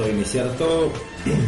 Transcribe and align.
Todo, 0.00 0.10
iniciar 0.10 0.46
todo. 0.58 0.90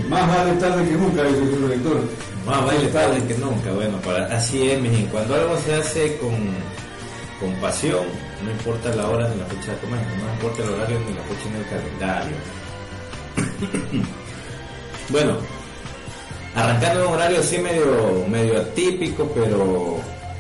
Más 0.09 0.29
vale 0.29 0.53
tarde 0.61 0.85
que 0.85 0.93
nunca, 0.93 1.25
dice 1.25 1.43
el 1.43 1.63
director. 1.63 2.01
Más 2.47 2.67
vale 2.67 2.87
tarde 2.89 3.27
que 3.27 3.35
nunca, 3.39 3.73
bueno, 3.73 3.99
para, 3.99 4.27
así 4.27 4.71
es, 4.71 4.81
cuando 5.11 5.35
algo 5.35 5.57
se 5.59 5.75
hace 5.75 6.17
con, 6.19 6.35
con 7.41 7.55
pasión, 7.61 8.05
no 8.45 8.51
importa 8.51 8.95
la 8.97 9.09
hora 9.09 9.29
ni 9.29 9.37
la 9.41 9.47
fecha 9.47 9.73
de 9.73 9.79
comer, 9.79 10.01
no 10.19 10.33
importa 10.33 10.63
el 10.63 10.69
horario 10.71 10.99
ni 11.01 11.15
la 11.15 11.23
fecha 11.23 11.49
en 11.49 11.57
el 11.57 11.67
calendario. 11.69 12.37
bueno, 15.09 15.37
arrancando 16.57 17.09
un 17.09 17.15
horario 17.15 17.41
así 17.41 17.59
medio, 17.59 18.27
medio 18.29 18.61
atípico, 18.61 19.31
pero 19.33 19.99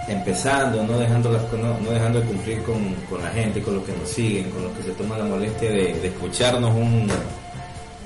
empezando, 0.08 0.82
no 0.82 0.98
dejando, 0.98 1.30
las, 1.30 1.52
no, 1.52 1.78
no 1.78 1.90
dejando 1.92 2.20
de 2.20 2.26
cumplir 2.26 2.62
con, 2.64 2.94
con, 3.08 3.22
la 3.22 3.30
gente, 3.30 3.62
con 3.62 3.76
los 3.76 3.84
que 3.84 3.92
nos 3.92 4.08
siguen, 4.08 4.50
con 4.50 4.64
los 4.64 4.72
que 4.72 4.82
se 4.82 4.90
toman 4.90 5.20
la 5.20 5.24
molestia 5.24 5.70
de, 5.70 5.94
de 5.94 6.08
escucharnos 6.08 6.74
un, 6.74 7.08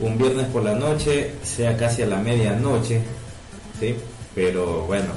un 0.01 0.19
viernes 0.19 0.47
por 0.49 0.63
la 0.63 0.75
noche, 0.75 1.33
sea 1.43 1.77
casi 1.77 2.03
a 2.03 2.07
la 2.07 2.19
medianoche, 2.19 3.01
¿sí? 3.81 3.97
Pero 4.35 4.83
bueno, 4.83 5.09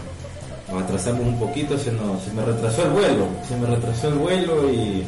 nos 0.71 0.83
atrasamos 0.83 1.21
un 1.21 1.39
poquito, 1.39 1.77
se, 1.77 1.91
nos, 1.91 2.23
se 2.23 2.31
me 2.31 2.43
retrasó 2.43 2.83
el 2.83 2.91
vuelo, 2.91 3.27
se 3.47 3.57
me 3.57 3.67
retrasó 3.67 4.07
el 4.07 4.13
vuelo 4.15 4.71
y 4.71 5.03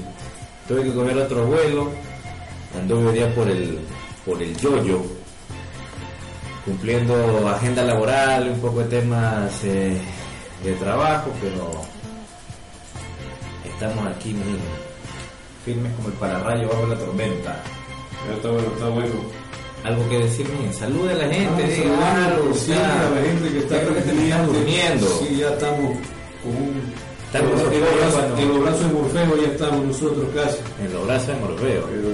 tuve 0.68 0.84
que 0.84 0.94
coger 0.94 1.18
otro 1.18 1.46
vuelo, 1.46 1.90
anduve 2.78 3.14
día 3.14 3.34
por 3.34 3.50
el, 3.50 3.80
por 4.26 4.42
el 4.42 4.56
yoyo, 4.58 5.02
cumpliendo 6.66 7.48
agenda 7.48 7.84
laboral, 7.84 8.50
un 8.50 8.60
poco 8.60 8.80
de 8.80 9.00
temas 9.00 9.64
eh, 9.64 9.98
de 10.64 10.74
trabajo, 10.74 11.32
pero 11.42 11.72
estamos 13.72 14.06
aquí 14.08 14.36
firmes 15.64 15.94
como 15.94 16.10
el 16.10 16.14
pararrayo 16.16 16.68
bajo 16.68 16.88
la 16.88 16.98
tormenta. 16.98 17.64
está 18.36 18.50
bueno, 18.50 18.68
está 18.74 18.90
bueno 18.90 19.41
algo 19.84 20.08
que 20.10 20.20
decir 20.20 20.48
bien. 20.58 20.74
Salude 20.74 21.12
a 21.12 21.16
la 21.16 21.34
gente, 21.34 21.64
diga 21.64 21.74
sí, 22.54 22.72
a 22.74 23.10
la 23.10 23.22
gente 23.22 23.50
que 23.52 23.60
está 23.60 24.46
durmiendo. 24.46 25.08
Sí, 25.20 25.38
ya 25.38 25.50
estamos 25.50 25.98
con 26.44 26.56
un. 26.56 27.12
Estamos 27.26 27.62
en 28.38 28.50
los 28.50 28.62
brazos 28.62 28.88
de 28.88 28.94
Morfeo 28.94 29.42
ya 29.42 29.48
estamos 29.48 29.86
nosotros 29.86 30.26
casi. 30.36 30.58
En 30.84 30.94
los 30.94 31.08
brazos 31.08 31.28
de 31.28 31.36
Morfeo. 31.36 31.88
Pero 31.88 32.10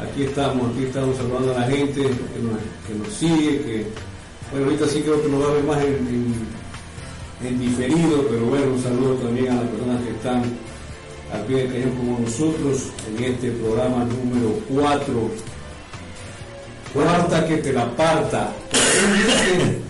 aquí 0.00 0.22
estamos, 0.22 0.70
aquí 0.72 0.84
estamos 0.84 1.16
saludando 1.16 1.54
a 1.54 1.60
la 1.60 1.66
gente 1.66 2.00
que 2.00 2.42
nos, 2.42 2.58
que 2.86 2.94
nos 2.98 3.12
sigue, 3.12 3.60
que 3.60 3.86
bueno 4.50 4.66
ahorita 4.66 4.86
sí 4.86 5.02
creo 5.02 5.22
que 5.22 5.28
nos 5.28 5.42
va 5.42 5.50
a 5.50 5.54
ver 5.54 5.64
más 5.64 5.82
en, 5.82 6.34
en, 7.44 7.58
diferido, 7.60 8.26
pero 8.30 8.46
bueno, 8.46 8.72
un 8.72 8.82
saludo 8.82 9.14
también 9.16 9.52
a 9.52 9.56
las 9.56 9.68
personas 9.68 10.02
que 10.02 10.10
están 10.10 10.42
al 11.32 11.42
pie 11.42 11.56
de 11.56 11.68
cañón 11.68 11.96
como 11.96 12.18
nosotros 12.20 12.90
en 13.08 13.24
este 13.24 13.50
programa 13.50 14.04
número 14.04 14.58
4 14.68 15.30
cuarta 16.92 17.46
que 17.46 17.56
te 17.58 17.72
la 17.72 17.86
parta. 17.96 18.52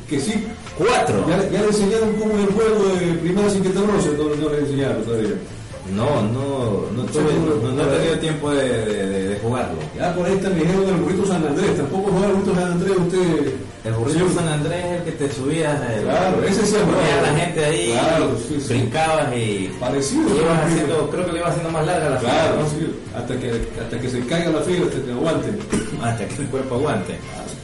Que, 0.08 0.20
sí. 0.20 0.46
Cuatro. 0.78 1.24
Ya, 1.28 1.38
le 1.38 1.66
enseñaron 1.66 2.12
cómo 2.14 2.34
es 2.34 2.44
el 2.44 2.54
juego 2.54 2.88
de 2.96 3.14
primera 3.14 3.48
sin 3.48 3.62
que 3.62 3.70
te 3.70 3.80
roce, 3.80 4.10
no, 4.16 4.34
no 4.36 4.50
le 4.50 4.58
enseñaron 4.58 5.02
todavía. 5.02 5.36
No, 5.94 6.20
no, 6.20 6.90
no, 6.90 7.02
tuve, 7.04 7.32
no, 7.62 7.72
no, 7.72 7.82
he 7.82 7.96
tenido 7.96 8.18
tiempo 8.18 8.50
de, 8.50 8.68
de, 8.68 9.28
de, 9.28 9.38
jugarlo. 9.38 9.78
Ya 9.96 10.12
por 10.14 10.26
ahí 10.26 10.34
está 10.34 10.48
el 10.48 10.58
dinero 10.58 10.80
del 10.80 10.96
burrito 10.96 11.26
San 11.26 11.46
Andrés. 11.46 11.76
Tampoco 11.76 12.10
juega 12.10 12.26
el 12.26 12.32
burrito 12.32 12.54
San 12.54 12.72
Andrés 12.72 12.96
usted. 12.96 13.52
El 13.84 13.92
burrito 13.94 14.28
San 14.34 14.48
Andrés 14.48 14.84
es 14.84 14.92
el 14.92 15.04
que 15.04 15.12
te 15.12 15.32
subías. 15.32 15.80
El, 15.92 16.02
claro, 16.02 16.42
ese 16.42 16.66
se 16.66 16.78
ponía 16.78 17.22
la 17.22 17.38
gente 17.38 17.64
ahí, 17.64 17.92
claro, 17.92 18.36
sí, 18.36 18.60
sí. 18.60 18.74
brincabas 18.74 19.36
y. 19.36 19.70
Parecido. 19.78 20.36
Ibas 20.36 20.64
haciendo, 20.64 21.10
creo 21.10 21.26
que 21.26 21.32
le 21.32 21.38
iba 21.38 21.48
haciendo 21.48 21.70
más 21.70 21.86
larga 21.86 22.10
la 22.10 22.18
fila. 22.18 22.32
Claro, 22.32 22.66
sí, 22.68 22.86
hasta, 23.16 23.36
que, 23.38 23.68
hasta 23.80 24.00
que 24.00 24.08
se 24.10 24.20
caiga 24.26 24.50
la 24.50 24.60
fila, 24.62 24.86
hasta 24.86 25.04
que 25.04 25.12
aguante. 25.12 25.48
Hasta 26.02 26.26
que 26.26 26.42
el 26.42 26.48
cuerpo 26.48 26.74
aguante. 26.76 27.18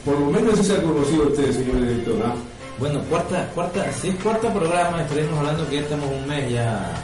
Por 0.05 0.19
lo 0.19 0.25
menos 0.27 0.53
eso 0.53 0.63
se 0.63 0.73
ha 0.77 0.81
conocido 0.81 1.27
usted, 1.27 1.51
señor 1.51 1.81
director. 1.81 2.15
¿no? 2.15 2.33
Bueno, 2.79 2.99
cuarta, 3.09 3.47
cuarta, 3.53 3.85
sí, 3.93 4.11
cuarto 4.21 4.49
programa, 4.49 5.01
estaremos 5.01 5.37
hablando 5.39 5.67
que 5.69 5.75
ya 5.75 5.81
estamos 5.81 6.09
un 6.09 6.27
mes 6.27 6.51
ya 6.51 7.03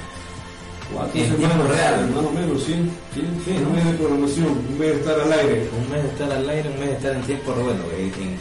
Cuatro 0.93 1.21
en 1.21 1.37
tiempo 1.37 1.63
real. 1.67 2.09
Más 2.15 2.25
o 2.25 2.31
menos, 2.31 2.63
sí. 2.63 2.73
sí, 3.13 3.21
sí 3.45 3.51
un 3.51 3.75
mes 3.75 3.85
de 3.85 3.93
programación, 3.93 4.47
un 4.47 4.79
mes 4.79 4.89
de 4.89 4.95
estar 4.95 5.19
al 5.19 5.33
aire. 5.33 5.69
Un 5.77 5.91
mes 5.91 6.03
de 6.03 6.09
estar 6.09 6.31
al 6.31 6.49
aire, 6.49 6.69
un 6.69 6.79
mes 6.79 6.89
de 6.89 6.95
estar 6.95 7.15
en 7.15 7.21
tiempo 7.23 7.53
real. 7.53 7.65
Bueno, 7.65 7.83
en, 7.95 8.37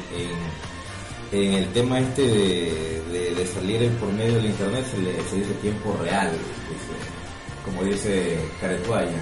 en, 1.37 1.43
en, 1.43 1.55
el 1.55 1.73
tema 1.73 2.01
este 2.01 2.23
de, 2.23 3.03
de, 3.13 3.35
de, 3.35 3.47
salir 3.47 3.91
por 3.93 4.11
medio 4.13 4.37
del 4.37 4.47
internet 4.47 4.85
se, 4.91 4.99
le, 4.99 5.13
se 5.29 5.37
dice 5.37 5.53
tiempo 5.61 5.95
real, 6.03 6.31
dice, 6.31 6.95
como 7.65 7.85
dice 7.85 8.39
Caretuaya, 8.63 9.21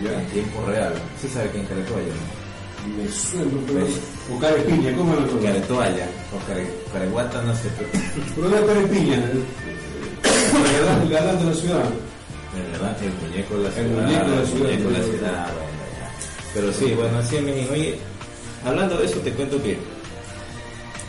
en 0.00 0.26
tiempo 0.26 0.64
real. 0.66 0.94
¿Sí 1.20 1.26
sabe 1.28 1.50
quién 1.50 1.64
es 1.64 1.68
Caretuaya? 1.70 2.06
¿no? 2.06 2.37
Me 2.96 3.08
suena, 3.08 3.50
pero... 3.66 3.86
O 4.34 4.38
carepiña, 4.38 4.96
¿cómo 4.96 5.14
lo 5.14 5.26
llama? 5.26 5.42
Caretuaya, 5.42 6.06
o 6.34 6.46
care, 6.46 6.70
careguata, 6.92 7.42
no 7.42 7.54
sé. 7.54 7.68
Pero 8.34 8.48
no 8.48 8.56
es 8.56 8.64
carepiña, 8.64 9.22
el 11.02 11.10
galán 11.10 11.38
de 11.38 11.44
la 11.44 11.54
ciudad. 11.54 11.84
El 13.02 13.28
muñeco 13.28 13.56
de 13.56 13.64
la 13.64 13.70
ciudad. 13.70 13.86
El 13.86 13.96
muñeco 13.96 14.30
de 14.30 14.36
la 14.36 14.46
ciudad. 14.46 14.64
Muñeco 14.64 14.90
de 14.90 14.98
la 14.98 15.04
ciudad 15.04 15.46
Pero 16.54 16.72
sí, 16.72 16.94
bueno, 16.94 17.18
así 17.18 17.36
es, 17.36 17.70
Oye, 17.70 17.98
hablando 18.64 18.96
de 18.96 19.06
eso, 19.06 19.18
te 19.20 19.32
cuento 19.32 19.62
que 19.62 19.78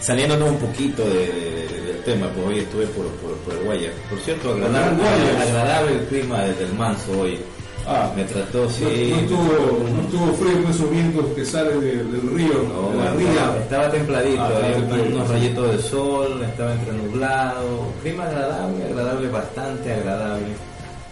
saliéndonos 0.02 0.50
un 0.50 0.58
poquito 0.58 1.04
de, 1.06 1.28
de, 1.28 1.82
del 1.82 2.04
tema, 2.04 2.28
pues 2.34 2.48
hoy 2.48 2.60
estuve 2.60 2.86
por, 2.88 3.06
por, 3.18 3.36
por 3.38 3.54
el 3.54 3.64
Guaya. 3.64 3.92
Por 4.10 4.20
cierto, 4.20 4.54
agradable, 4.54 5.04
agradable 5.42 5.92
el 5.94 6.06
clima 6.08 6.44
desde 6.44 6.66
el 6.66 6.74
manso 6.74 7.20
hoy. 7.20 7.40
Ah, 7.88 8.12
me 8.16 8.24
trató, 8.24 8.70
sí. 8.70 9.12
No, 9.12 9.22
no, 9.22 9.28
tuvo, 9.28 9.90
no 9.90 10.02
tuvo 10.10 10.34
frío 10.34 10.62
con 10.62 10.72
esos 10.72 10.92
vientos 10.92 11.26
que 11.36 11.44
salen 11.46 11.80
de, 11.80 11.96
del 11.98 12.30
río, 12.36 12.64
no, 12.72 12.92
de 12.92 13.04
la 13.04 13.14
ría. 13.14 13.58
Estaba 13.62 13.90
templadito, 13.92 14.42
ah, 14.42 14.52
había 14.64 15.04
unos 15.16 15.28
rayitos 15.28 15.72
de 15.72 15.82
sol, 15.82 16.44
estaba 16.44 16.74
entre 16.74 16.94
nublado. 16.94 17.88
Clima 18.04 18.26
agradable, 18.26 18.86
agradable, 18.86 19.30
bastante 19.30 19.94
agradable. 19.94 20.46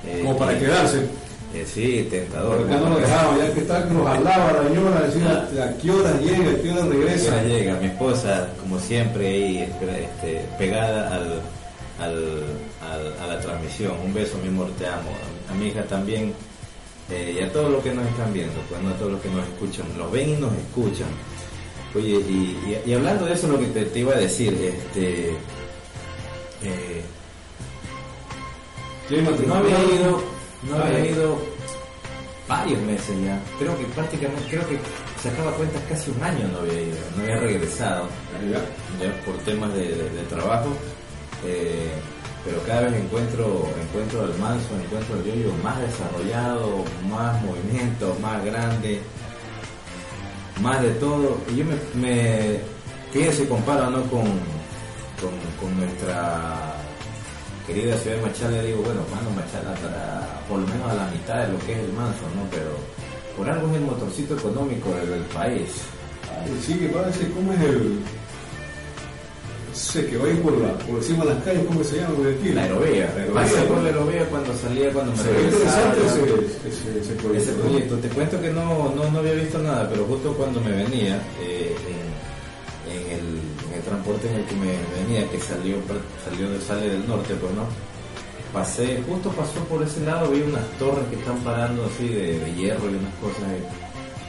Eh, 0.05 0.21
Como 0.23 0.37
para 0.37 0.57
quedarse. 0.59 1.07
Eh, 1.53 1.65
sí, 1.65 2.07
tentador. 2.11 2.57
Porque 2.57 2.75
no 2.75 2.89
lo 2.89 2.99
dejaba, 2.99 3.37
ya 3.37 3.53
que 3.53 3.61
está, 3.61 3.79
nos 3.85 4.05
hablaba 4.05 4.51
la 4.51 4.67
señora, 4.67 5.01
decía, 5.01 5.63
¿a 5.63 5.77
qué 5.77 5.89
hora 5.91 6.19
llega? 6.19 6.51
¿A 6.51 6.61
qué 6.61 6.71
hora 6.71 6.85
regresa? 6.85 7.31
¿A 7.31 7.39
qué 7.41 7.47
hora 7.47 7.57
llega? 7.57 7.73
Mi 7.79 7.87
esposa, 7.87 8.47
como 8.59 8.79
siempre, 8.79 9.27
ahí 9.27 9.57
este, 9.59 10.45
pegada 10.59 11.15
al, 11.15 11.41
al, 11.99 12.43
al, 12.91 13.13
a 13.23 13.27
la 13.33 13.39
transmisión. 13.39 13.93
Un 14.05 14.13
beso, 14.13 14.37
mi 14.43 14.49
amor, 14.49 14.69
te 14.77 14.85
amo. 14.85 15.09
A 15.49 15.53
mi 15.55 15.67
hija 15.69 15.81
también. 15.83 16.33
Eh, 17.09 17.37
y 17.39 17.43
a 17.43 17.51
todos 17.53 17.71
los 17.71 17.81
que 17.83 17.93
nos 17.93 18.05
están 18.05 18.33
viendo, 18.33 18.59
pues 18.69 18.81
no 18.81 18.89
a 18.89 18.93
todos 18.97 19.13
los 19.13 19.21
que 19.21 19.29
nos 19.29 19.47
escuchan, 19.47 19.85
los 19.97 20.11
ven 20.11 20.29
y 20.29 20.35
nos 20.35 20.53
escuchan. 20.53 21.07
Oye, 21.95 22.09
y, 22.09 22.79
y, 22.85 22.89
y 22.89 22.93
hablando 22.93 23.25
de 23.25 23.33
eso, 23.33 23.47
lo 23.47 23.59
que 23.59 23.67
te, 23.67 23.85
te 23.85 23.99
iba 23.99 24.13
a 24.13 24.17
decir, 24.19 24.53
este, 24.53 25.29
eh, 26.63 27.01
no 29.47 29.55
había 29.55 29.79
ido, 29.85 30.21
no 30.69 30.75
había 30.75 31.05
ido 31.05 31.39
varios 32.47 32.81
meses 32.81 33.15
ya. 33.23 33.41
Creo 33.57 33.77
que 33.77 33.85
prácticamente, 33.85 34.49
creo 34.49 34.67
que 34.67 34.77
sacaba 35.21 35.51
cuentas 35.53 35.81
casi 35.87 36.11
un 36.11 36.21
año 36.21 36.47
no 36.51 36.59
había 36.59 36.81
ido, 36.81 36.97
no 37.15 37.23
había 37.23 37.37
regresado 37.37 38.03
ya, 38.51 39.25
por 39.25 39.37
temas 39.39 39.73
de, 39.73 39.83
de, 39.87 40.09
de 40.09 40.23
trabajo. 40.29 40.69
Eh, 41.45 41.89
pero 42.47 42.63
cada 42.63 42.81
vez 42.83 42.93
encuentro, 42.93 43.67
encuentro 43.81 44.23
el 44.23 44.39
manso, 44.39 44.69
encuentro 44.81 45.15
el 45.17 45.25
yoyo 45.25 45.53
más 45.61 45.81
desarrollado, 45.81 46.85
más 47.09 47.43
movimiento, 47.43 48.15
más 48.21 48.43
grande, 48.45 49.01
más 50.61 50.81
de 50.81 50.91
todo. 50.91 51.37
Y 51.51 51.57
yo 51.57 51.65
me, 51.65 51.75
me 52.01 52.59
fíjense, 53.11 53.49
comparo 53.49 53.89
¿no? 53.89 54.01
con, 54.03 54.23
con, 55.59 55.77
nuestra 55.77 56.73
querida 57.65 57.97
ciudad 57.97 58.15
de 58.15 58.21
Machala, 58.21 58.61
digo, 58.61 58.81
bueno, 58.81 59.01
mano, 59.11 59.29
Machala 59.35 59.75
para 59.81 60.41
por 60.47 60.59
lo 60.59 60.67
menos 60.67 60.89
a 60.89 60.93
la 60.93 61.11
mitad 61.11 61.45
de 61.45 61.51
lo 61.51 61.59
que 61.65 61.73
es 61.73 61.79
el 61.79 61.91
manso, 61.91 62.23
¿no? 62.33 62.47
Pero 62.49 62.71
por 63.35 63.49
algo 63.49 63.67
es 63.71 63.75
el 63.75 63.81
motorcito 63.81 64.35
económico 64.37 64.89
del, 64.91 65.19
país. 65.35 65.67
Sí, 66.65 66.75
que 66.75 66.87
parece, 66.87 67.29
¿cómo 67.31 67.51
es 67.51 67.59
el...? 67.59 68.16
Sé, 69.77 70.07
que 70.07 70.17
va 70.17 70.25
a 70.25 70.29
ir 70.29 70.41
por, 70.41 70.57
la, 70.57 70.73
por 70.79 70.97
encima 70.97 71.23
de 71.23 71.35
las 71.35 71.43
calles, 71.43 71.63
¿cómo 71.67 71.83
se 71.83 71.97
llama? 71.97 72.15
La 72.55 72.61
aerovía. 72.63 73.13
La 73.27 73.33
Pasé 73.41 73.61
por 73.61 73.77
la 73.77 73.89
aerovía 73.89 74.25
cuando 74.25 74.51
salía, 74.57 74.91
cuando 74.91 75.11
me 75.13 75.21
regresaba. 75.23 75.93
interesante 75.93 75.99
ese, 76.07 76.67
ese, 76.67 76.99
ese 76.99 77.13
proyecto. 77.13 77.37
Ese 77.37 77.51
¿no? 77.51 77.63
proyecto, 77.63 77.95
te 77.97 78.09
cuento 78.09 78.41
que 78.41 78.49
no, 78.49 78.93
no, 78.95 79.11
no 79.11 79.19
había 79.19 79.33
visto 79.33 79.59
nada, 79.59 79.87
pero 79.87 80.05
justo 80.05 80.33
cuando 80.33 80.59
me 80.61 80.71
venía, 80.71 81.21
eh, 81.39 81.75
en, 81.93 82.91
en 82.91 83.11
el, 83.19 83.25
en 83.69 83.73
el 83.77 83.81
transporte 83.83 84.27
en 84.29 84.35
el 84.37 84.45
que 84.45 84.55
me 84.55 84.73
venía, 84.97 85.29
que 85.29 85.39
salió, 85.39 85.75
salió 86.25 86.49
de, 86.49 86.59
sale 86.59 86.89
del 86.89 87.07
norte, 87.07 87.35
pues 87.35 87.53
no, 87.53 87.65
pasé, 88.51 89.03
justo 89.07 89.29
pasó 89.29 89.59
por 89.65 89.83
ese 89.83 89.99
lado, 90.01 90.31
vi 90.31 90.41
unas 90.41 90.65
torres 90.79 91.05
que 91.11 91.17
están 91.17 91.37
parando 91.43 91.85
así 91.85 92.07
de, 92.07 92.39
de 92.39 92.55
hierro 92.55 92.89
y 92.89 92.95
unas 92.95 93.13
cosas, 93.21 93.43
eh, 93.51 93.61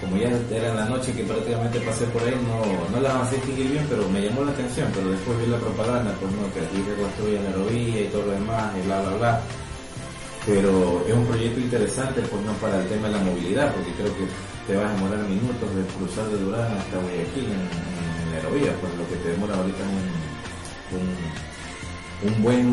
como 0.00 0.16
ya 0.16 0.30
era 0.50 0.68
en 0.70 0.76
la 0.76 0.84
noche 0.84 1.12
que 1.12 1.24
prácticamente 1.24 1.80
pasé 1.80 2.04
por 2.06 2.22
ahí, 2.22 2.34
no, 2.46 2.62
no 2.94 3.00
las 3.02 3.12
avancé 3.14 3.34
a 3.34 3.38
distinguir 3.38 3.70
bien, 3.72 3.84
pero 3.88 4.08
me 4.08 4.22
llamó 4.22 4.44
la 4.44 4.52
atención, 4.52 4.88
pero 4.94 5.10
después 5.10 5.36
vi 5.40 5.46
la 5.46 5.58
propaganda, 5.58 6.14
pues 6.20 6.30
no, 6.32 6.52
que 6.54 6.60
aquí 6.60 6.76
se 6.86 6.94
construye 6.94 7.42
la 7.42 7.48
aerovía 7.50 8.00
y 8.02 8.08
todo 8.08 8.26
lo 8.26 8.32
demás, 8.32 8.72
y 8.78 8.82
bla, 8.86 9.00
bla, 9.02 9.10
bla. 9.18 9.40
Pero 10.46 11.04
es 11.06 11.12
un 11.14 11.26
proyecto 11.26 11.60
interesante 11.60 12.22
pues 12.22 12.42
no 12.44 12.52
para 12.54 12.80
el 12.80 12.88
tema 12.88 13.08
de 13.08 13.14
la 13.14 13.20
movilidad 13.24 13.74
porque 13.74 13.92
creo 13.92 14.16
que 14.16 14.26
te 14.66 14.76
vas 14.76 14.86
a 14.86 14.92
demorar 14.94 15.18
minutos 15.28 15.74
de 15.74 15.84
cruzar 15.92 16.26
de 16.28 16.38
Durán 16.38 16.72
hasta 16.72 16.96
Guayaquil 16.96 17.44
en, 17.44 17.52
en, 17.52 18.22
en 18.22 18.30
la 18.30 18.36
aerovía 18.36 18.72
pues 18.80 18.94
lo 18.96 19.06
que 19.08 19.16
te 19.16 19.28
demora 19.28 19.54
ahorita 19.56 19.76
es 19.76 19.82
un, 19.92 20.08
un, 22.30 22.32
un 22.32 22.42
buen 22.42 22.66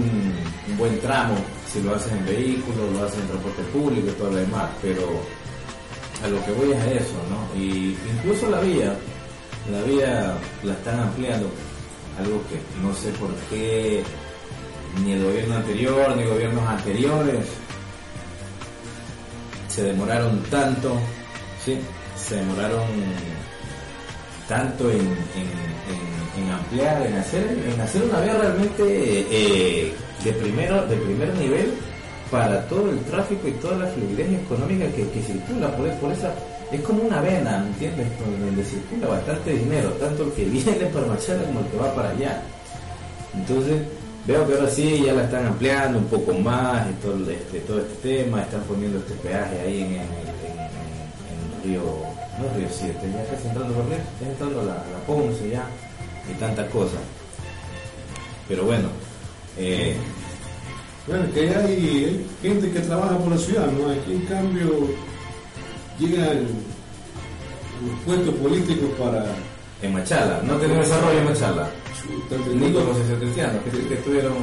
un 0.70 0.78
buen 0.78 0.98
tramo 1.02 1.36
si 1.72 1.82
lo 1.82 1.96
haces 1.96 2.14
en 2.14 2.26
vehículo 2.26 2.90
lo 2.92 3.04
haces 3.04 3.20
en 3.20 3.28
transporte 3.28 3.64
público 3.74 4.08
y 4.08 4.14
todo 4.14 4.30
lo 4.32 4.38
demás 4.38 4.70
pero 4.82 5.22
a 6.26 6.28
lo 6.28 6.44
que 6.46 6.52
voy 6.52 6.72
es 6.72 6.80
a 6.80 6.92
eso 6.92 7.16
no 7.30 7.60
y 7.60 7.98
incluso 8.18 8.50
la 8.50 8.60
vía 8.60 8.94
la 9.72 9.82
vía 9.84 10.34
la 10.64 10.74
están 10.74 11.00
ampliando 11.00 11.50
algo 12.20 12.42
que 12.50 12.60
no 12.82 12.94
sé 12.94 13.10
por 13.12 13.34
qué 13.50 14.04
ni 15.04 15.14
el 15.14 15.24
gobierno 15.24 15.56
anterior 15.56 16.16
ni 16.16 16.24
gobiernos 16.24 16.68
anteriores 16.68 17.46
se 19.76 19.84
demoraron 19.84 20.42
tanto, 20.44 20.98
¿sí? 21.64 21.78
se 22.16 22.36
demoraron 22.36 22.88
tanto 24.48 24.90
en, 24.90 25.18
ampliar, 26.50 27.06
en 27.06 27.16
hacer, 27.16 27.58
en 27.74 27.82
hacer 27.82 28.04
una 28.04 28.22
vía 28.22 28.38
realmente 28.38 29.26
eh, 29.30 29.94
de 30.24 30.32
primero, 30.32 30.86
de 30.88 30.96
primer 30.96 31.34
nivel 31.36 31.74
para 32.32 32.66
todo 32.68 32.90
el 32.90 33.00
tráfico 33.02 33.48
y 33.48 33.52
toda 33.54 33.78
la 33.78 33.88
fluidez 33.88 34.42
económica 34.42 34.86
que, 34.88 35.08
que 35.10 35.22
circula 35.22 35.76
por, 35.76 35.90
por 35.96 36.12
esa 36.12 36.34
es 36.72 36.82
como 36.82 37.04
una 37.04 37.22
vena, 37.22 37.60
¿me 37.60 37.68
entiendes? 37.68 38.08
Donde 38.44 38.64
circula 38.64 39.08
bastante 39.08 39.52
dinero, 39.54 39.90
tanto 40.00 40.24
el 40.24 40.32
que 40.32 40.46
viene 40.56 40.86
para 40.88 41.06
Machala 41.06 41.44
como 41.44 41.60
el 41.60 41.66
que 41.68 41.78
va 41.78 41.94
para 41.96 42.10
allá. 42.10 42.42
Entonces, 43.36 43.82
veo 44.26 44.48
que 44.48 44.54
ahora 44.56 44.70
sí 44.70 45.04
ya 45.06 45.14
la 45.14 45.24
están 45.26 45.46
ampliando 45.46 46.00
un 46.00 46.06
poco 46.06 46.34
más 46.34 46.88
y 46.90 46.94
todo, 47.06 47.30
este, 47.30 47.60
todo 47.62 47.80
este 47.80 48.24
tema, 48.24 48.42
están 48.42 48.62
poniendo 48.62 48.98
este 49.00 49.14
peaje 49.16 49.60
ahí 49.62 49.82
en, 49.82 49.92
en, 49.92 50.00
en- 50.00 50.60
en- 50.60 51.62
en 51.62 51.64
Río, 51.64 51.82
no 51.84 52.58
Río 52.58 52.68
7, 52.72 52.98
ya 53.14 53.36
casi 53.36 53.48
entrando 53.48 53.74
por 53.76 53.86
Río, 53.86 53.98
ya 54.22 54.28
entrando 54.28 54.62
la, 54.64 54.74
la 54.74 55.00
Ponce 55.06 55.50
ya, 55.50 55.66
y 56.30 56.34
tantas 56.40 56.68
cosas. 56.70 57.00
Pero 58.48 58.64
bueno, 58.66 58.88
eh, 59.58 59.96
Bueno, 61.08 61.32
que 61.34 61.50
hay, 61.50 62.26
gente 62.42 62.72
que 62.72 62.80
trabaja 62.80 63.18
por 63.18 63.32
la 63.32 63.38
ciudad, 63.38 63.68
¿no? 63.72 63.92
Aquí 63.92 64.14
en 64.14 64.22
cambio 64.22 64.88
llegan 66.00 66.48
los 67.86 68.00
puestos 68.06 68.34
políticos 68.36 68.90
para 68.98 69.26
en 69.82 69.94
Machala, 69.94 70.42
no 70.44 70.56
tenemos 70.56 70.88
desarrollo 70.88 71.20
en 71.20 71.26
Machala. 71.26 71.70
Ni 72.54 72.72
como 72.72 72.92
asociación 72.92 73.20
cristiana, 73.20 73.60
que, 73.64 73.72
que 73.72 73.96
tuvieron 73.98 74.36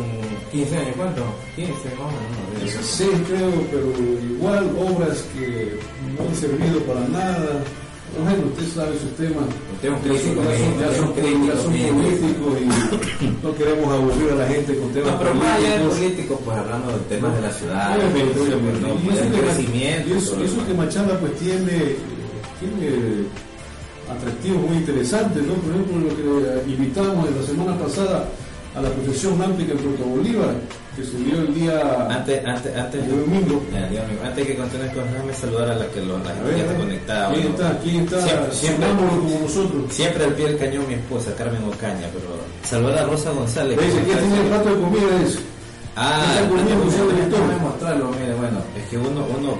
15 0.50 0.76
años, 0.78 0.94
¿cuánto? 0.96 1.22
15, 1.56 1.72
no, 1.96 2.04
no, 2.04 2.10
no, 2.10 2.54
no. 2.54 2.60
16 2.60 3.10
creo, 3.28 3.50
pero 3.70 3.92
igual 4.34 4.70
obras 4.78 5.24
que 5.34 5.78
no 6.16 6.28
han 6.28 6.34
servido 6.34 6.80
para 6.80 7.00
nada. 7.08 7.62
Bueno, 8.12 8.44
usted 8.52 8.66
sabe 8.74 8.92
sus 8.98 9.10
temas. 9.16 9.46
Un 9.48 9.80
Ya 9.82 9.98
crítico, 10.04 10.42
son, 10.42 10.44
ya 10.44 10.58
son- 10.58 10.78
ya 10.78 10.86
usted 10.86 10.92
es 10.92 11.00
un 11.00 11.06
son- 11.06 11.14
crítico, 11.14 11.46
ya 11.46 11.56
son 11.56 11.72
políticos 11.72 12.52
y 13.22 13.26
no 13.42 13.54
queremos 13.56 13.88
aburrir 13.92 14.30
a 14.32 14.34
la 14.36 14.46
gente 14.48 14.70
con 14.78 14.88
temas 14.92 15.12
No, 15.12 15.18
pero 15.18 15.34
más 15.34 15.48
allá 15.56 15.70
de 15.72 15.78
políticos. 15.80 15.98
políticos, 15.98 16.38
pues 16.44 16.56
hablando 16.58 16.88
de 16.92 16.98
temas 17.08 17.34
de 17.34 17.40
la 17.42 17.52
ciudad, 17.52 17.96
pues, 17.96 18.12
obviamente. 18.36 18.80
¿no? 18.80 18.94
Y 19.02 19.08
eso 19.16 19.24
el 19.24 19.32
que- 19.32 19.40
crecimiento. 19.40 20.08
y 20.08 20.12
eso, 20.12 20.32
eso 20.36 20.42
demás. 20.44 20.66
que 20.66 20.74
Machala 20.74 21.14
pues 21.20 21.32
tiene, 21.38 21.76
tiene 22.60 22.86
atractivos 24.12 24.60
muy 24.68 24.76
interesantes, 24.76 25.42
¿no? 25.42 25.54
Por 25.54 25.70
ejemplo, 25.72 25.96
lo 25.98 26.64
que 26.64 26.70
invitamos 26.70 27.28
en 27.28 27.34
la 27.40 27.46
semana 27.46 27.78
pasada 27.78 28.28
a 28.76 28.80
la 28.82 28.90
procesión 28.90 29.38
náutica 29.38 29.72
en 29.72 29.78
Puerto 29.78 30.04
Bolívar, 30.04 30.54
que 30.96 31.02
dio 31.02 31.38
el 31.40 31.54
día 31.54 32.06
Antes, 32.10 32.44
antes, 32.46 32.76
antes, 32.76 33.02
el 33.04 33.10
domingo. 33.10 33.62
Ya, 33.72 33.86
Dios 33.88 34.06
mío, 34.08 34.18
antes 34.24 34.46
que 34.46 34.56
continúes 34.56 34.92
con 34.92 35.10
déjame 35.12 35.32
saludar 35.34 35.70
a 35.70 35.74
la 35.76 35.86
que 35.86 36.00
lo, 36.02 36.18
la 36.18 36.34
gente 36.34 36.60
está 36.60 36.74
conectada. 36.76 37.28
¿Quién 37.32 37.40
bueno. 37.52 37.54
está? 37.64 37.78
¿Quién 37.82 37.96
está? 38.04 38.20
Siempre, 38.22 38.52
siempre, 38.52 38.88
como 38.88 39.38
nosotros. 39.42 39.82
siempre 39.90 40.24
al 40.24 40.32
pie 40.34 40.46
del 40.48 40.58
cañón 40.58 40.88
mi 40.88 40.94
esposa, 40.94 41.34
Carmen 41.36 41.64
Ocaña, 41.64 42.08
pero 42.12 42.26
saludar 42.62 42.98
a 42.98 43.04
Rosa 43.06 43.30
González. 43.30 43.76
Le 43.78 43.84
dice, 43.86 43.98
que 43.98 44.04
¿quién 44.04 44.16
está- 44.18 44.28
tiene 44.28 44.42
el 44.42 44.48
plato 44.48 44.68
de 44.74 44.80
comida? 44.80 45.22
Es, 45.24 45.38
Ah, 45.94 46.24
déjame 46.50 47.56
mostrarlo, 47.60 48.10
mire, 48.18 48.34
bueno, 48.34 48.58
es 48.76 48.88
que 48.88 48.96
uno, 48.96 49.26
uno 49.38 49.58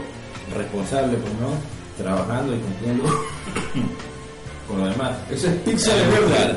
responsable, 0.57 1.17
pues 1.19 1.33
no, 1.41 2.03
trabajando 2.03 2.55
y 2.55 2.59
cumpliendo 2.59 3.05
con 4.69 4.81
lo 4.81 4.87
demás. 4.87 5.13
esa 5.31 5.49
es 5.49 5.55
pizza 5.57 5.95
de 5.95 6.01
ver, 6.07 6.11
verde. 6.21 6.29
claro, 6.37 6.57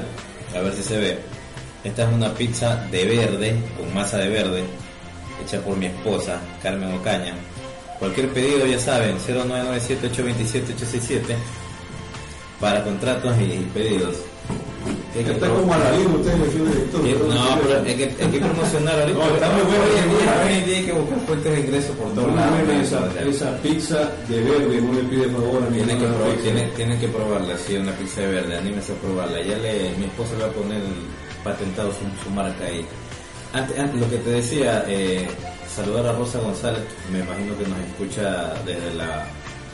A 0.56 0.62
ver 0.62 0.74
si 0.75 0.83
se 0.83 0.98
ve. 0.98 1.19
Esta 1.85 2.09
es 2.09 2.13
una 2.13 2.33
pizza 2.33 2.75
de 2.89 3.05
verde, 3.05 3.55
con 3.77 3.93
masa 3.93 4.17
de 4.17 4.27
verde, 4.27 4.63
hecha 5.43 5.61
por 5.61 5.77
mi 5.77 5.85
esposa, 5.85 6.41
Carmen 6.63 6.91
Ocaña. 6.95 7.35
Cualquier 7.99 8.29
pedido, 8.29 8.65
ya 8.65 8.79
saben, 8.79 9.19
0997-827-867 9.19 11.35
para 12.59 12.83
contratos 12.83 13.35
y 13.39 13.59
pedidos. 13.71 14.15
¿Qué 15.13 15.19
hay 15.19 15.25
que 15.25 15.33
Está 15.33 15.47
como 15.47 15.71
Aladín 15.73 16.07
usted, 16.07 16.31
señor 16.31 16.73
director. 16.73 17.03
¿Qué? 17.03 17.13
No, 17.13 17.59
pero 17.61 17.83
hay 17.85 17.95
que, 17.95 18.03
hay 18.03 18.31
que 18.31 18.39
promocionar 18.39 19.01
ahorita. 19.01 19.19
No, 19.19 19.36
está 19.36 19.51
muy 19.51 19.62
bueno. 19.62 19.83
Hoy 19.83 19.98
en 19.98 20.10
día, 20.10 20.43
hoy 20.43 20.53
en 20.53 20.65
día 20.65 20.77
hay 20.77 20.86
que 20.86 20.91
buscar 20.91 21.19
fuentes 21.19 21.53
de 21.53 21.60
ingresos 21.60 21.95
por 21.95 22.12
buena 22.15 22.48
¿no? 22.48 22.57
esa, 22.81 23.00
O 23.00 23.12
sea, 23.12 23.21
esa 23.21 23.55
pizza 23.62 24.12
de 24.27 24.41
verde, 24.41 24.81
no 24.81 24.91
le 24.91 25.03
pide 25.03 25.29
favor 25.29 25.62
a 25.63 25.69
mi 25.69 25.77
tienen 25.77 26.00
que, 26.00 26.07
probar, 26.07 26.36
tienen, 26.38 26.74
tienen 26.74 27.00
que 27.00 27.07
probarla, 27.10 27.55
sí, 27.60 27.77
una 27.77 27.91
pizza 27.91 28.21
de 28.21 28.27
verde, 28.27 28.57
anímese 28.57 28.91
a 28.91 28.95
probarla. 28.95 29.39
Ya 29.41 29.55
le, 29.57 29.93
mi 30.00 30.05
esposa 30.05 30.33
le 30.36 30.45
va 30.45 30.50
a 30.50 30.53
poner 30.53 30.81
patentado 31.45 31.89
su, 31.93 32.03
su 32.23 32.29
marca 32.31 32.65
ahí. 32.65 32.85
Antes, 33.53 33.79
antes, 33.79 34.01
lo 34.01 34.09
que 34.09 34.17
te 34.17 34.29
decía, 34.31 34.83
eh, 34.89 35.25
saludar 35.73 36.07
a 36.07 36.11
Rosa 36.13 36.39
González, 36.39 36.83
me 37.13 37.19
imagino 37.19 37.57
que 37.57 37.65
nos 37.67 37.79
escucha 37.87 38.53
desde 38.65 38.93
la 38.95 39.25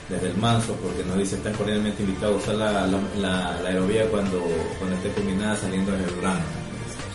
desde 0.09 0.27
el 0.27 0.35
Manso, 0.37 0.75
porque 0.83 1.05
nos 1.07 1.17
dice 1.17 1.37
están 1.37 1.53
cordialmente 1.53 2.03
invitados 2.03 2.35
a 2.35 2.39
usar 2.43 2.55
la, 2.55 2.71
la, 2.85 2.99
la- 3.17 3.59
la 3.63 3.69
aerovía 3.69 4.05
cuando, 4.11 4.43
cuando 4.77 4.97
esté 4.97 5.09
combinada 5.13 5.55
saliendo 5.55 5.93
desde 5.93 6.09
el. 6.11 6.43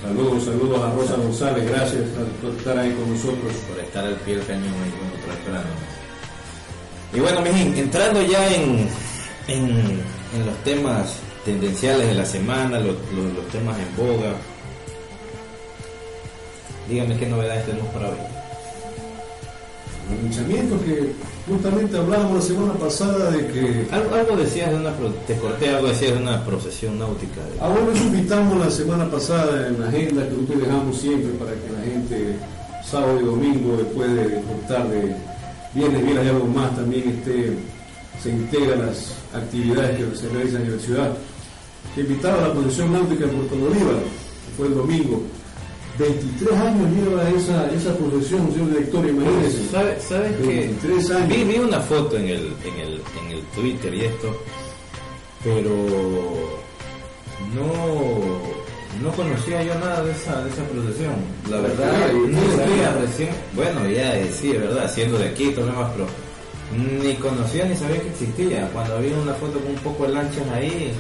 Saludos, 0.03 0.45
saludos 0.45 0.81
a 0.83 0.91
Rosa 0.93 1.15
González, 1.17 1.69
gracias 1.69 2.03
por 2.41 2.51
estar 2.57 2.79
ahí 2.79 2.93
con 2.93 3.13
nosotros. 3.13 3.53
por 3.69 3.79
estar 3.85 4.03
al 4.05 4.15
pie 4.25 4.37
del 4.37 4.47
cañón 4.47 4.73
ahí 4.83 4.91
con 4.97 5.09
nosotros 5.13 5.35
esperando. 5.37 5.69
Y 7.13 7.21
bueno, 7.21 7.41
mijín, 7.43 7.77
entrando 7.77 8.23
ya 8.23 8.55
en, 8.55 8.89
en, 9.49 9.69
en 10.35 10.47
los 10.47 10.57
temas 10.65 11.17
tendenciales 11.47 12.07
de 12.09 12.15
la 12.15 12.27
semana, 12.27 12.79
los, 12.81 12.97
los- 13.15 13.33
los 13.35 13.47
temas 13.51 13.77
en 13.79 13.97
boga, 13.97 14.33
dígame 16.89 17.17
qué 17.17 17.27
novedades 17.27 17.65
tenemos 17.67 17.89
para 17.95 18.09
hoy. 18.09 18.17
El 20.11 20.23
linchamiento 20.23 20.79
que 20.85 21.11
justamente 21.49 21.97
hablábamos 21.97 22.35
la 22.37 22.41
semana 22.43 22.73
pasada 22.75 23.31
de 23.31 23.47
que 23.49 23.87
Algo, 23.91 24.15
algo 24.15 24.37
decías 24.37 24.71
de 24.71 24.77
una, 24.77 24.93
te 25.27 25.37
corté 25.37 25.69
algo 25.71 25.89
decías 25.89 26.13
de 26.13 26.19
una 26.19 26.45
procesión 26.45 26.99
náutica. 26.99 27.41
de- 27.41 27.61
Ah, 27.61 27.69
bueno, 27.69 27.91
eso 27.93 28.05
invitamos 28.05 28.59
la 28.59 28.71
semana 28.71 29.11
pasada 29.11 29.67
en 29.69 29.81
la 29.81 29.89
agenda 29.89 30.23
que 30.29 30.31
nosotros 30.35 30.61
dejamos 30.63 30.97
siempre 31.01 31.31
para 31.33 31.53
que 31.53 31.73
la 31.73 31.81
gente 31.93 32.37
sábado 32.85 33.21
y 33.21 33.25
domingo 33.25 33.77
después 33.79 34.13
de 34.15 34.29
disfrutar 34.29 34.89
de 34.89 35.17
viernes, 35.75 36.05
viernes 36.05 36.25
y 36.27 36.29
algo 36.29 36.47
más 36.47 36.77
también 36.77 37.09
esté, 37.09 37.57
se 38.23 38.31
integra 38.31 38.75
a 38.75 38.87
las 38.87 39.13
actividades 39.35 39.97
que 39.99 40.17
se 40.17 40.29
realizan 40.29 40.63
en 40.63 40.77
la 40.77 40.83
ciudad. 40.83 41.11
Que 41.95 42.01
invitaba 42.03 42.45
a 42.45 42.49
la 42.49 42.55
procesión 42.55 42.93
náutica 42.93 43.25
en 43.25 43.31
Puerto 43.31 43.57
Bolívar, 43.57 43.95
que 43.95 44.57
fue 44.57 44.67
el 44.67 44.75
domingo. 44.75 45.23
23 45.99 46.53
años 46.61 46.91
lleva 46.91 47.31
esa, 47.31 47.71
esa 47.73 47.97
procesión, 47.97 48.53
señor 48.53 48.71
director, 48.71 49.07
imagínese. 49.07 49.69
¿Sabes 49.71 50.03
sabes 50.05 50.37
que 50.37 50.47
23 50.47 51.11
años. 51.11 51.29
vi, 51.29 51.45
vi 51.45 51.59
una 51.59 51.81
foto 51.81 52.17
en 52.19 52.27
el, 52.27 52.53
en, 52.65 52.81
el, 52.81 53.03
en 53.23 53.37
el 53.37 53.43
Twitter 53.55 53.95
y 53.95 54.05
esto, 54.05 54.37
pero 55.43 55.75
no, 57.55 59.03
no 59.03 59.13
conocía 59.13 59.63
yo 59.63 59.75
nada 59.77 60.03
de 60.05 60.13
esa, 60.13 60.43
de 60.43 60.51
esa 60.51 60.65
procesión. 60.65 61.15
La 61.51 61.61
verdad, 61.61 62.13
no 62.13 62.57
sabía 62.57 62.93
recién. 63.01 63.31
Bueno, 63.55 63.89
ya 63.89 64.19
eh, 64.19 64.31
sí, 64.33 64.51
es 64.53 64.61
verdad, 64.61 64.93
siendo 64.93 65.19
de 65.19 65.29
aquí, 65.29 65.51
todo 65.53 65.67
lo 65.67 65.73
demás, 65.73 65.93
pero 65.93 66.07
ni 67.03 67.15
conocía 67.15 67.65
ni 67.65 67.77
sabía 67.77 68.03
que 68.03 68.09
existía. 68.09 68.69
Cuando 68.73 68.99
vi 68.99 69.13
una 69.13 69.35
foto 69.35 69.59
con 69.61 69.71
un 69.71 69.79
poco 69.79 70.07
de 70.07 70.13
lanchas 70.13 70.47
ahí, 70.53 70.93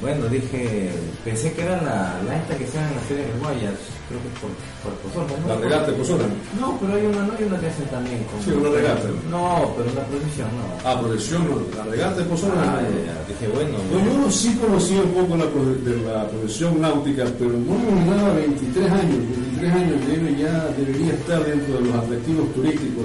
bueno, 0.00 0.28
dije, 0.28 0.90
pensé 1.24 1.52
que 1.52 1.62
era 1.62 1.82
la, 1.82 2.22
la 2.22 2.36
esta 2.36 2.56
que 2.56 2.66
se 2.68 2.78
en 2.78 2.94
la 2.94 3.02
serie 3.08 3.26
de 3.26 3.34
Guayas, 3.40 3.74
creo 4.06 4.22
que 4.22 4.30
es 4.30 4.38
por, 4.38 4.50
por 4.86 4.94
Pozono, 5.02 5.34
¿no? 5.42 5.48
La 5.48 5.58
regata 5.58 5.90
de 5.90 5.98
Pozona. 5.98 6.24
No, 6.60 6.78
pero 6.78 6.94
hay 6.94 7.06
una, 7.06 7.26
no 7.26 7.32
hay 7.34 7.44
una 7.44 7.58
que 7.58 7.66
hacen 7.66 7.86
también 7.90 8.22
con... 8.30 8.38
Sí, 8.38 8.50
una 8.54 8.70
regata. 8.70 9.10
No, 9.28 9.74
pero 9.74 9.90
una 9.90 10.06
procesión 10.06 10.48
no. 10.54 10.64
Ah, 10.86 11.00
procesión, 11.00 11.42
no, 11.50 11.58
la 11.76 11.84
regata 11.90 12.16
de 12.22 12.24
Pozona. 12.30 12.54
Ah, 12.62 12.78
ya. 12.78 13.16
Dije, 13.26 13.46
bueno, 13.50 13.74
No, 13.90 14.22
yo 14.22 14.30
sí 14.30 14.54
conocía 14.54 15.02
un 15.02 15.12
poco 15.18 15.34
la, 15.34 15.46
de 15.50 15.96
la 16.06 16.28
profesión 16.30 16.80
náutica, 16.80 17.24
pero 17.36 17.50
no 17.58 17.74
me 17.74 17.90
olvidaba 17.90 18.34
23 18.38 18.92
años. 18.92 19.18
23 19.58 19.72
años 19.82 20.06
debe 20.06 20.30
ya 20.38 20.54
debería 20.78 21.12
estar 21.14 21.44
dentro 21.44 21.74
de 21.74 21.80
los 21.90 21.94
atractivos 21.94 22.54
turísticos. 22.54 23.04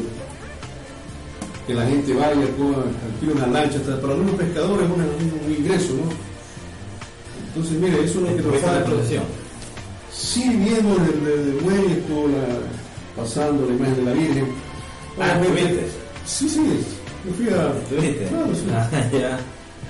Que 1.65 1.73
la 1.73 1.87
gente 1.87 2.13
vaya, 2.13 2.45
coja, 2.53 2.85
alquile 2.85 3.33
una 3.33 3.47
lancha, 3.47 3.79
hasta 3.79 3.99
para 3.99 4.13
algunos 4.13 4.35
pescadores 4.35 4.85
es 4.85 5.47
un 5.47 5.53
ingreso, 5.57 5.93
¿no? 5.95 6.32
Entonces, 7.55 7.79
mire, 7.79 8.03
eso 8.03 8.05
es 8.05 8.15
lo 8.15 8.27
que 8.27 8.33
nos 8.35 8.43
¿Tuviste 8.45 8.67
la 8.67 8.73
falta. 8.73 8.91
Sí, 10.11 10.43
viendo 10.49 10.95
desde 10.95 11.33
el 11.33 11.61
muelle, 11.61 11.95
todo 12.07 12.27
la- 12.27 13.21
pasando 13.21 13.65
la 13.67 13.73
imagen 13.73 13.95
de 13.95 14.01
la 14.03 14.11
Virgen. 14.13 14.47
Ah, 15.19 15.39
¿tuviste? 15.43 15.87
Sí, 16.25 16.49
sí, 16.49 16.65
yo 17.25 17.33
fui 17.35 17.47
a... 17.49 17.71
¿Tuviste? 17.89 18.25
Claro, 18.27 18.55
sí. 18.55 18.65
Ah, 18.71 18.89
ya. 19.11 19.39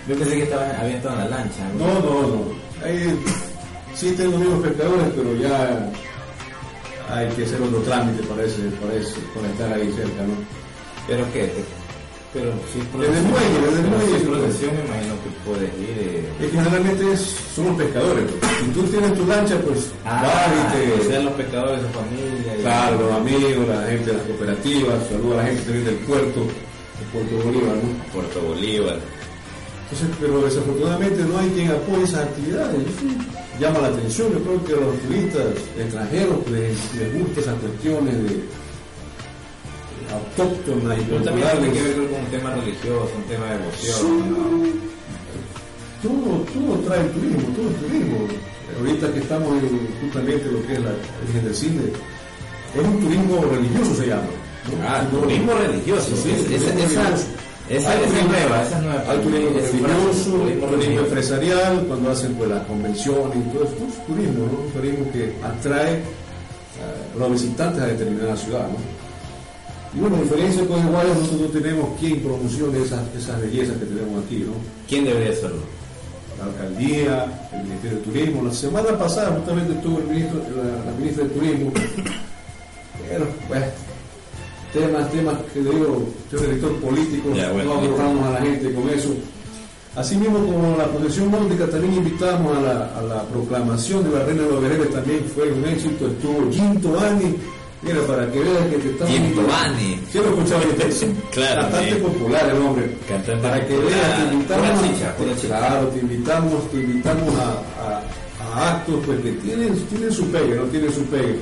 Yo 0.08 0.16
pensé 0.20 0.36
que 0.36 0.44
estaba, 0.44 0.66
había 0.80 0.98
estado 0.98 1.16
en 1.16 1.20
la 1.30 1.38
lancha. 1.38 1.70
No, 1.80 1.88
no, 2.00 2.22
no. 2.28 2.44
Ahí 2.86 3.18
sí 3.96 4.12
tengo 4.18 4.36
amigos 4.36 4.68
pescadores, 4.68 5.06
pero 5.16 5.36
ya 5.38 5.90
hay 7.10 7.28
que 7.30 7.44
hacer 7.46 7.62
otro 7.62 7.80
trámite 7.80 8.24
para, 8.24 8.44
ese, 8.44 8.64
para, 8.82 8.94
ese, 8.96 9.16
para 9.34 9.48
estar 9.50 9.72
ahí 9.74 9.90
cerca, 9.94 10.24
¿no? 10.24 10.34
¿Pero 11.08 11.26
qué? 11.32 11.54
Pero 12.34 12.50
si 12.74 12.80
es 12.80 12.86
Desde 12.98 13.18
el 13.20 13.28
muelle, 13.30 13.58
desde 13.62 13.80
el 13.84 13.88
muelle, 13.94 14.20
si 14.20 14.26
procesión, 14.26 14.72
me 14.74 14.86
imagino 14.90 15.14
que 15.22 15.30
puedes 15.46 15.70
ir. 15.78 15.98
eh. 16.02 16.30
Es 16.42 16.50
que 16.50 16.58
generalmente 16.58 17.04
los 17.68 17.78
pescadores. 17.78 18.26
pues. 18.26 18.52
Si 18.60 18.66
tú 18.74 18.82
tienes 18.90 19.14
tu 19.14 19.26
lancha, 19.28 19.56
pues 19.62 19.92
Ah, 20.04 20.24
vas 20.26 20.50
y 20.50 21.00
te... 21.00 21.10
sean 21.10 21.26
los 21.26 21.34
pescadores 21.36 21.84
de 21.84 21.90
familia. 21.90 22.54
Claro, 22.62 22.98
los 23.06 23.12
amigos, 23.14 23.68
la 23.70 23.82
gente 23.86 24.06
de 24.10 24.18
las 24.18 24.26
cooperativas, 24.26 24.98
saluda 25.10 25.34
a 25.34 25.38
la 25.38 25.44
gente 25.46 25.62
también 25.64 25.86
del 25.86 25.96
puerto, 26.10 26.40
de 26.42 27.04
Puerto 27.14 27.34
Bolívar, 27.46 27.76
¿no? 27.78 27.90
Puerto 28.14 28.42
Bolívar. 28.42 28.98
Entonces, 29.92 30.18
pero 30.20 30.42
desafortunadamente 30.42 31.22
no 31.30 31.38
hay 31.38 31.50
quien 31.50 31.70
apoye 31.70 32.04
esas 32.04 32.24
actividades. 32.24 32.82
Llama 33.60 33.78
la 33.80 33.88
atención. 33.90 34.34
Yo 34.34 34.40
creo 34.42 34.66
que 34.66 34.74
a 34.74 34.86
los 34.88 34.98
turistas 35.06 35.46
extranjeros 35.78 36.38
les, 36.50 36.74
les 36.96 37.14
gusta 37.14 37.42
esas 37.42 37.56
cuestiones 37.62 38.16
de 38.24 38.42
autóctonas 40.14 40.98
y 41.00 41.02
Pero 41.04 41.22
también 41.24 41.48
tiene 41.52 41.74
que 41.74 41.82
ver 41.84 41.96
con 42.10 42.20
un 42.20 42.26
tema 42.32 42.50
religioso, 42.56 43.12
un 43.18 43.24
tema 43.24 43.46
de 43.48 43.58
devoción. 43.58 43.96
Sí, 44.00 44.80
todo, 46.04 46.44
todo 46.54 46.80
trae 46.88 47.04
turismo, 47.10 47.42
todo 47.56 47.70
es 47.70 47.78
turismo. 47.82 48.18
Ahorita 48.80 49.14
que 49.14 49.20
estamos 49.20 49.50
en 49.64 49.88
justamente 50.02 50.46
lo 50.52 50.66
que 50.68 50.74
es 50.74 50.80
la 50.80 50.92
del 51.44 51.56
Cine, 51.56 51.82
es 52.76 52.82
un 52.84 53.00
turismo 53.02 53.46
religioso 53.46 53.96
se 53.96 54.08
llama. 54.08 54.24
¿no? 54.24 54.88
Ah, 54.88 55.04
No- 55.12 55.20
turismo 55.20 55.54
religioso. 55.54 56.16
Sí, 56.16 56.32
Esa- 56.32 56.56
esa, 56.56 56.72
turismo 56.74 57.02
esa, 57.02 57.14
esa, 57.70 57.94
es 57.96 58.02
turismo- 58.10 58.28
nueva, 58.32 58.64
esa 58.64 58.78
es 58.78 58.84
nueva. 58.84 59.04
Hay 59.12 59.18
turismo 59.20 59.50
religioso, 59.60 60.68
turismo 60.70 61.00
empresarial, 61.00 61.86
cuando 61.88 62.12
hacen 62.12 62.34
pues 62.36 62.50
las 62.50 62.64
convenciones 62.66 63.38
y 63.38 63.50
todo 63.54 63.64
eso, 63.64 63.76
es 63.88 64.06
turismo, 64.08 64.46
¿no? 64.52 64.60
Un 64.66 64.72
turismo 64.72 65.12
que 65.12 65.34
atrae 65.44 65.94
a 65.94 67.18
los 67.20 67.32
visitantes 67.32 67.82
a 67.82 67.86
determinada 67.88 68.36
ciudad, 68.36 68.68
¿no? 68.68 68.76
Y 69.96 70.00
bueno, 70.00 70.18
diferencia 70.18 70.66
con 70.66 70.92
Guayas, 70.92 71.18
nosotros 71.20 71.52
tenemos 71.52 71.90
quien 72.00 72.20
promocione 72.22 72.82
esas, 72.82 73.02
esas 73.16 73.40
bellezas 73.40 73.78
que 73.78 73.86
tenemos 73.86 74.26
aquí, 74.26 74.38
¿no? 74.38 74.54
¿Quién 74.88 75.06
debería 75.06 75.32
hacerlo? 75.32 75.62
La 76.40 76.46
alcaldía, 76.46 77.50
el 77.54 77.64
Ministerio 77.64 77.98
de 78.00 78.04
Turismo. 78.04 78.44
La 78.44 78.54
semana 78.54 78.98
pasada 78.98 79.36
justamente 79.38 79.74
estuvo 79.74 80.00
el 80.00 80.06
ministro, 80.06 80.42
la, 80.56 80.92
la 80.92 80.98
ministra 80.98 81.24
de 81.26 81.30
Turismo. 81.30 81.72
Pero, 83.08 83.28
pues, 83.48 83.64
temas, 84.74 85.12
temas 85.12 85.38
que 85.54 85.62
le 85.62 85.70
digo, 85.70 86.08
yo 86.32 86.40
director 86.40 86.76
político, 86.78 87.30
bueno, 87.30 87.64
no 87.64 87.74
aburramos 87.74 88.26
a 88.26 88.32
la 88.32 88.42
gente 88.42 88.74
con 88.74 88.90
eso. 88.90 89.10
Así 89.96 90.16
mismo 90.16 90.40
como 90.40 90.76
la 90.76 90.88
protección 90.88 91.32
náutica 91.32 91.68
también 91.68 91.94
invitamos 91.94 92.58
a 92.58 92.62
la, 92.62 92.98
a 92.98 93.02
la 93.04 93.24
proclamación 93.26 94.04
de 94.04 94.10
la 94.10 94.26
Reina 94.26 94.42
de 94.42 94.50
los 94.50 94.62
Guerreros, 94.62 94.90
también 94.90 95.24
fue 95.36 95.52
un 95.52 95.64
éxito, 95.66 96.08
estuvo 96.08 96.52
Ginto 96.52 97.00
Ani, 97.00 97.36
mira, 97.84 98.02
para 98.08 98.32
que 98.32 98.40
vean 98.40 98.70
que 98.70 98.78
te 98.78 98.90
estamos... 98.90 99.14
Gintovani. 99.14 100.00
¿Sí 100.12 100.18
lo 100.18 100.24
escucharon 100.30 100.68
ustedes? 100.70 101.06
Claro, 101.32 101.62
Cantante 101.64 101.94
sí. 101.96 102.02
popular 102.02 102.50
el 102.50 102.62
hombre. 102.62 102.98
Cantante 103.08 103.48
para 103.48 103.68
que 103.68 103.78
veas, 103.78 104.18
te 104.28 104.34
invitamos... 104.34 104.82
chicha. 104.84 105.16
Claro, 105.48 105.88
te 105.88 106.00
invitamos, 106.00 106.72
te 106.72 106.78
invitamos 106.78 107.36
a, 107.40 107.50
a- 107.84 108.04
a 108.56 108.72
actos 108.76 108.96
pues, 109.06 109.20
que 109.22 109.32
tienen, 109.34 109.76
tienen 109.88 110.12
su 110.12 110.26
pegue, 110.28 110.56
no 110.56 110.64
tienen 110.66 110.92
su 110.94 111.04
pegue. 111.06 111.38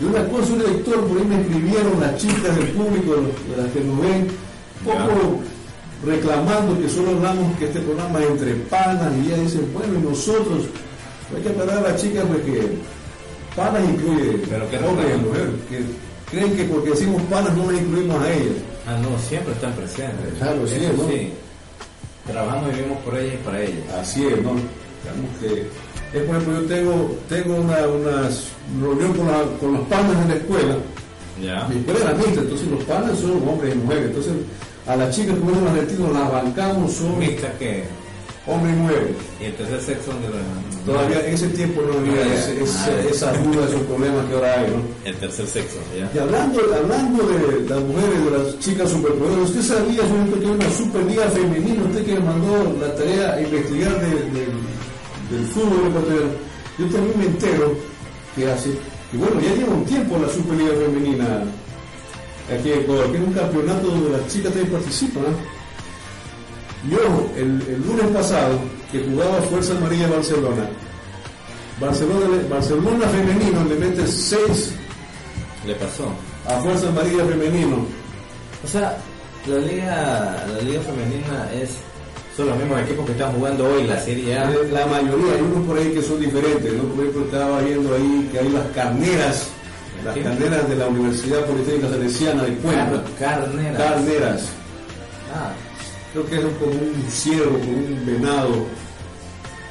Y 0.00 0.04
una 0.04 0.24
cosa, 0.28 0.52
un 0.54 0.58
lector, 0.60 1.04
por 1.06 1.18
ahí 1.18 1.24
me 1.24 1.40
escribieron 1.42 2.00
las 2.00 2.16
chicas 2.16 2.56
del 2.56 2.68
público, 2.68 3.16
de 3.50 3.62
las 3.62 3.70
que 3.72 3.80
nos 3.80 4.00
ven, 4.00 4.28
un 4.86 4.92
poco 4.92 5.40
reclamando 6.06 6.80
que 6.80 6.88
solo 6.88 7.10
hablamos 7.10 7.54
que 7.58 7.66
este 7.66 7.80
programa 7.80 8.20
es 8.20 8.30
entre 8.30 8.54
panas 8.54 9.12
y 9.22 9.26
ellas 9.26 9.40
dicen, 9.42 9.70
bueno, 9.74 9.98
y 9.98 10.02
nosotros, 10.02 10.62
hay 11.36 11.42
que 11.42 11.48
aclarar 11.50 11.78
a 11.84 11.90
las 11.90 12.00
chicas 12.00 12.24
pues 12.26 12.40
que 12.44 12.68
panas 13.56 13.82
incluye 13.88 14.40
Pero 14.48 14.70
qué 14.70 14.76
hombres 14.78 15.06
y 15.06 15.12
reclamo. 15.12 15.28
mujeres, 15.28 15.50
que 15.68 15.80
creen 16.30 16.56
que 16.56 16.64
porque 16.64 16.90
decimos 16.90 17.22
panas 17.22 17.56
no 17.56 17.70
las 17.70 17.80
incluimos 17.80 18.22
a 18.22 18.32
ellas. 18.32 18.54
Ah, 18.86 18.96
no, 19.02 19.18
siempre 19.18 19.52
están 19.54 19.72
presentes. 19.74 20.34
Claro, 20.38 20.66
sí, 20.66 20.76
¿no? 20.96 21.08
sí. 21.08 21.32
Trabajamos 22.26 22.72
y 22.72 22.76
vivimos 22.76 22.98
por 22.98 23.16
ellas 23.16 23.34
y 23.34 23.44
para 23.44 23.62
ellas. 23.62 23.84
Así 24.00 24.26
es, 24.26 24.42
¿no? 24.42 24.52
Digamos 25.02 25.30
que, 25.40 25.66
es, 26.18 26.24
por 26.24 26.36
ejemplo, 26.36 26.60
yo 26.60 26.66
tengo, 26.66 27.16
tengo 27.28 27.54
una, 27.56 27.86
una 27.88 28.28
reunión 28.80 29.12
con, 29.14 29.26
la- 29.26 29.58
con 29.58 29.72
los 29.74 29.82
panas 29.88 30.16
en 30.22 30.28
la 30.28 30.34
escuela, 30.34 30.76
Ya. 31.42 31.66
mi 31.68 31.76
escuela 31.80 32.00
era 32.00 32.14
mixta, 32.14 32.40
entonces 32.40 32.68
los 32.68 32.84
panas 32.84 33.18
son 33.18 33.48
hombres 33.48 33.74
y 33.74 33.78
mujeres, 33.78 34.06
entonces 34.06 34.32
a 34.86 34.96
las 34.96 35.14
chicas 35.16 35.36
como 35.38 35.52
nos 35.52 35.72
retiros 35.72 36.12
las 36.12 36.30
bancamos 36.32 36.92
son 36.92 37.18
Mixta 37.18 37.50
que. 37.58 37.84
Y 38.46 38.72
mujeres. 38.72 39.16
Y 39.40 39.44
el 39.44 39.54
tercer 39.54 39.80
sexo 39.80 40.12
donde 40.12 40.28
lo 40.28 40.34
Todavía 40.92 41.26
en 41.26 41.34
ese 41.34 41.48
tiempo 41.48 41.82
no 41.82 41.92
había 41.98 42.22
Ah, 42.24 42.34
ese- 42.34 42.62
ese- 42.62 42.90
ah, 42.90 43.10
esas 43.10 43.44
dudas, 43.44 43.68
esos 43.70 43.82
problemas 43.82 44.24
que 44.26 44.34
ahora 44.34 44.60
hay, 44.60 44.66
¿no? 44.72 44.80
El 45.04 45.14
tercer 45.16 45.46
sexo, 45.46 45.76
ya. 45.96 46.10
Y 46.14 46.18
hablando, 46.18 46.58
hablando 46.74 47.22
de 47.28 47.68
las 47.68 47.80
mujeres, 47.84 48.24
de 48.24 48.30
las 48.38 48.58
chicas 48.60 48.90
superpoderosas, 48.90 49.50
¿usted 49.50 49.62
sabía 49.76 50.02
señor, 50.02 50.38
que 50.40 50.46
hay 50.46 50.50
una 50.52 50.70
superliga 50.70 51.24
femenina? 51.28 51.84
Usted 51.84 52.04
que 52.06 52.14
me 52.14 52.20
mandó 52.20 52.76
la 52.80 52.94
tarea 52.94 53.34
a 53.34 53.40
investigar 53.42 54.00
de- 54.00 54.24
de- 54.32 55.36
del 55.36 55.46
fútbol 55.52 55.86
ecuatoriano. 55.88 56.32
Yo 56.78 56.86
también 56.86 57.18
me 57.18 57.24
entero 57.26 57.74
que 58.34 58.50
hace, 58.50 58.70
y 59.12 59.16
bueno, 59.18 59.38
ya 59.38 59.54
lleva 59.54 59.74
un 59.74 59.84
tiempo 59.84 60.16
la 60.18 60.32
superliga 60.32 60.72
femenina 60.74 61.44
aquí 62.50 62.72
en 62.72 62.80
Ecuador, 62.80 63.12
que 63.12 63.18
es 63.18 63.24
un 63.24 63.32
campeonato 63.34 63.86
donde 63.86 64.10
las 64.16 64.26
chicas 64.28 64.50
también 64.54 64.72
participan. 64.72 65.24
¿no? 65.24 65.49
Yo, 66.88 67.30
el, 67.36 67.60
el 67.68 67.82
lunes 67.86 68.06
pasado, 68.14 68.58
que 68.90 69.00
jugaba 69.00 69.42
Fuerza 69.42 69.76
Amarilla 69.76 70.08
Barcelona, 70.08 70.64
Barcelona, 71.80 72.42
Barcelona 72.50 73.06
femenino 73.08 73.64
le 73.64 73.74
mete 73.76 74.06
6 74.06 74.72
Le 75.66 75.74
pasó. 75.74 76.12
a 76.46 76.60
Fuerza 76.60 76.88
Amarilla 76.88 77.24
Femenino. 77.24 77.86
O 78.64 78.68
sea, 78.68 78.96
la 79.46 79.56
liga, 79.58 80.46
la 80.54 80.60
liga 80.62 80.80
femenina 80.82 81.50
es. 81.54 81.70
Son 82.36 82.46
los 82.46 82.56
mismos 82.58 82.80
equipos 82.80 83.04
que 83.06 83.12
están 83.12 83.32
jugando 83.32 83.66
hoy 83.68 83.86
la 83.86 83.98
Serie 84.00 84.38
A. 84.38 84.48
La 84.72 84.86
mayoría, 84.86 85.34
hay 85.34 85.40
unos 85.42 85.66
por 85.66 85.78
ahí 85.78 85.92
que 85.92 86.02
son 86.02 86.20
diferentes, 86.20 86.72
¿no? 86.74 86.84
Por 86.84 87.00
ejemplo, 87.04 87.24
estaba 87.24 87.60
viendo 87.60 87.94
ahí 87.94 88.28
que 88.32 88.38
hay 88.38 88.48
las 88.50 88.66
carneras, 88.68 89.46
las 90.04 90.14
¿Qué? 90.14 90.22
carneras 90.22 90.68
de 90.68 90.76
la 90.76 90.86
Universidad 90.86 91.44
Politécnica 91.44 91.88
Salesiana 91.88 92.42
de 92.44 92.54
Cuenca. 92.56 93.02
Car- 93.18 93.44
Carneras. 93.44 93.76
Carneras. 93.78 94.42
Ah, 95.34 95.52
Creo 96.12 96.26
que 96.26 96.36
es 96.36 96.42
como 96.42 96.72
un 96.72 97.04
ciervo, 97.08 97.58
como 97.58 97.72
un 97.72 98.02
venado. 98.06 98.66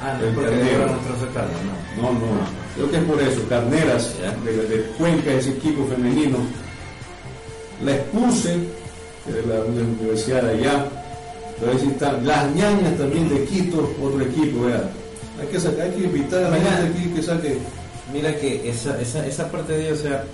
ah 0.00 0.18
no, 0.20 0.42
carnero. 0.42 0.86
no. 0.86 2.02
No, 2.02 2.12
no. 2.12 2.60
Creo 2.76 2.90
que 2.90 2.96
es 2.96 3.04
por 3.04 3.20
eso, 3.22 3.40
carneras 3.48 4.14
de, 4.44 4.52
de 4.68 4.82
Cuenca, 4.96 5.32
ese 5.32 5.50
equipo 5.50 5.86
femenino. 5.86 6.38
La 7.84 7.92
expuse 7.96 8.48
de 9.26 9.42
la, 9.46 9.54
de 9.56 9.80
la 9.82 9.88
universidad 9.88 10.42
de 10.42 10.50
allá. 10.52 10.86
Pero 11.58 11.72
ahí 11.72 11.78
sí 11.78 11.88
están 11.88 12.26
las 12.26 12.50
ñañas 12.54 12.96
también 12.96 13.28
de 13.28 13.44
Quito, 13.44 13.94
otro 14.02 14.22
equipo, 14.22 14.64
vea. 14.64 14.88
Hay 15.40 15.46
que 15.48 15.60
sacar, 15.60 15.82
hay 15.86 15.90
que 15.92 16.04
invitar 16.04 16.44
a 16.44 16.50
la 16.50 16.56
Mira. 16.56 16.70
gente 16.72 16.98
aquí 16.98 17.08
que 17.14 17.22
saque. 17.22 17.58
Mira 18.12 18.34
que 18.36 18.68
esa, 18.70 18.98
esa, 19.00 19.26
esa 19.26 19.50
parte 19.50 19.74
de 19.74 19.88
ellos, 19.88 20.00
o 20.00 20.02
sea, 20.04 20.24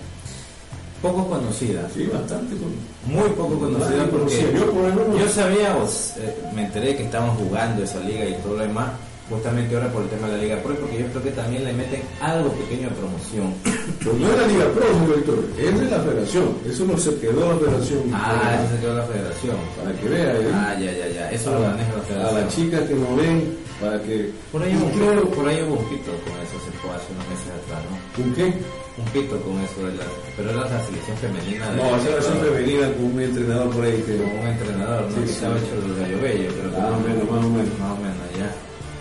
poco 1.12 1.28
conocida. 1.28 1.88
Sí, 1.94 2.08
bastante. 2.12 2.54
con- 2.56 3.12
Muy 3.14 3.28
poco 3.30 3.58
conocida 3.58 4.04
porque. 4.10 4.52
Yo, 4.54 4.70
por 4.72 4.84
ejemplo, 4.88 5.18
yo 5.18 5.28
sabía, 5.28 5.76
o 5.76 5.84
s- 5.84 6.14
eh, 6.20 6.34
me 6.54 6.64
enteré 6.66 6.96
que 6.96 7.04
estaban 7.04 7.30
jugando 7.36 7.82
esa 7.82 8.00
liga 8.00 8.24
y 8.26 8.34
todo 8.42 8.54
lo 8.56 8.62
demás, 8.62 8.90
justamente 9.30 9.74
ahora 9.74 9.90
por 9.92 10.02
el 10.02 10.08
tema 10.08 10.28
de 10.28 10.36
la 10.36 10.42
Liga 10.42 10.56
Pro, 10.62 10.74
porque 10.76 10.98
yo 11.00 11.06
creo 11.08 11.22
que 11.22 11.30
también 11.32 11.64
le 11.64 11.72
meten 11.72 12.00
algo 12.20 12.50
pequeño 12.52 12.88
de 12.90 12.94
promoción. 12.94 13.54
Pero 13.98 14.12
no 14.18 14.30
es 14.30 14.38
la 14.38 14.46
Liga 14.46 14.66
Pro, 14.74 14.84
señor 14.86 15.16
Víctor, 15.16 15.38
es 15.58 15.80
de 15.80 15.86
la 15.90 16.00
federación. 16.02 16.46
Eso 16.64 16.84
no 16.84 16.96
se 16.98 17.14
quedó 17.18 17.52
la 17.52 17.58
federación. 17.58 18.00
Ah, 18.14 18.58
eso 18.62 18.74
se 18.74 18.80
quedó 18.82 18.94
la 18.94 19.04
federación. 19.04 19.56
Para 19.76 19.92
que 19.98 20.08
vea, 20.08 20.32
¿eh? 20.34 20.50
Ah, 20.54 20.74
ya, 20.78 20.92
ya, 20.92 21.06
ya. 21.08 21.30
Eso 21.32 21.50
lo 21.52 21.60
maneja 21.60 21.92
la 21.94 21.98
A 21.98 22.02
federación. 22.06 22.40
las 22.44 22.54
chicas 22.54 22.80
que 22.88 22.94
nos 22.94 23.16
ven, 23.16 23.56
para 23.80 24.00
que. 24.02 24.30
Por 24.52 24.62
ahí, 24.62 24.74
hubo 24.76 24.86
un 24.86 25.28
por 25.34 25.48
ahí 25.48 25.62
hubo 25.62 25.74
un 25.78 25.84
pito 25.90 26.10
con 26.22 26.34
eso, 26.46 26.56
se 26.64 26.70
fue 26.78 26.90
hace 26.94 27.10
unos 27.14 27.26
meses 27.30 27.50
atrás, 27.50 27.82
¿no? 27.90 27.94
¿Con 28.22 28.34
qué? 28.34 28.54
Un 28.98 29.04
pito 29.12 29.36
con 29.42 29.60
eso, 29.60 29.84
de 29.86 29.92
la, 29.94 30.04
pero 30.36 30.50
era 30.50 30.60
la 30.70 30.80
selección 30.86 31.16
femenina. 31.18 31.70
de- 31.70 31.76
No, 31.76 31.96
esa 31.96 32.08
versión 32.16 32.38
femenina 32.40 32.92
con 32.92 33.04
un 33.12 33.20
entrenador 33.20 33.70
por 33.70 33.84
ahí 33.84 34.02
que. 34.06 34.16
Con 34.16 34.30
un 34.40 34.46
entrenador, 34.46 35.02
¿no? 35.02 35.14
Sí, 35.14 35.20
que 35.20 35.26
sí. 35.26 35.32
estaba 35.34 35.54
hecho 35.58 35.74
el 35.84 35.96
gallo 36.00 36.18
bello, 36.22 36.50
pero 36.56 36.68
Más 36.72 36.80
o 36.80 36.90
no- 36.90 37.00
menos, 37.00 37.24
más 37.30 37.44
o 37.44 37.48
menos. 37.50 37.78
Más 37.78 37.92
o 37.92 37.96
menos, 38.00 38.26
ya. 38.38 38.50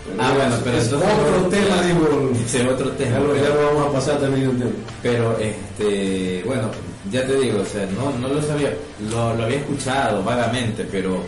Pero 0.06 0.22
Ah, 0.22 0.32
bueno, 0.36 0.54
pero 0.62 0.76
es 0.76 0.84
entonces- 0.84 1.08
otro 1.10 1.48
tema, 1.48 1.76
digo. 1.82 2.30
Es 2.36 2.66
otro 2.66 2.90
tema. 2.92 3.10
Ya 3.10 3.18
lo, 3.20 3.36
ya 3.36 3.42
pero- 3.42 3.54
lo 3.54 3.66
vamos 3.74 3.86
a 3.88 3.92
pasar 3.92 4.20
también 4.20 4.48
un 4.48 4.58
tema. 4.58 4.70
Pero, 5.02 5.38
este, 5.40 6.42
bueno, 6.44 6.70
ya 7.10 7.26
te 7.26 7.34
digo, 7.40 7.60
o 7.60 7.64
sea, 7.64 7.86
no, 7.96 8.12
no 8.20 8.28
lo 8.34 8.42
sabía, 8.42 8.72
lo, 9.10 9.34
lo 9.34 9.44
había 9.44 9.56
escuchado 9.58 10.22
vagamente, 10.22 10.86
pero, 10.92 11.20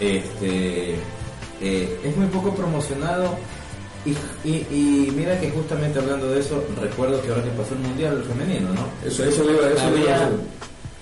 este, 0.00 0.94
eh, 1.60 2.00
es 2.04 2.16
muy 2.16 2.26
poco 2.26 2.52
promocionado. 2.54 3.36
Y, 4.06 4.10
y, 4.48 4.54
y 4.70 5.12
mira 5.16 5.38
que 5.40 5.50
justamente 5.50 5.98
hablando 5.98 6.30
de 6.30 6.40
eso, 6.40 6.62
recuerdo 6.80 7.20
que 7.22 7.28
ahora 7.28 7.42
que 7.42 7.50
pasó 7.50 7.74
el 7.74 7.80
mundial 7.80 8.24
femenino, 8.26 8.68
¿no? 8.72 8.86
Eso, 9.06 9.24
eso 9.24 9.44
le 9.44 9.52
iba, 9.52 9.68
eso 9.70 9.90
le 9.90 10.00
iba 10.02 10.12
a 10.14 10.26
Había, 10.26 10.30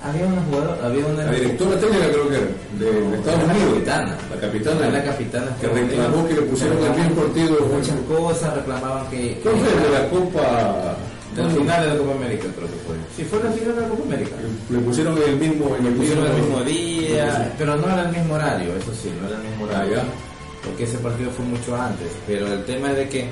había 0.02 0.26
una 0.26 0.42
jugadora, 0.42 0.86
había 0.86 1.06
una 1.06 1.24
La 1.24 1.32
directora 1.32 1.78
técnica 1.80 2.06
creo 2.10 2.28
que 2.28 2.36
era, 2.36 2.46
de, 2.78 2.86
de 3.10 3.16
Estados 3.16 3.38
la 3.38 3.44
Unidos. 3.54 3.72
capitana. 3.74 4.16
La 4.34 4.40
capitana. 4.40 4.88
la 4.90 5.04
capitana 5.04 5.56
Que 5.60 5.66
reclamó 5.68 6.26
que 6.28 6.34
le 6.34 6.42
pusieron 6.42 6.78
el 6.82 6.90
mismo 6.98 7.14
partido. 7.22 7.60
muchas 7.72 7.98
cosas, 8.08 8.54
reclamaban 8.56 9.10
que, 9.10 9.38
¿Qué 9.42 9.50
fue 9.50 9.82
de 9.82 9.90
la 9.92 10.08
Copa? 10.10 10.96
la 11.36 11.50
final 11.50 11.82
de 11.84 11.88
la 11.92 11.96
Copa 11.98 12.12
América 12.16 12.44
creo 12.56 12.66
que 12.68 12.80
fue. 12.86 12.96
Sí, 13.14 13.24
fue 13.24 13.38
la 13.44 13.50
final 13.52 13.74
de 13.76 13.80
la 13.82 13.88
Copa 13.88 14.02
América. 14.04 14.36
Le 14.70 14.78
pusieron 14.78 15.18
el 15.22 15.36
mismo, 15.36 15.76
en 15.78 15.86
el 15.86 15.92
pusieron 15.94 16.26
el 16.26 16.32
mismo 16.32 16.60
día, 16.64 17.52
pero 17.58 17.76
no 17.76 17.86
era 17.92 18.02
el 18.08 18.16
mismo 18.16 18.34
horario, 18.34 18.70
eso 18.76 18.92
sí, 19.00 19.12
no 19.20 19.28
era 19.28 19.36
el 19.36 19.42
mismo 19.44 19.66
Ah, 19.70 19.76
horario. 19.84 19.98
Porque 20.66 20.84
ese 20.84 20.98
partido 20.98 21.30
fue 21.30 21.44
mucho 21.44 21.74
antes. 21.76 22.08
Pero 22.26 22.52
el 22.52 22.64
tema 22.64 22.90
es 22.90 22.96
de 22.96 23.08
que 23.08 23.28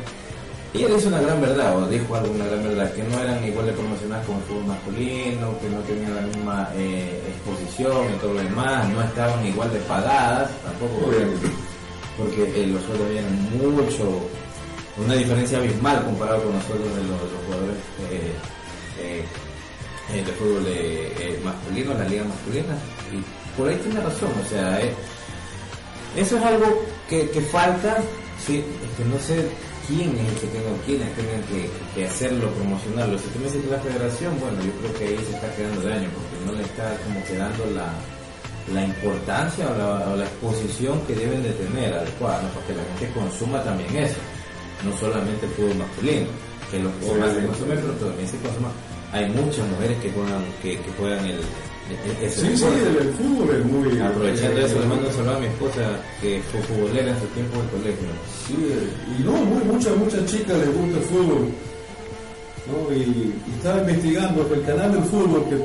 ella 0.74 0.88
dice 0.88 1.06
una 1.06 1.20
gran 1.20 1.40
verdad, 1.40 1.78
o 1.78 1.86
dijo 1.86 2.16
alguna 2.16 2.46
gran 2.46 2.64
verdad, 2.64 2.92
que 2.92 3.04
no 3.04 3.20
eran 3.20 3.44
igual 3.44 3.66
de 3.66 3.72
promocionadas 3.72 4.26
como 4.26 4.38
el 4.38 4.44
fútbol 4.44 4.64
masculino, 4.64 5.58
que 5.60 5.68
no 5.68 5.78
tenían 5.86 6.16
la 6.16 6.22
misma 6.22 6.68
eh, 6.74 7.22
exposición 7.28 8.12
y 8.12 8.18
todo 8.18 8.34
lo 8.34 8.42
demás, 8.42 8.88
no 8.88 9.00
estaban 9.00 9.46
igual 9.46 9.72
de 9.72 9.78
pagadas, 9.80 10.50
tampoco, 10.64 11.12
porque 12.18 12.42
eh, 12.60 12.66
los 12.66 12.82
sueldos 12.82 13.08
eran 13.08 13.50
mucho, 13.56 14.18
una 14.96 15.14
diferencia 15.14 15.58
abismal 15.58 16.04
comparado 16.04 16.42
con 16.42 16.54
los 16.54 16.64
sueldos 16.64 16.88
de 16.96 17.02
los, 17.02 17.20
los 17.22 17.44
jugadores 17.46 17.76
eh, 18.10 19.24
eh, 20.12 20.24
de 20.24 20.32
fútbol 20.32 20.66
masculino, 21.44 21.94
la 21.94 22.04
liga 22.04 22.24
masculina. 22.24 22.74
Y 23.12 23.56
por 23.56 23.68
ahí 23.68 23.76
tiene 23.76 24.00
razón, 24.00 24.30
o 24.44 24.48
sea, 24.48 24.80
eso 26.16 26.36
es 26.36 26.42
algo 26.42 26.82
que, 27.08 27.30
que 27.30 27.40
falta, 27.40 27.98
sí, 28.44 28.58
es 28.58 28.96
que 28.96 29.04
no 29.04 29.18
sé 29.18 29.48
quién 29.86 30.10
es 30.16 30.28
el 30.28 30.34
que 30.40 30.46
tenga, 30.48 30.70
quiénes 30.86 31.16
tengan 31.16 31.42
que, 31.44 31.70
que 31.94 32.06
hacerlo, 32.06 32.48
promocionarlo. 32.50 33.18
Si 33.18 33.28
tú 33.28 33.38
me 33.38 33.44
dices 33.46 33.62
que 33.64 33.70
la 33.70 33.80
federación, 33.80 34.40
bueno, 34.40 34.56
yo 34.62 34.72
creo 34.80 34.92
que 34.98 35.04
ahí 35.08 35.24
se 35.24 35.34
está 35.34 35.54
quedando 35.54 35.82
daño, 35.82 36.08
porque 36.14 36.36
no 36.46 36.52
le 36.52 36.62
está 36.62 36.96
como 37.04 37.24
quedando 37.24 37.66
la, 37.74 37.88
la 38.72 38.84
importancia 38.84 39.68
o 39.68 39.74
la, 39.76 40.08
o 40.08 40.16
la 40.16 40.24
exposición 40.24 41.00
que 41.06 41.14
deben 41.14 41.42
de 41.42 41.52
tener 41.52 41.92
adecuada, 41.94 42.42
¿no? 42.42 42.48
para 42.48 42.66
que 42.66 42.74
la 42.74 42.84
gente 42.96 43.12
consuma 43.12 43.62
también 43.62 43.96
eso, 43.96 44.20
no 44.84 44.96
solamente 44.96 45.46
el 45.46 45.52
fútbol 45.52 45.76
masculino, 45.76 46.26
que 46.70 46.78
lo 46.80 46.90
que 47.00 47.20
más 47.20 47.32
se 47.32 47.46
consume, 47.46 47.74
pero 47.76 47.92
también 47.92 48.28
se 48.28 48.38
consuma. 48.38 48.70
Hay 49.12 49.28
muchas 49.30 49.66
mujeres 49.68 49.98
que 49.98 50.10
juegan, 50.10 50.42
que, 50.60 50.80
que 50.80 50.90
juegan 50.98 51.24
el, 51.26 51.40
ese 52.22 52.40
Sí, 52.40 52.56
sí, 52.56 52.64
el, 52.64 53.08
fútbol 53.14 53.54
es 53.56 53.64
muy. 53.66 54.00
Aprovechando 54.00 54.60
eh, 54.60 54.64
eso, 54.64 54.80
le 54.80 54.86
mando 54.86 55.06
un 55.08 55.12
saludo 55.14 55.36
a 55.36 55.40
mi 55.40 55.46
esposa 55.46 55.82
que 56.20 56.40
fue 56.50 56.60
futbolera 56.62 57.10
en 57.12 57.20
su 57.20 57.26
tiempo 57.28 57.56
de 57.60 57.68
colegio. 57.68 58.08
Sí, 58.46 58.56
y 59.18 59.22
no, 59.22 59.32
muy, 59.32 59.64
muchas, 59.64 59.96
muchas 59.96 60.24
chicas 60.26 60.56
les 60.58 60.72
gusta 60.76 60.98
el 60.98 61.04
fútbol. 61.04 61.48
¿no? 62.66 62.94
Y, 62.96 63.00
y 63.00 63.34
estaba 63.58 63.80
investigando 63.80 64.48
el 64.54 64.62
canal 64.62 64.92
del 64.92 65.02
fútbol 65.04 65.44
que 65.50 65.56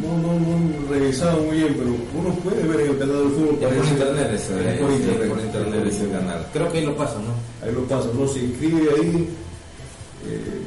no, 0.00 0.16
no, 0.22 0.32
no 0.38 0.94
he 0.94 0.98
revisado 0.98 1.42
muy 1.42 1.56
bien, 1.58 1.74
pero 1.76 1.90
uno 1.90 2.34
puede 2.42 2.62
ver 2.66 2.80
en 2.86 2.90
el 2.92 2.98
canal 2.98 3.18
del 3.18 3.32
fútbol. 3.32 3.58
Ya 3.60 3.68
por 3.68 3.76
parece- 3.76 3.92
internet 3.92 4.30
eso, 4.34 4.58
Es 4.60 4.66
eh, 4.66 4.78
por 4.80 4.90
internet. 4.92 5.28
por 5.28 5.40
internet 5.40 5.86
ese 5.86 6.08
canal. 6.08 6.46
Creo 6.52 6.72
que 6.72 6.78
ahí 6.78 6.86
lo 6.86 6.96
paso, 6.96 7.18
¿no? 7.20 7.66
Ahí 7.66 7.74
lo 7.74 7.82
pasa, 7.84 8.08
uno 8.16 8.26
se 8.26 8.38
inscribe 8.40 8.88
ahí 8.96 9.28
eh, 10.26 10.62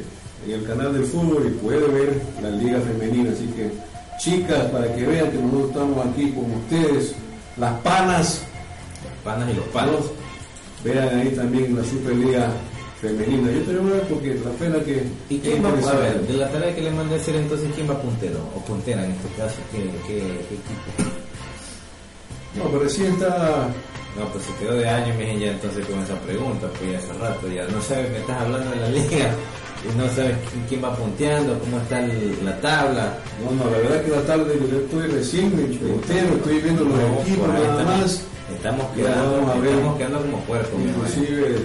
en 0.46 0.52
el 0.52 0.64
canal 0.66 0.94
del 0.94 1.04
fútbol 1.06 1.48
y 1.48 1.50
puede 1.64 1.88
ver 1.88 2.22
la 2.42 2.50
liga 2.52 2.80
femenina. 2.82 3.32
Así 3.32 3.48
que, 3.48 3.72
chicas, 4.22 4.66
para 4.72 4.94
que 4.94 5.04
vean 5.04 5.32
que 5.32 5.38
nosotros 5.38 5.70
estamos 5.70 6.06
aquí 6.06 6.32
con 6.32 6.52
ustedes, 6.52 7.16
las 7.58 7.74
panas, 7.82 8.44
Panas 9.24 9.50
y 9.52 9.54
los 9.54 9.66
palos. 9.68 10.06
vean 10.84 11.20
ahí 11.20 11.30
también 11.30 11.76
la 11.76 11.84
Superliga 11.84 12.50
femenina. 13.00 13.52
Yo 13.52 13.62
te 13.62 13.78
voy 13.78 13.92
a 13.92 13.94
ver 13.96 14.04
porque 14.08 14.36
la 14.44 14.52
pena 14.52 14.80
que. 14.84 15.04
¿Y 15.30 15.38
quién 15.40 15.64
va 15.64 15.70
a 15.70 15.96
ver? 15.96 16.22
De 16.26 16.34
la 16.34 16.50
tarea 16.50 16.74
que 16.74 16.82
le 16.82 16.92
mandé 16.92 17.16
a 17.16 17.18
hacer 17.18 17.36
entonces, 17.36 17.70
¿quién 17.76 17.88
va 17.88 18.02
puntero? 18.02 18.40
O 18.56 18.60
puntera 18.66 19.06
en 19.06 19.12
este 19.12 19.28
caso, 19.38 19.58
¿qué, 19.72 19.78
qué, 20.08 20.18
qué 20.18 20.56
equipo? 20.56 21.12
No, 22.56 22.64
pero 22.66 22.80
recién 22.84 23.14
está. 23.14 23.68
No, 24.18 24.26
pues 24.30 24.44
se 24.44 24.56
quedó 24.56 24.74
de 24.74 24.90
año, 24.90 25.14
miren, 25.18 25.40
ya 25.40 25.52
entonces 25.52 25.86
con 25.86 26.00
esa 26.00 26.16
pregunta, 26.22 26.68
pues 26.80 26.92
ya 26.92 26.98
hace 26.98 27.14
rato, 27.14 27.48
ya 27.48 27.64
no 27.68 27.82
sabes, 27.82 28.10
me 28.12 28.18
estás 28.18 28.42
hablando 28.42 28.72
de 28.72 28.76
la 28.78 28.90
liga 28.90 29.36
no 29.98 30.08
sabes 30.16 30.36
quién, 30.52 30.64
quién 30.70 30.84
va 30.84 30.96
punteando, 30.96 31.58
cómo 31.60 31.78
está 31.78 32.00
el- 32.04 32.38
la 32.46 32.56
tabla. 32.62 33.14
No, 33.44 33.52
no, 33.52 33.70
la 33.72 33.78
verdad 33.78 34.02
que 34.04 34.12
la 34.12 34.22
tarde 34.22 34.54
yo 34.72 34.78
estoy 34.80 35.08
recién 35.08 35.52
entero, 35.88 36.36
estoy 36.38 36.60
viendo 36.60 36.84
los 36.86 36.98
No, 36.98 37.20
equipos 37.22 37.48
nada 37.48 37.60
estamos- 37.82 38.02
más. 38.02 38.22
Estamos 38.56 38.86
quedando, 38.96 39.36
estamos 39.40 39.98
quedando 39.98 40.20
como 40.22 40.38
hermano. 40.78 40.90
Inclusive, 41.08 41.56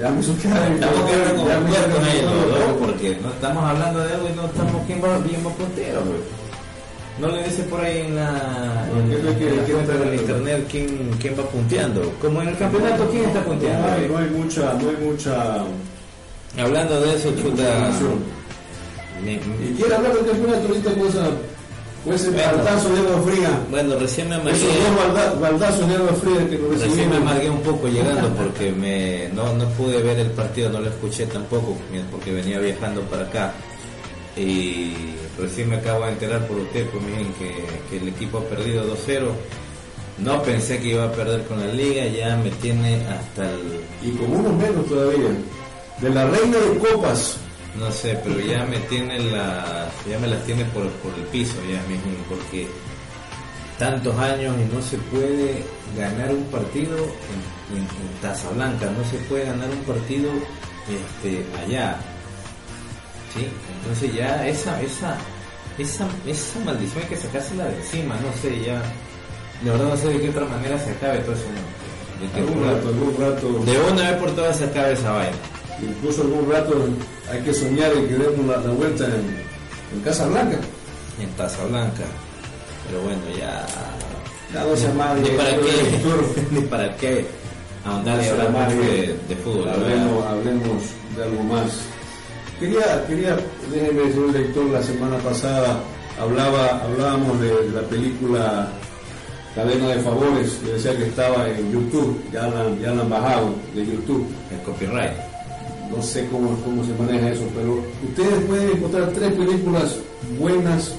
ya 0.00 0.08
me 0.10 0.20
quedar 0.38 0.72
Estamos 0.72 1.10
quedando 1.10 1.36
como 1.36 1.48
ya 1.48 1.60
me 1.60 1.70
hizo 1.70 1.78
puercos 1.78 1.98
quedar 1.98 2.08
ahí 2.10 2.22
los 2.22 2.32
todo 2.32 2.48
dos, 2.48 2.58
loco. 2.60 2.78
porque 2.86 3.18
no 3.22 3.28
estamos 3.28 3.64
hablando 3.64 3.98
de 4.00 4.12
algo 4.14 4.28
y 4.28 4.36
no 4.36 4.44
estamos 4.46 4.82
quién 4.86 5.04
va 5.04 5.18
bien 5.18 5.46
va 5.46 5.50
puntero, 5.52 6.00
güey. 6.00 6.20
No 7.20 7.28
le 7.28 7.42
dice 7.44 7.62
por 7.64 7.80
ahí 7.80 7.98
en 8.06 8.14
la, 8.16 8.88
en, 8.96 9.10
¿qué 9.10 9.16
es 9.16 9.24
lo 9.24 9.38
que- 9.38 9.48
en 9.48 9.56
viendo? 10.14 10.20
internet 10.22 10.66
quién, 10.70 11.10
quién 11.20 11.34
va 11.38 11.42
punteando. 11.50 12.12
Como 12.22 12.42
en 12.42 12.48
el 12.48 12.56
campeonato, 12.56 13.08
¿quién 13.10 13.24
está 13.24 13.44
punteando? 13.44 13.86
No 13.88 13.94
hay, 13.94 14.08
no 14.08 14.18
hay 14.18 14.30
mucha, 14.30 14.60
no 14.74 14.88
hay 14.88 14.96
mucha. 15.04 15.64
Hablando 16.56 17.00
de 17.00 17.14
eso, 17.14 17.30
chuta. 17.40 17.90
me- 19.24 19.32
Y 19.34 19.74
quiere 19.76 19.94
hablar 19.94 20.14
del 20.14 20.26
campeonato 20.26 20.68
ahorita 20.68 20.90
con 20.92 21.06
esa, 21.08 21.26
con 22.04 22.12
ese 22.14 22.30
Bueno. 22.30 22.52
baldazo 22.56 22.88
de 22.90 23.00
agua 23.00 23.22
fría. 23.22 23.60
bueno, 23.70 23.98
recién 23.98 24.28
me 24.28 24.34
amargué. 24.36 24.52
Esos 24.56 24.68
dos 24.74 24.96
balda- 24.96 25.34
baldazos 25.40 25.88
de 25.88 25.94
agua 25.96 26.12
fría 26.14 26.48
que 26.48 26.56
nos 26.58 26.80
Recién 26.80 27.10
me 27.10 27.16
amargué 27.16 27.50
un 27.50 27.60
poco 27.60 27.88
llegando 27.88 28.28
porque 28.34 28.70
me 28.72 29.28
no, 29.34 29.52
no 29.54 29.68
pude 29.70 30.00
ver 30.02 30.18
el 30.20 30.30
partido, 30.30 30.70
no 30.70 30.80
lo 30.80 30.88
escuché 30.88 31.26
tampoco 31.26 31.76
porque 32.10 32.32
venía 32.32 32.58
viajando 32.60 33.00
para 33.02 33.24
acá. 33.24 33.52
Y 34.36 34.94
recién 35.38 35.68
me 35.68 35.76
acabo 35.76 36.04
de 36.04 36.12
enterar 36.12 36.46
por 36.46 36.58
usted, 36.58 36.86
pues 36.90 37.02
miren 37.02 37.32
que, 37.34 37.52
que 37.90 37.96
el 38.02 38.08
equipo 38.08 38.38
ha 38.38 38.42
perdido 38.44 38.84
2-0. 38.84 39.32
No 40.18 40.42
pensé 40.42 40.78
que 40.80 40.88
iba 40.88 41.04
a 41.04 41.12
perder 41.12 41.42
con 41.44 41.58
la 41.60 41.72
liga, 41.72 42.04
ya 42.06 42.36
me 42.36 42.50
tiene 42.50 42.96
hasta 43.06 43.48
el... 43.50 43.80
Y 44.02 44.10
con 44.16 44.32
unos 44.32 44.52
menos 44.54 44.86
todavía. 44.86 45.28
De 46.00 46.10
la 46.10 46.26
reina 46.26 46.56
de 46.58 46.78
copas. 46.78 47.36
No 47.78 47.90
sé, 47.92 48.18
pero 48.24 48.40
ya 48.40 48.64
me 48.64 48.78
tiene 48.88 49.18
la, 49.20 49.88
ya 50.08 50.18
me 50.18 50.26
las 50.26 50.42
tiene 50.44 50.64
por, 50.66 50.88
por 50.88 51.14
el 51.14 51.24
piso 51.26 51.54
ya 51.70 51.80
mismo, 51.88 52.10
porque 52.28 52.66
tantos 53.78 54.16
años 54.18 54.56
y 54.58 54.74
no 54.74 54.82
se 54.82 54.96
puede 54.98 55.62
ganar 55.96 56.32
un 56.32 56.42
partido 56.46 56.96
en, 56.96 57.76
en, 57.76 57.82
en 57.84 58.20
Taza 58.20 58.48
Blanca, 58.50 58.86
no 58.86 59.04
se 59.08 59.16
puede 59.28 59.44
ganar 59.44 59.68
un 59.70 59.84
partido 59.84 60.28
este, 60.88 61.44
allá. 61.62 61.96
¿Sí? 63.34 63.46
Entonces 63.82 64.12
ya 64.14 64.44
esa, 64.48 64.80
esa, 64.82 65.16
esa, 65.78 66.08
esa 66.26 66.58
maldición 66.64 67.02
hay 67.04 67.08
que 67.10 67.16
sacársela 67.16 67.66
de 67.66 67.76
encima, 67.76 68.16
no 68.16 68.32
sé, 68.42 68.58
ya, 68.64 68.82
de 69.62 69.70
verdad 69.70 69.88
no 69.90 69.96
sé 69.96 70.08
de 70.08 70.20
qué 70.20 70.30
otra 70.30 70.46
manera 70.46 70.76
se 70.80 70.90
acabe 70.90 71.18
todo 71.20 71.34
eso. 71.34 71.44
¿no? 71.44 72.26
De, 72.26 72.32
que 72.46 72.52
por- 72.52 72.66
rato, 72.66 72.88
algún 72.88 73.16
rato. 73.16 73.48
de 73.70 73.92
una 73.92 74.10
vez 74.10 74.18
por 74.20 74.30
todas 74.34 74.56
se 74.56 74.64
acabe 74.64 74.94
esa 74.94 75.12
vaina. 75.12 75.36
Incluso 75.82 76.22
algún 76.22 76.50
rato 76.50 76.74
hay 77.30 77.40
que 77.42 77.54
soñar 77.54 77.92
en 77.92 78.08
que 78.08 78.14
demos 78.14 78.46
la, 78.46 78.56
la 78.58 78.70
vuelta 78.72 79.04
en, 79.06 79.96
en 79.96 80.00
Casa 80.04 80.26
Blanca. 80.26 80.58
en 81.20 81.28
Taza 81.36 81.64
Blanca. 81.64 82.04
Pero 82.86 83.02
bueno, 83.02 83.20
ya. 83.38 83.64
Ya 84.54 84.64
no 84.64 84.74
se 84.76 84.88
Ni 84.88 85.36
para 85.36 85.50
qué, 85.56 86.44
ni 86.50 86.60
para 86.62 86.96
qué 86.96 87.26
ahondar 87.84 88.22
y 88.24 88.28
hablar 88.28 88.46
amargue. 88.48 88.76
de, 88.76 89.18
de 89.28 89.36
fútbol. 89.36 89.68
Hablemos, 89.68 90.82
de 91.16 91.22
algo 91.24 91.42
más. 91.44 91.70
Quería, 92.58 93.06
quería, 93.06 93.36
déjeme 93.70 94.10
señor 94.10 94.32
director, 94.32 94.64
la 94.66 94.82
semana 94.82 95.16
pasada 95.18 95.78
hablaba, 96.20 96.82
hablábamos 96.82 97.40
de 97.40 97.70
la 97.72 97.82
película 97.82 98.68
cadena 99.54 99.88
de 99.88 100.00
favores, 100.00 100.60
yo 100.66 100.72
decía 100.72 100.96
que 100.96 101.04
estaba 101.06 101.48
en 101.48 101.70
YouTube, 101.70 102.20
ya 102.32 102.48
la, 102.48 102.64
ya 102.80 102.90
la 102.92 103.02
han 103.02 103.10
bajado 103.10 103.54
de 103.74 103.86
YouTube. 103.86 104.26
El 104.50 104.60
copyright. 104.62 105.12
No 105.94 106.02
sé 106.02 106.26
cómo, 106.30 106.50
cómo 106.64 106.84
se 106.84 106.92
maneja 106.94 107.30
eso, 107.30 107.44
pero 107.54 107.82
ustedes 108.08 108.44
pueden 108.46 108.70
encontrar 108.76 109.08
tres 109.14 109.32
películas 109.32 109.96
buenas, 110.38 110.94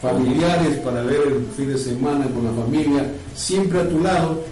familiares 0.00 0.76
para 0.78 1.02
ver 1.02 1.20
el 1.28 1.46
fin 1.56 1.68
de 1.68 1.78
semana 1.78 2.24
con 2.26 2.44
la 2.44 2.62
familia, 2.62 3.04
siempre 3.34 3.80
a 3.80 3.88
tu 3.88 4.00
lado, 4.00 4.42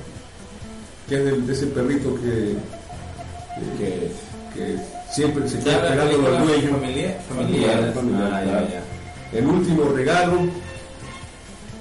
que 1.08 1.16
es 1.16 1.46
de 1.46 1.52
ese 1.52 1.66
perrito 1.66 2.14
que, 2.16 2.54
que, 3.76 4.12
que 4.54 4.76
siempre 5.10 5.48
se 5.48 5.58
queda 5.58 5.76
esperando 5.88 6.18
los 6.18 6.46
dueños. 6.46 6.70
familiar, 6.70 7.20
familiar. 7.28 7.92
familiar, 7.92 8.30
Ah, 8.32 8.44
ya, 8.44 8.50
claro. 8.52 8.66
ya. 9.32 9.38
El 9.38 9.46
último 9.46 9.84
regalo 9.92 10.38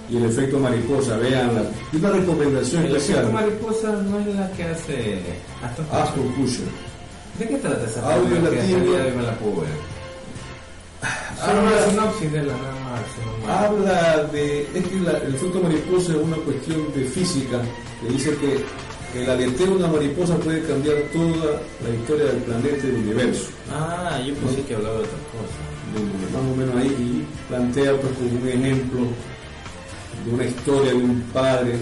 y 0.09 0.17
el 0.17 0.25
efecto 0.25 0.59
mariposa, 0.59 1.17
veanla. 1.17 1.63
Y 1.93 1.97
una 1.97 2.09
recomendación 2.09 2.85
El 2.85 2.95
efecto 2.95 3.11
especial. 3.13 3.31
mariposa 3.33 3.91
no 3.91 4.19
es 4.19 4.35
la 4.35 4.51
que 4.53 4.63
hace 4.63 5.19
Aston 5.91 6.27
Kutcher. 6.33 6.65
¿De 7.39 7.47
qué 7.47 7.55
trata 7.57 7.85
esa 7.85 8.13
Audio 8.13 8.35
película? 8.49 8.99
Me 9.15 9.23
la 9.23 9.33
puedo 9.39 9.61
ver. 9.61 9.69
Solo 11.39 11.59
Habla- 11.59 11.71
una 11.71 11.85
sinopsis 11.89 12.31
de 12.33 12.43
la 12.43 12.53
nada 12.53 12.73
más. 12.83 13.01
no 13.41 13.47
más. 13.47 13.65
Habla 13.65 14.23
de, 14.33 14.61
es 14.75 14.87
que 14.87 14.95
la- 14.99 15.17
el 15.19 15.35
efecto 15.35 15.61
mariposa 15.61 16.11
es 16.11 16.17
una 16.17 16.35
cuestión 16.37 16.93
de 16.93 17.05
física, 17.05 17.61
que 18.01 18.09
dice 18.09 18.35
que 18.37 19.19
el 19.21 19.29
aleteo 19.29 19.67
de 19.67 19.73
una 19.73 19.87
mariposa 19.87 20.35
puede 20.37 20.61
cambiar 20.63 20.97
toda 21.13 21.61
la 21.83 21.89
historia 21.95 22.25
del 22.25 22.37
planeta 22.43 22.77
y 22.87 22.91
del 22.91 22.95
universo. 23.03 23.45
Ah, 23.71 24.19
yo 24.25 24.33
pensé 24.35 24.61
que 24.63 24.75
hablaba 24.75 24.95
de 24.95 25.01
otra 25.03 25.19
cosa. 25.31 25.59
Bueno, 25.93 26.09
Más 26.33 26.51
o 26.51 26.55
menos 26.55 26.75
ahí 26.75 26.87
y 26.99 27.25
plantea 27.47 27.93
pues 27.93 28.13
como 28.13 28.41
un 28.41 28.47
ejemplo 28.49 28.99
de 30.25 30.31
una 30.33 30.43
historia 30.45 30.91
de 30.91 30.97
un 30.97 31.21
padre. 31.33 31.75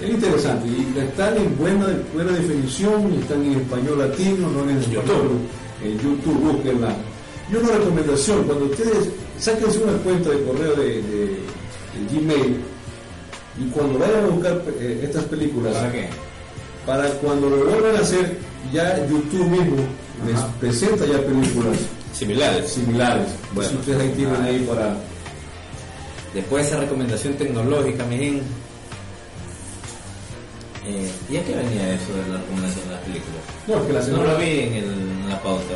Es 0.00 0.10
interesante 0.10 0.68
y 0.68 0.96
están 0.98 1.36
en 1.36 1.56
buena, 1.58 1.86
buena 2.14 2.32
definición, 2.32 3.12
están 3.20 3.44
en 3.44 3.60
español 3.60 3.98
latino, 3.98 4.48
no 4.50 4.62
en 4.70 4.78
español. 4.78 5.38
En 5.82 5.92
YouTube, 5.98 6.38
búsquenla. 6.52 6.94
Y 7.50 7.56
una 7.56 7.68
recomendación, 7.72 8.44
cuando 8.44 8.66
ustedes 8.66 9.08
sáquense 9.38 9.78
una 9.78 9.92
cuenta 9.98 10.30
de 10.30 10.42
correo 10.44 10.74
de, 10.76 11.02
de- 11.02 11.38
de 11.94 12.20
Gmail 12.20 12.56
y 13.58 13.70
cuando 13.70 13.98
vayan 13.98 14.24
a 14.24 14.28
buscar 14.28 14.62
eh, 14.78 15.00
estas 15.02 15.24
películas, 15.24 15.74
¿Para 15.74 15.90
qué? 15.92 16.08
para 16.86 17.08
cuando 17.14 17.50
lo 17.50 17.56
vuelvan 17.64 17.96
a 17.96 18.00
hacer, 18.00 18.36
ya 18.72 19.04
YouTube 19.08 19.48
mismo 19.48 19.76
les 20.26 20.38
presenta 20.60 21.06
ya 21.06 21.18
películas 21.24 21.76
Similares. 22.12 22.70
similares. 22.70 23.28
Bueno. 23.54 23.70
si 23.70 23.76
ustedes 23.76 24.00
ahí 24.00 24.12
tienen 24.16 24.42
ahí 24.42 24.64
para... 24.68 24.96
Después 26.34 26.64
de 26.64 26.70
esa 26.70 26.80
recomendación 26.80 27.34
tecnológica, 27.34 28.04
miren. 28.04 28.42
Eh, 30.88 31.10
¿Y 31.28 31.36
a 31.36 31.44
qué 31.44 31.52
venía 31.54 31.92
eso 31.94 32.08
de 32.16 32.24
la 32.32 32.38
recomendación 32.40 32.88
de 32.88 32.94
las 32.96 33.02
películas? 33.04 33.42
No, 33.68 33.86
que 33.86 33.92
la 33.92 34.00
No 34.00 34.06
semana, 34.06 34.32
lo 34.32 34.38
vi 34.38 34.52
en, 34.60 34.72
el- 34.74 34.84
en 35.20 35.28
la 35.28 35.38
pauta. 35.42 35.74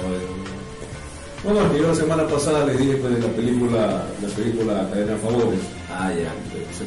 no, 1.45 1.53
no, 1.53 1.61
es 1.67 1.73
que 1.73 1.79
yo 1.79 1.89
la 1.89 1.95
semana 1.95 2.27
pasada 2.27 2.65
les 2.67 2.79
dije 2.79 2.95
pues, 2.97 3.15
de 3.15 3.21
la 3.21 3.33
película, 3.35 3.81
la 4.23 4.29
película 4.29 4.89
Cadena 4.91 5.13
de 5.13 5.19
Favores. 5.19 5.61
Ah, 5.93 6.09
ya. 6.17 6.33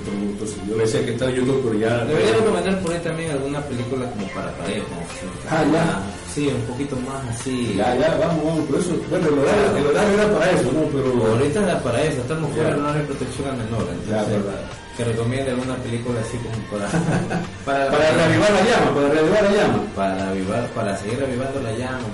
Producto, 0.03 0.47
sí. 0.47 0.57
yo 0.67 0.75
le 0.75 0.83
decía 0.83 1.05
que 1.05 1.11
está 1.13 1.29
en 1.29 1.35
YouTube, 1.35 1.61
pero 1.63 1.79
ya... 1.79 2.03
Debería 2.05 2.33
recomendar 2.35 2.79
por 2.81 2.91
ahí 2.91 2.99
también 2.99 3.31
alguna 3.31 3.61
película 3.61 4.09
como 4.11 4.27
para 4.33 4.51
pareja. 4.57 4.83
¿sí? 5.13 5.25
Ah, 5.49 5.63
ya. 5.71 6.01
Sí, 6.33 6.47
un 6.49 6.61
poquito 6.67 6.95
más 7.07 7.23
así. 7.29 7.75
Ya, 7.77 7.95
ya, 7.95 8.17
vamos, 8.17 8.43
vamos, 8.43 8.65
por 8.67 8.79
eso, 8.79 8.91
bueno, 9.09 9.27
el 9.29 9.39
horario, 9.39 9.77
el 9.77 9.85
horario 9.87 10.13
era 10.19 10.33
para 10.33 10.51
eso, 10.51 10.71
¿no? 10.73 10.81
Pero... 10.91 11.31
Ahorita 11.31 11.63
era 11.63 11.79
para 11.83 12.03
eso, 12.03 12.21
estamos 12.21 12.51
fuera 12.51 12.69
del 12.71 12.79
horario 12.81 13.01
de 13.01 13.07
protección 13.07 13.47
al 13.47 13.57
menor. 13.57 13.81
Entonces, 13.87 14.09
Ya, 14.09 14.23
verdad. 14.25 14.59
Que 14.97 15.03
recomiende 15.03 15.51
alguna 15.51 15.75
película 15.77 16.19
así 16.21 16.37
como 16.37 16.55
para. 16.71 16.87
para, 17.65 17.87
Para 17.91 18.11
reavivar 18.11 18.51
la 18.51 18.63
llama, 18.63 18.95
para 18.95 19.09
reavivar 19.09 19.43
la 19.43 19.51
llama. 19.51 19.79
para 19.95 20.29
avivar, 20.29 20.67
para 20.71 20.97
seguir 20.97 21.23
avivando 21.23 21.61
la 21.61 21.71
llama, 21.73 22.07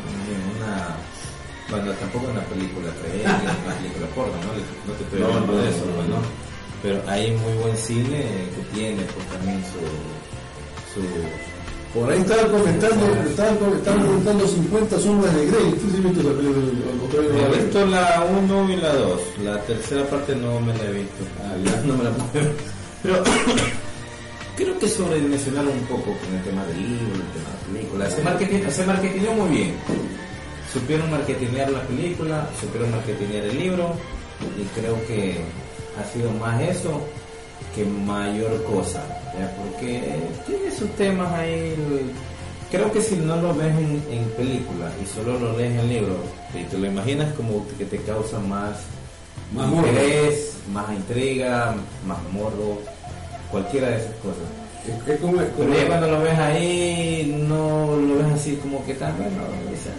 una. 0.55 0.95
Bueno, 1.69 1.91
tampoco 1.93 2.27
una 2.31 2.41
película 2.41 2.91
creer, 3.01 3.25
una 3.25 3.75
película 3.79 4.07
porno, 4.15 4.33
¿no? 4.43 4.51
No 4.87 4.93
te 4.97 5.03
estoy 5.05 5.19
No, 5.21 5.27
hablando 5.27 5.57
de 5.57 5.69
eso, 5.69 5.85
pues, 5.95 6.07
no. 6.09 6.15
¿no? 6.17 6.21
Pero 6.83 7.01
hay 7.07 7.31
muy 7.31 7.53
buen 7.61 7.77
cine 7.77 8.25
que 8.55 8.61
tiene 8.75 9.03
pues 9.03 9.25
también 9.27 9.61
su. 9.63 9.79
su 10.93 11.01
Por 11.93 12.09
ahí 12.09 12.19
estaban 12.21 12.49
comentando, 12.51 13.05
estaban, 13.29 13.57
comentando 13.57 14.47
50 14.47 14.99
sombras 14.99 15.35
de 15.35 15.45
Grey. 15.45 15.71
¿Tú 15.73 15.89
sí 15.93 16.01
viste 16.01 16.21
esa 16.21 16.29
película? 16.29 16.65
La 17.37 17.47
he 17.47 17.51
vi. 17.51 17.63
visto 17.63 17.85
la 17.85 18.25
1 18.43 18.71
y 18.71 18.75
la 18.77 18.93
2. 18.93 19.21
La 19.43 19.61
tercera 19.63 20.05
parte 20.05 20.33
no 20.35 20.61
me 20.61 20.73
la 20.77 20.85
he 20.85 20.93
visto. 20.93 21.23
Ah, 21.43 21.55
ya. 21.61 21.81
No 21.81 21.97
me 21.97 22.05
la 22.05 22.11
puedo 22.11 22.31
ver. 22.33 22.55
Pero 23.03 23.23
creo 24.55 24.79
que 24.79 24.87
sobredimensionaron 24.87 25.73
un 25.73 25.85
poco 25.85 26.15
con 26.15 26.33
el 26.33 26.43
tema 26.43 26.65
del 26.67 26.77
libro, 26.77 27.15
el 27.15 27.31
tema 27.33 27.49
de 27.49 27.55
la 27.59 27.73
película. 27.73 28.09
Se, 28.09 28.21
marketing, 28.23 28.69
se 28.69 28.85
marketingó 28.85 29.33
muy 29.33 29.49
bien. 29.49 29.73
Supieron 30.71 31.11
marketingear 31.11 31.71
la 31.71 31.81
película, 31.81 32.47
supieron 32.61 32.91
marketingear 32.91 33.43
el 33.43 33.59
libro 33.59 33.93
y 34.57 34.79
creo 34.79 34.95
que 35.07 35.41
ha 35.99 36.05
sido 36.05 36.31
más 36.39 36.61
eso 36.61 37.01
que 37.75 37.85
mayor 37.85 38.63
cosa. 38.63 39.01
¿ya? 39.37 39.53
Porque 39.57 40.01
tiene 40.47 40.71
sus 40.77 40.89
temas 40.95 41.31
ahí. 41.33 41.75
Creo 42.69 42.91
que 42.91 43.01
si 43.01 43.15
no 43.15 43.35
lo 43.35 43.53
ves 43.53 43.73
en, 43.75 44.01
en 44.11 44.23
película 44.37 44.89
y 45.01 45.05
solo 45.05 45.37
lo 45.39 45.57
lees 45.57 45.71
en 45.73 45.79
el 45.79 45.89
libro 45.89 46.15
y 46.53 46.63
te 46.63 46.77
lo 46.77 46.87
imaginas 46.87 47.33
como 47.35 47.65
que 47.77 47.83
te 47.85 47.97
causa 47.97 48.39
más 48.39 48.77
Más 49.53 49.69
interés, 49.73 50.53
más 50.71 50.89
intriga, 50.91 51.75
más 52.07 52.17
morbo, 52.31 52.81
cualquiera 53.51 53.89
de 53.89 53.97
esas 53.97 54.13
cosas. 54.23 54.47
Es, 54.87 55.13
es 55.15 55.19
como, 55.19 55.33
como- 55.33 55.47
Pero 55.57 55.73
ya 55.75 55.87
cuando 55.87 56.07
lo 56.11 56.21
ves 56.21 56.39
ahí, 56.39 57.35
no 57.49 57.97
lo 57.97 58.15
ves 58.23 58.33
así 58.35 58.55
como 58.55 58.85
que 58.85 58.93
tan 58.93 59.17
bueno. 59.17 59.31
o 59.43 59.83
sea, 59.83 59.93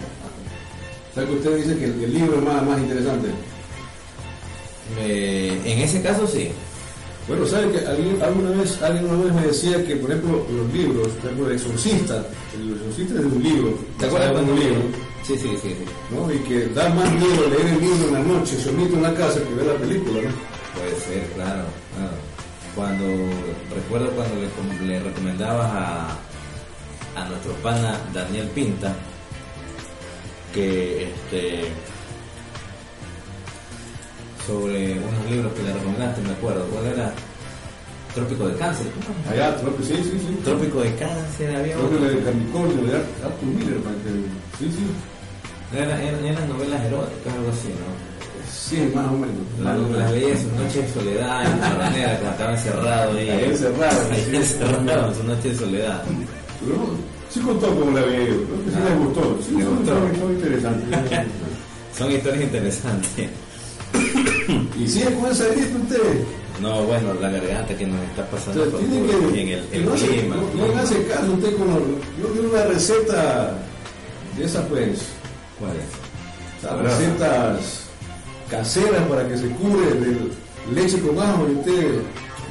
o 1.11 1.13
sea, 1.13 1.25
que 1.25 1.31
usted 1.31 1.57
dice 1.57 1.77
que 1.77 1.85
el, 1.85 2.03
el 2.05 2.13
libro 2.13 2.37
es 2.37 2.43
más, 2.43 2.63
más 2.63 2.79
interesante. 2.79 3.27
eh, 4.99 5.61
en 5.65 5.79
ese 5.79 6.01
caso 6.01 6.25
sí. 6.27 6.49
Bueno, 7.27 7.45
¿sabe 7.47 7.71
que 7.71 7.85
alguien, 7.87 8.21
alguna 8.21 8.49
vez 8.49 8.81
alguien 8.81 9.09
una 9.09 9.23
vez 9.23 9.33
me 9.33 9.47
decía 9.47 9.85
que, 9.85 9.95
por 9.95 10.11
ejemplo, 10.11 10.45
los 10.51 10.73
libros, 10.73 11.07
por 11.07 11.25
ejemplo, 11.25 11.47
el 11.47 11.55
exorcista, 11.55 12.25
el 12.53 12.73
exorcista 12.73 13.13
es 13.15 13.21
de 13.21 13.27
un 13.27 13.43
libro, 13.43 13.79
¿Te 13.97 14.05
acuerdas 14.05 14.31
cuando 14.33 14.53
un 14.53 14.59
libro? 14.59 14.81
Sí, 15.25 15.37
sí, 15.37 15.49
sí, 15.61 15.69
sí. 15.69 15.85
¿no? 16.13 16.31
Y 16.33 16.37
que 16.39 16.67
da 16.67 16.89
más 16.89 17.09
miedo 17.13 17.49
leer 17.49 17.67
el 17.67 17.79
libro 17.79 18.07
en 18.07 18.13
la 18.13 18.19
noche, 18.19 18.57
solito 18.59 18.95
en 18.95 19.03
la 19.03 19.13
casa, 19.13 19.39
que 19.41 19.53
ver 19.53 19.67
la 19.67 19.75
película, 19.75 20.21
¿no? 20.21 20.29
Puede 20.75 20.95
ser, 20.99 21.25
claro. 21.35 21.63
claro. 21.95 22.17
Cuando, 22.75 23.05
recuerdo 23.73 24.09
cuando 24.11 24.35
le, 24.35 24.87
le 24.87 24.99
recomendabas 24.99 25.71
a, 25.71 26.17
a 27.15 27.29
nuestro 27.29 27.53
pana 27.61 27.97
Daniel 28.13 28.47
Pinta 28.47 28.93
que 30.53 31.03
este 31.03 31.65
sobre 34.47 34.93
unos 34.99 35.31
libros 35.31 35.53
que 35.53 35.63
le 35.63 35.73
recomendaste, 35.73 36.21
me 36.21 36.31
acuerdo, 36.31 36.65
¿cuál 36.67 36.85
era? 36.87 37.13
Trópico 38.13 38.47
de 38.47 38.55
Cáncer. 38.57 38.85
Allá, 39.31 39.55
que 39.55 39.83
sí, 39.83 39.95
sí, 40.03 40.19
sí. 40.19 40.37
Trópico 40.43 40.81
de 40.81 40.93
Cáncer, 40.95 41.55
había 41.55 41.75
la 41.77 42.07
de 42.09 42.19
Capricornio, 42.23 42.83
de 42.85 42.95
Arthur 43.25 43.47
Miller, 43.57 43.77
para 43.79 43.95
que- 43.95 44.59
sí, 44.59 44.69
sí. 44.69 44.85
Era- 45.75 45.99
eran, 46.03 46.23
eran 46.25 46.47
novelas 46.49 46.85
eróticas, 46.85 47.33
algo 47.33 47.49
así, 47.49 47.69
¿no? 47.69 48.13
Sí, 48.53 48.91
más 48.93 49.07
o 49.07 49.13
menos. 49.17 49.35
La- 49.63 49.73
Las 49.97 50.11
veía 50.11 50.29
en 50.29 50.37
su 50.37 50.49
noche 50.55 50.81
de 50.83 50.89
soledad, 50.93 51.51
en 51.51 51.59
la 51.59 51.69
manera, 51.75 52.11
cuando 52.19 52.31
estaba 52.31 52.51
encerrado 52.53 53.17
ahí. 53.17 53.29
Ahí 53.29 53.43
encerrado. 53.45 54.11
Ahí 54.11 54.29
encerrado 54.35 55.07
en 55.09 55.15
su 55.15 55.23
noche 55.23 55.49
de 55.49 55.55
soledad. 55.55 56.03
Pero 56.63 56.77
sí 57.31 57.39
contó 57.39 57.67
como 57.79 57.97
la 57.97 58.05
veía 58.05 58.19
yo, 58.19 58.43
creo 58.45 58.63
que 58.63 58.69
sí 58.71 58.77
Ah, 58.77 58.89
le 58.89 58.95
gustó. 59.05 59.37
Sí, 59.41 59.55
le 59.55 59.63
fue- 59.65 59.73
gustó. 59.75 59.97
fue- 59.97 60.13
fue 60.19 60.33
interesante. 60.33 60.97
Son 61.97 62.11
historias 62.11 62.43
interesantes. 62.43 63.29
y 64.79 64.87
sigue 64.87 65.13
con 65.15 65.31
esa 65.31 65.45
gripe 65.47 65.75
usted. 65.81 66.23
No, 66.61 66.83
bueno, 66.83 67.13
la 67.19 67.29
garganta 67.29 67.75
que 67.75 67.85
nos 67.87 68.01
está 68.03 68.25
pasando 68.29 68.65
por- 68.65 68.79
tiene 68.79 69.07
que, 69.07 69.41
en 69.41 69.47
el, 69.49 69.65
el 69.71 69.85
no, 69.85 69.93
hace, 69.93 70.07
clima. 70.07 70.35
no, 70.35 70.67
no 70.67 70.79
hace 70.79 71.03
caso 71.07 71.31
usted 71.33 71.57
con 71.57 71.67
yo 72.21 72.27
quiero 72.33 72.49
una 72.49 72.63
receta 72.65 73.55
de 74.37 74.45
esa 74.45 74.61
pues 74.67 74.99
¿Cuál 75.59 75.71
es? 75.77 76.63
las 76.63 76.79
recetas 76.79 77.57
caseras 78.49 79.01
para 79.09 79.27
que 79.27 79.37
se 79.37 79.47
cure 79.49 79.93
de 79.95 80.17
leche 80.73 80.99
con 81.01 81.19
ajo 81.19 81.47
y 81.49 81.55
usted 81.55 81.99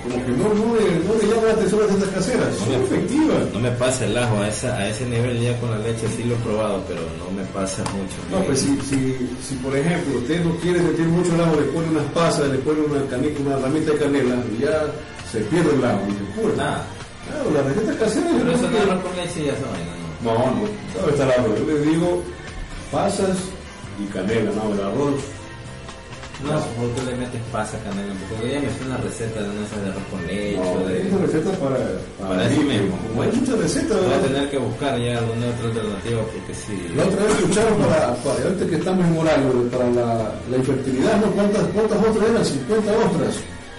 como 0.02 0.16
que 0.24 0.32
no, 0.32 0.48
no, 0.54 0.74
le, 0.74 0.98
no 1.06 1.14
le 1.14 1.28
llama 1.28 1.46
la 1.48 1.52
atención 1.54 1.80
las 1.80 1.90
recetas 1.92 2.14
caseras 2.14 2.54
son 2.56 2.72
No 2.72 2.78
me- 2.78 2.84
efectivas 2.84 3.52
No 3.52 3.58
me 3.60 3.70
pasa 3.72 4.04
el 4.04 4.18
ajo 4.18 4.36
a, 4.40 4.48
esa, 4.48 4.76
a 4.76 4.88
ese 4.88 5.06
nivel 5.06 5.40
ya 5.40 5.58
con 5.60 5.70
la 5.70 5.78
leche, 5.78 6.08
sí 6.16 6.24
lo 6.24 6.34
he 6.34 6.38
probado, 6.38 6.82
pero 6.88 7.00
no 7.18 7.30
me 7.36 7.44
pasa 7.54 7.82
mucho. 7.94 8.16
no 8.30 8.44
pues 8.44 8.60
si, 8.60 8.76
si, 8.80 9.30
si 9.46 9.54
por 9.56 9.76
ejemplo 9.76 10.18
usted 10.18 10.44
no 10.44 10.56
quiere 10.56 10.80
sentir 10.80 11.06
mucho 11.06 11.34
el 11.34 11.40
ajo 11.40 11.54
le 11.56 11.66
pone 11.72 11.88
unas 11.88 12.04
pasas 12.12 12.48
le 12.50 12.58
pone 12.58 12.80
una 12.80 13.04
canica 13.06 13.40
una 13.46 13.56
ramita 13.58 13.92
de 13.92 13.98
canela 13.98 14.36
y 14.58 14.62
ya 14.62 14.82
se 15.30 15.38
pierde 15.42 15.74
el 15.74 15.84
ajo 15.84 16.00
y 16.08 16.12
se 16.12 16.40
cura 16.40 16.54
Ah, 16.58 16.82
claro 17.28 17.50
las 17.54 17.64
recetas 17.66 17.96
caseras 17.96 18.30
pero 18.36 18.50
eso 18.52 18.62
no 18.70 19.02
con 19.02 19.16
leche 19.16 19.44
ya 19.46 19.54
saben, 19.54 19.86
¿no? 19.86 20.32
No, 20.34 20.38
no, 20.38 20.62
no 21.02 21.08
está 21.10 21.24
el 21.24 21.30
arroz. 21.32 21.58
Yo 21.58 21.66
le 21.66 21.80
digo 21.80 22.22
pasas 22.90 23.36
y 24.00 24.04
canela, 24.12 24.50
no, 24.52 24.72
el 24.74 24.80
arroz. 24.80 25.14
No, 26.42 26.58
porque 26.76 27.02
le 27.06 27.16
metes 27.16 27.40
pasa 27.52 27.78
canela, 27.84 28.12
porque 28.28 28.50
ella 28.50 28.60
me 28.66 28.86
una 28.86 28.96
receta 28.98 29.40
de 29.42 29.48
una 29.50 29.62
de 29.62 29.90
arroz 29.90 30.06
con 30.10 30.26
leche. 30.26 30.58
No, 30.58 30.88
de... 30.88 31.06
esa 31.06 31.18
receta 31.18 31.50
para, 31.62 31.78
para 32.18 32.50
eso 32.50 32.60
mismo. 32.62 32.94
Hay 33.22 33.30
muchas 33.32 33.58
recetas, 33.58 33.96
Voy 34.02 34.12
a 34.12 34.20
tener 34.20 34.50
que 34.50 34.58
buscar 34.58 34.98
ya 34.98 35.18
alguna 35.18 35.46
otra 35.46 35.66
alternativa 35.70 36.22
porque 36.22 36.54
si... 36.54 36.74
La 36.96 37.04
otra 37.04 37.22
vez 37.24 37.38
escucharon 37.38 37.78
para, 37.78 38.14
para 38.26 38.42
ahorita 38.42 38.66
que 38.66 38.76
estamos 38.76 39.06
en 39.06 39.18
horario, 39.18 39.70
para 39.70 39.86
la, 39.90 40.08
la 40.50 40.56
infertilidad, 40.56 41.20
¿no? 41.20 41.26
¿Cuántas, 41.30 41.62
¿Cuántas 41.74 41.98
ostras 42.06 42.28
eran? 42.30 42.44
50 42.44 42.92
ostras. 43.06 43.34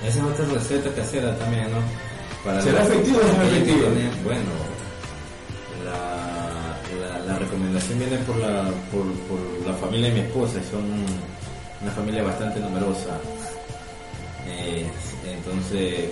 Esa 0.07 0.19
es 0.19 0.23
otra 0.23 0.45
receta 0.53 0.89
casera 0.95 1.35
también, 1.37 1.67
¿no? 1.71 1.79
Para 2.45 2.61
¿Será 2.61 2.83
efectiva 2.83 3.19
o 3.19 3.37
no 3.37 3.43
efectiva? 3.43 3.87
Bueno, 4.23 4.51
la, 5.83 5.99
la, 6.99 7.25
la 7.25 7.39
recomendación 7.39 7.99
viene 7.99 8.17
por 8.23 8.37
la, 8.37 8.63
por, 8.91 9.03
por 9.27 9.39
la 9.67 9.73
familia 9.79 10.09
de 10.09 10.15
mi 10.15 10.19
esposa, 10.21 10.59
y 10.59 10.71
son 10.71 10.83
una 11.83 11.91
familia 11.91 12.23
bastante 12.23 12.59
numerosa. 12.59 13.09
Eh, 14.47 14.85
entonces, 15.27 16.09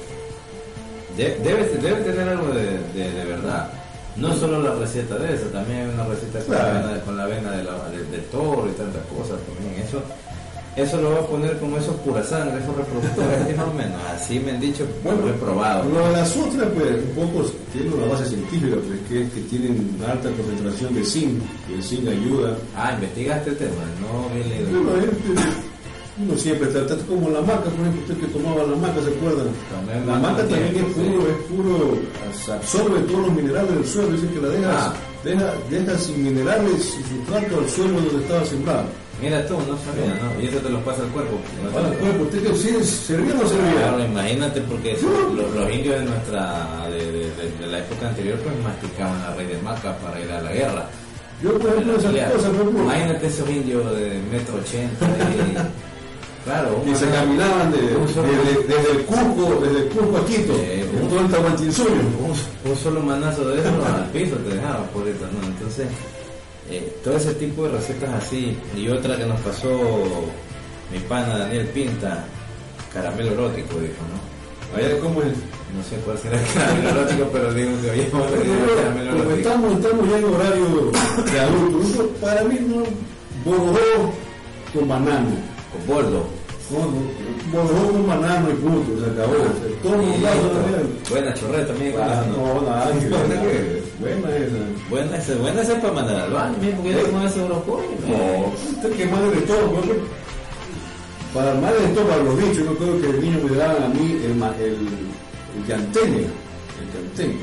de- 1.18 1.36
debe, 1.44 1.66
debe 1.82 2.02
tener 2.04 2.30
algo 2.30 2.48
de, 2.54 2.78
de- 2.94 3.12
de 3.12 3.26
verdad. 3.26 3.70
No 4.18 4.36
solo 4.36 4.62
la 4.62 4.76
receta 4.76 5.16
de 5.16 5.36
eso, 5.36 5.46
también 5.48 5.80
hay 5.82 5.94
una 5.94 6.04
receta 6.06 6.40
con, 6.40 6.48
Claro. 6.56 6.74
la 6.74 6.80
avena, 6.80 7.02
con 7.06 7.18
la 7.18 7.24
avena 7.24 7.52
de 7.52 7.64
la- 7.64 7.90
de- 7.90 8.04
del 8.06 8.24
toro 8.26 8.68
y 8.70 8.74
tantas 8.74 9.04
cosas 9.06 9.40
también. 9.48 9.82
Eso, 9.82 10.02
eso 10.76 11.02
lo 11.02 11.12
va 11.12 11.20
a 11.20 11.28
poner 11.28 11.58
como 11.60 11.78
esos 11.78 11.96
pura 11.98 12.24
sangre, 12.24 12.60
esos 12.64 12.76
reproductores, 12.76 13.42
así 13.42 13.54
más 13.56 13.68
o 13.68 13.74
menos. 13.74 13.98
Así 14.14 14.40
me 14.40 14.52
han 14.52 14.60
dicho, 14.60 14.86
Bueno, 15.04 15.22
lo 15.22 15.30
he 15.30 15.34
probado. 15.34 15.90
Lo 15.90 16.08
de 16.08 16.12
las 16.14 16.36
ostras, 16.38 16.68
pues, 16.74 16.92
un 16.92 17.28
poco 17.28 17.50
tiene 17.74 17.94
una 17.94 18.06
base 18.08 18.26
científica, 18.28 18.76
pues, 18.88 19.00
que 19.10 19.24
es 19.24 19.32
que 19.34 19.42
tienen 19.42 19.96
una 20.00 20.12
alta 20.14 20.30
concentración 20.32 20.94
de 20.96 21.04
zinc, 21.04 21.42
que 21.68 21.76
el 21.76 21.84
zinc 21.84 22.08
ayuda. 22.08 22.58
Ah, 22.76 22.94
investigaste 22.94 23.50
el 23.52 23.58
tema, 23.58 23.84
no 24.00 24.30
había 24.30 24.46
leído. 24.48 24.82
Bueno, 24.84 25.12
uno 26.20 26.38
siempre 26.38 26.68
trata, 26.68 26.96
como 27.08 27.30
la 27.30 27.42
maca, 27.42 27.64
por 27.64 27.74
ejemplo, 27.82 28.02
usted 28.02 28.18
que 28.18 28.28
tomaba 28.28 28.64
la 28.64 28.76
maca, 28.76 29.02
¿se 29.02 29.10
acuerdan? 29.10 29.48
Tomé 29.72 30.06
La 30.06 30.16
maca 30.20 30.32
maca 30.34 30.48
también 30.48 30.76
es 30.76 30.94
puro, 30.94 31.28
es 31.28 31.38
puro, 31.50 32.54
absorbe 32.54 33.00
todos 33.02 33.28
los 33.28 33.34
minerales 33.34 33.74
del 33.74 33.86
suelo, 33.88 34.12
dicen 34.12 34.30
que 34.30 34.42
la 34.42 34.48
deja, 34.50 34.88
Ah. 34.88 34.94
Deja, 35.24 35.54
deja 35.70 35.98
sin 35.98 36.24
minerales 36.24 36.96
y 37.00 37.04
sustrato 37.04 37.60
al 37.60 37.70
suelo 37.70 38.02
donde 38.02 38.24
estaba 38.24 38.46
sembrado. 38.46 38.84
Mira 39.22 39.46
tú, 39.46 39.54
no 39.54 39.78
sabía, 39.86 40.18
¿no? 40.22 40.42
Y 40.42 40.48
eso 40.48 40.58
te 40.58 40.70
lo 40.70 40.80
pasa 40.80 41.04
al 41.04 41.10
cuerpo. 41.10 41.38
¿no? 41.64 41.78
Ahora, 41.78 41.90
cuerpo, 41.98 42.24
¿usted 42.24 42.42
qué 42.42 42.56
sí, 42.58 42.84
servía 42.84 43.34
o 43.36 43.44
no 43.44 43.48
servía? 43.50 43.74
Claro, 43.74 44.06
imagínate 44.06 44.62
porque 44.62 44.98
los, 45.36 45.54
los 45.54 45.72
indios 45.72 46.00
de 46.00 46.06
nuestra 46.06 46.88
de, 46.90 46.98
de- 47.12 47.30
de- 47.38 47.58
de 47.60 47.68
la 47.68 47.80
época 47.80 48.08
anterior 48.10 48.38
pues 48.40 48.56
masticaban 48.64 49.22
la 49.22 49.36
raíz 49.36 49.50
de 49.50 49.62
maca 49.62 49.96
para 50.00 50.20
ir 50.20 50.32
a 50.32 50.42
la 50.42 50.52
guerra. 50.52 50.86
Yo, 51.44 51.58
por 51.58 51.70
ejemplo, 51.72 51.98
esas 51.98 52.32
cosas, 52.32 52.52
Imagínate 52.74 53.28
esos 53.28 53.50
indios 53.50 53.96
de 53.96 54.20
metro 54.32 54.56
ochenta 54.58 55.06
claro, 56.44 56.82
un 56.84 56.92
que 56.92 56.96
se 56.96 57.10
caminaban 57.10 57.68
un 57.68 57.74
desde, 57.74 58.68
desde 58.68 58.92
el 58.92 59.06
Cusco, 59.06 59.60
desde 59.62 59.80
el 59.80 59.90
Cusco 59.90 60.18
a 60.18 60.26
Quito, 60.26 60.54
en 60.56 61.08
todo 61.10 61.20
el 61.20 61.26
un, 61.26 62.72
un 62.72 62.78
solo 62.78 63.00
manazo 63.02 63.48
de 63.50 63.60
eso 63.60 63.70
al 63.86 64.10
piso 64.12 64.36
te 64.38 64.56
dejaba 64.56 64.84
por 64.88 65.08
eso, 65.08 65.26
¿no? 65.40 65.48
Entonces, 65.48 65.88
eh, 66.70 66.96
todo 67.04 67.18
ese 67.18 67.34
tipo 67.34 67.64
de 67.64 67.72
recetas 67.72 68.14
así, 68.14 68.58
y 68.76 68.88
otra 68.88 69.18
que 69.18 69.26
nos 69.26 69.40
pasó 69.42 69.70
mi 70.92 71.00
pana 71.00 71.38
Daniel 71.38 71.68
Pinta, 71.68 72.24
caramelo 72.94 73.32
erótico, 73.32 73.76
dijo, 73.80 74.02
¿no? 74.10 74.78
Allá, 74.78 74.98
¿cómo 75.00 75.22
es? 75.22 75.34
No 75.76 75.84
sé 75.84 75.96
cuál 76.06 76.18
será 76.18 76.40
el 76.40 76.54
caramelo 76.54 76.90
erótico, 76.90 77.30
pero 77.32 77.54
digo 77.54 77.72
que 77.82 77.90
habíamos 77.90 78.28
pedido 78.32 78.76
caramelo 78.76 79.12
erótico. 79.12 79.36
estamos, 79.36 79.74
estamos 79.74 80.10
ya 80.10 80.18
en 80.18 80.26
horario 80.26 80.92
de 81.32 81.40
adultos, 81.40 81.90
eso 81.90 82.08
para 82.22 82.44
mí 82.44 82.58
no, 82.68 82.84
borró 83.44 84.14
con 84.74 84.88
banano. 84.88 85.51
Con 85.72 85.88
boldo. 85.88 86.26
No, 86.72 86.80
no, 86.80 87.64
borró 87.64 87.92
con 87.92 88.08
banano 88.08 88.50
y 88.50 88.54
punto, 88.54 89.04
se 89.04 89.12
acabó. 89.12 89.34
Toma 89.84 89.98
un 89.98 90.22
vaso 90.24 90.50
de 90.54 90.84
Listo. 90.84 91.10
Buena 91.10 91.34
chorreta 91.34 91.68
también. 91.68 91.92
con 91.92 92.02
Ah, 92.02 92.24
¿no? 92.32 92.54
no, 92.54 92.62
nada, 92.70 92.92
buena 94.00 94.38
esa. 94.38 94.56
Buena 94.90 95.18
esa, 95.18 95.36
buena 95.36 95.62
esa 95.62 95.82
para 95.82 95.94
mandar 95.94 96.22
al 96.22 96.32
baño, 96.32 96.58
mismo 96.62 96.84
que 96.84 96.94
yo 96.94 97.04
como 97.08 97.28
ese 97.28 97.44
brocoli. 97.44 97.88
No, 98.08 98.54
usted 98.72 98.92
que 98.96 99.06
madre 99.06 99.32
de 99.32 99.42
todo, 99.42 99.68
¿no? 99.68 100.22
Para 101.34 101.54
madre 101.56 101.88
de 101.88 101.94
todo, 101.94 102.08
para 102.08 102.24
los 102.24 102.38
bichos, 102.38 102.66
yo 102.66 102.78
creo 102.78 103.02
que 103.02 103.10
el 103.10 103.22
niño 103.22 103.40
me 103.50 103.56
daban 103.58 103.84
a 103.84 103.88
mí 103.90 104.12
el, 104.24 104.32
el, 104.32 104.78
el 105.58 105.68
llantene, 105.68 106.20
el. 106.20 107.38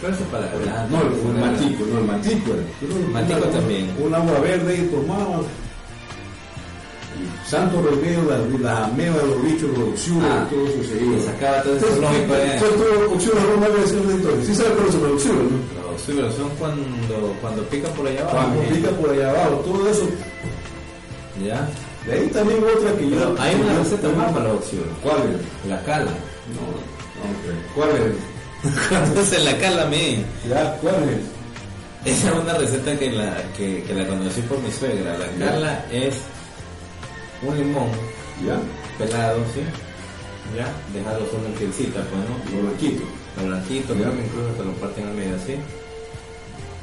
Pero 0.00 0.14
eso 0.14 0.24
es 0.24 0.30
para 0.30 0.46
la 0.46 0.86
No, 0.88 1.00
el, 1.02 1.40
matico, 1.40 1.84
no, 1.86 1.98
el 1.98 2.04
matico 2.04 2.50
era. 2.52 3.08
Matico 3.12 3.46
también. 3.48 3.94
Un 4.00 4.12
agua 4.12 4.40
verde 4.40 4.76
y 4.76 4.86
tomaba. 4.88 5.42
Santo 7.46 7.82
remedio, 7.82 8.22
las, 8.24 8.60
las 8.60 8.88
amebas, 8.88 9.22
los 9.24 9.42
bichos, 9.44 9.70
los 9.76 9.88
oxiuros, 9.90 10.30
Ah, 10.30 10.46
todo 10.50 10.66
eso 10.68 10.82
se 10.88 11.04
iba. 11.04 11.16
y 11.16 11.22
sacaba 11.22 11.62
todo 11.62 11.76
ese 11.76 11.86
zoológico 11.86 12.34
ahí. 12.34 12.58
Todo 12.60 13.12
oxiuros, 13.14 13.42
no 13.42 13.56
me 13.60 13.68
voy 13.68 13.78
a 13.78 13.82
decir 13.82 14.00
de 14.00 14.14
entonces. 14.14 14.46
¿Sí 14.46 14.54
sabe 14.54 14.70
cuáles 14.70 14.92
son 14.92 15.02
los 15.02 15.12
oxiuros, 15.12 15.42
no? 15.50 15.92
Los 15.92 16.00
suberos 16.00 16.34
son 16.34 16.48
cuando, 16.58 16.82
cuando 17.42 17.62
pica 17.64 17.88
por 17.90 18.06
allá 18.06 18.20
abajo. 18.22 18.36
Cuando 18.36 18.62
pica 18.74 18.88
por 18.90 19.10
allá 19.10 19.30
abajo, 19.30 19.54
todo 19.66 19.90
eso. 19.90 20.08
Ya. 21.44 21.68
De 22.06 22.12
ahí 22.18 22.26
también 22.28 22.60
otra 22.64 22.96
que 22.96 23.10
yo. 23.10 23.34
Hay 23.38 23.54
que 23.56 23.62
una 23.62 23.78
receta 23.78 24.08
más 24.10 24.32
para 24.32 24.44
los 24.48 24.56
oxiuros. 24.56 24.88
¿Cuál 25.02 25.16
es? 25.18 25.68
La 25.70 25.82
cala. 25.84 26.10
No, 26.54 26.64
no, 27.20 27.74
¿cuál 27.74 27.90
es? 27.90 28.78
Cuando 28.88 29.24
se 29.24 29.38
la 29.40 29.56
cala 29.58 29.82
a 29.82 29.86
mí. 29.86 30.24
Ya, 30.48 30.76
¿cuál 30.80 30.94
es? 31.08 32.12
Esa 32.16 32.28
es 32.30 32.34
una 32.34 32.54
receta 32.54 32.98
que 32.98 33.10
la, 33.12 33.36
que, 33.56 33.82
que 33.84 33.94
la 33.94 34.06
conocí 34.06 34.40
por 34.42 34.58
mi 34.60 34.70
suegra. 34.72 35.16
La 35.18 35.46
cala 35.46 35.84
es 35.92 36.14
un 37.42 37.58
limón 37.58 37.88
Ya, 38.46 38.56
pelado, 38.98 39.38
¿sí? 39.54 39.60
Ya, 40.56 40.66
dejarlo 40.92 41.26
solo 41.30 41.46
en 41.46 41.52
pielcita, 41.54 42.00
pues, 42.00 42.22
¿no? 42.28 42.56
lo 42.56 42.62
blanquito. 42.68 43.02
Lo 43.40 43.46
blanquito, 43.48 43.94
creo 43.94 44.12
que 44.12 44.22
incluso 44.24 44.48
te 44.58 44.64
lo 44.64 44.72
parten 44.72 45.06
al 45.08 45.14
medio 45.14 45.36
así. 45.36 45.54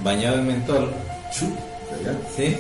Bañado 0.03 0.37
en 0.39 0.47
mentol. 0.47 0.91
¿sí? 2.35 2.57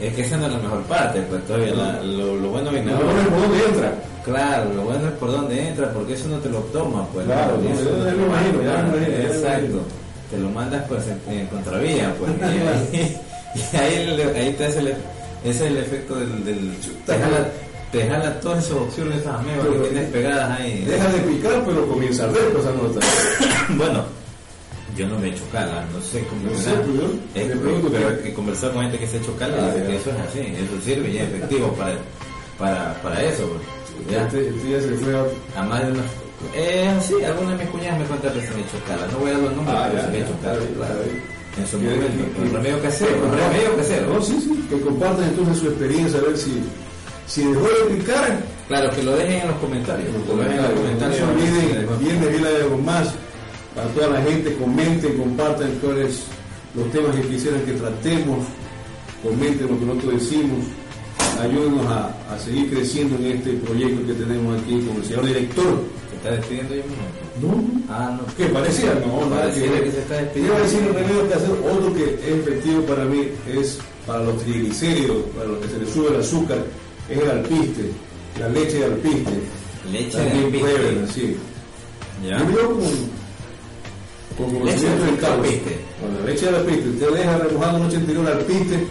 Es 0.00 0.14
que 0.14 0.22
esa 0.22 0.36
no 0.36 0.46
es 0.46 0.52
la 0.52 0.58
mejor 0.58 0.82
parte, 0.84 1.20
pues 1.22 1.44
todavía 1.46 1.74
la- 1.74 2.02
lo, 2.02 2.36
lo 2.36 2.48
bueno 2.50 2.70
viene 2.70 2.90
No, 2.92 2.96
ahora. 2.98 3.12
no, 3.22 3.30
¿por 3.30 3.40
dónde 3.40 3.64
entra? 3.66 3.92
Claro, 4.24 4.72
lo 4.74 4.82
bueno 4.82 5.06
es 5.08 5.14
por 5.14 5.30
dónde 5.32 5.68
entra, 5.68 5.92
porque 5.92 6.12
eso 6.14 6.28
no 6.28 6.36
te 6.38 6.48
lo 6.50 6.58
toma, 6.58 7.06
pues. 7.12 7.26
Claro, 7.26 7.56
te 7.56 8.12
lo 8.12 8.26
imagino, 8.26 8.96
Exacto. 9.34 9.80
Te 10.30 10.36
lo 10.38 10.50
mandas 10.50 10.84
pues 10.88 11.02
en, 11.08 11.38
en 11.38 11.46
contravía, 11.46 12.14
pues. 12.18 12.30
y 12.92 13.76
ahí, 13.76 14.14
y 14.16 14.20
ahí, 14.20 14.20
ahí 14.36 14.52
te 14.52 14.66
hace 14.66 14.78
el, 14.80 14.94
ese 15.44 15.50
es 15.66 15.70
el 15.72 15.76
efecto 15.78 16.14
del... 16.16 16.44
del 16.44 16.74
te, 17.06 17.12
jala, 17.12 17.48
te 17.92 18.08
jala 18.08 18.40
todos 18.40 18.58
esos 18.58 18.76
oxígenos, 18.82 19.16
esas 19.16 19.34
amebas 19.36 19.66
que 19.66 19.88
tienes 19.88 20.10
pegadas 20.10 20.60
ahí. 20.60 20.84
Deja 20.86 21.08
de 21.10 21.18
picar, 21.20 21.62
pero 21.64 21.86
comienza 21.88 22.24
a 22.24 22.28
pues 22.28 22.42
esa 22.60 22.72
nota. 22.72 23.00
Bueno, 23.76 24.04
yo 24.96 25.06
no 25.06 25.18
me 25.18 25.28
he 25.28 25.30
hecho 25.30 25.44
cala, 25.52 25.84
no 25.94 26.00
sé 26.00 26.24
cómo 26.28 26.50
No 26.50 26.58
sé, 26.58 26.70
pues, 26.70 27.46
Es- 27.46 27.56
pero 27.92 28.22
que- 28.22 28.28
he 28.28 28.34
conversado 28.34 28.72
con 28.74 28.82
gente 28.82 28.98
que 28.98 29.06
se 29.06 29.16
ha 29.18 29.20
hecho 29.20 29.36
cala 29.36 29.56
y 29.56 29.60
Ah, 29.60 29.66
dice 29.74 29.80
ya. 29.80 29.86
que 29.86 29.96
eso 29.96 30.10
es 30.10 30.16
así, 30.28 30.40
eso 30.40 30.84
sirve 30.84 31.10
y 31.10 31.16
es 31.18 31.22
efectivo 31.24 31.68
para, 31.74 31.92
para, 32.58 32.94
para 33.02 33.22
eso. 33.22 33.46
pues. 33.48 34.10
Ya. 34.10 34.24
Este, 34.26 34.48
este 34.48 34.70
ya 34.70 34.80
se 34.80 34.88
fue 35.04 35.14
a... 35.56 35.62
Más 35.62 35.84
de 35.86 35.92
una... 35.92 36.02
Eh, 36.54 36.88
sí, 37.02 37.14
alguna 37.24 37.50
de 37.52 37.64
mis 37.64 37.68
cuñadas 37.68 37.98
me 37.98 38.04
cuentan 38.06 38.32
que 38.32 38.40
se 38.46 38.54
me 38.54 38.60
echó 38.60 38.78
cala. 38.86 39.06
No 39.12 39.18
voy 39.18 39.30
a 39.30 39.32
dar 39.34 39.42
los 39.42 39.56
nombres, 39.56 39.76
Ah, 39.76 39.88
pero 39.90 39.98
ya, 39.98 40.04
se 40.06 40.10
me 40.12 40.18
echó 40.18 40.34
está 40.34 40.48
cala, 40.48 40.60
En 41.58 41.66
su 41.66 41.78
Que- 41.78 41.84
momento, 41.86 42.24
con 42.38 42.52
remedio 42.52 42.82
casero, 42.82 43.20
con 43.20 43.30
remedio 43.32 43.76
casero. 43.76 44.14
No, 44.14 44.22
sí, 44.22 44.38
sí, 44.42 44.64
que 44.70 44.80
compartan 44.80 45.24
entonces 45.28 45.58
su 45.58 45.66
experiencia, 45.68 46.18
a 46.20 46.22
ver 46.22 46.36
si, 46.38 46.52
si 47.26 47.44
dejó 47.44 47.66
de 47.66 47.94
picar. 47.96 48.40
Claro, 48.68 48.90
que 48.94 49.02
lo 49.02 49.16
dejen 49.16 49.40
en 49.42 49.48
los 49.48 49.56
comentarios. 49.58 50.08
En 50.08 50.14
los 50.14 50.22
comentarios. 50.24 50.74
No 51.00 51.10
se 51.10 51.22
olviden, 51.24 52.32
Vila 52.32 52.50
de 52.50 52.62
algo 52.62 52.78
más. 52.78 53.14
Para 53.74 53.88
toda 53.90 54.08
la 54.08 54.22
gente, 54.22 54.54
comenten, 54.56 55.16
compartan 55.16 55.70
cuáles 55.82 56.22
los 56.74 56.90
temas 56.92 57.14
que 57.16 57.22
quisieran 57.22 57.60
que 57.62 57.72
tratemos. 57.72 58.44
Comenten 59.22 59.68
lo 59.68 59.78
que 59.78 59.84
nosotros 59.86 60.14
decimos. 60.14 60.64
Ayúdenos 61.40 61.86
a, 61.86 62.14
a 62.34 62.38
seguir 62.38 62.70
creciendo 62.70 63.16
en 63.16 63.36
este 63.36 63.52
proyecto 63.54 64.06
que 64.06 64.12
tenemos 64.14 64.60
aquí 64.60 64.80
con 64.86 64.96
el 64.96 65.04
señor 65.04 65.26
director. 65.26 65.82
¿Se 66.22 66.28
está 66.28 66.30
despidiendo 66.36 66.74
yo 66.74 66.82
mismo? 66.84 67.04
No, 67.40 67.94
Ah, 67.94 68.18
no. 68.20 68.34
¿Qué 68.36 68.46
parecía? 68.46 68.94
No, 69.06 69.26
nada 69.30 69.42
que 69.42 69.60
Pareciera 69.60 69.72
ver. 69.72 69.84
que 69.84 69.90
se 69.92 69.98
está 70.00 70.14
despidiendo. 70.16 70.52
Iba 70.54 70.56
a 70.56 70.62
decir 70.66 70.80
remedio 70.92 71.28
que 71.28 71.34
hacer, 71.34 71.50
otro 71.50 71.94
que 71.94 72.04
es 72.04 72.34
efectivo 72.40 72.82
para 72.82 73.04
mí 73.04 73.28
es 73.48 73.78
para 74.06 74.22
los 74.24 74.42
triglicéridos, 74.42 75.16
para 75.36 75.46
los 75.46 75.58
que 75.58 75.68
se 75.68 75.78
les 75.78 75.90
sube 75.90 76.08
el 76.14 76.20
azúcar, 76.20 76.58
es 77.08 77.18
el 77.18 77.30
alpiste, 77.30 77.90
la 78.40 78.48
leche 78.48 78.78
de 78.78 78.84
alpiste. 78.86 79.32
Leche 79.92 80.18
de 80.18 80.24
También 80.24 80.44
alpiste. 80.46 80.58
prueben, 80.68 81.08
sí. 81.08 81.36
Ya. 82.26 82.38
Yo 82.40 82.46
creo 82.46 82.68
con, 82.70 82.80
con 84.36 84.64
Leche 84.66 84.86
conocimiento 84.86 85.26
de 85.26 85.32
alpiste. 85.32 85.78
Con 86.00 86.14
la 86.18 86.30
leche 86.32 86.46
de 86.50 86.56
alpiste, 86.56 86.88
usted 86.90 87.10
deja 87.14 87.38
remojando 87.38 87.78
noche 87.80 87.96
anterior 87.96 88.26
el 88.26 88.32
alpiste. 88.38 88.86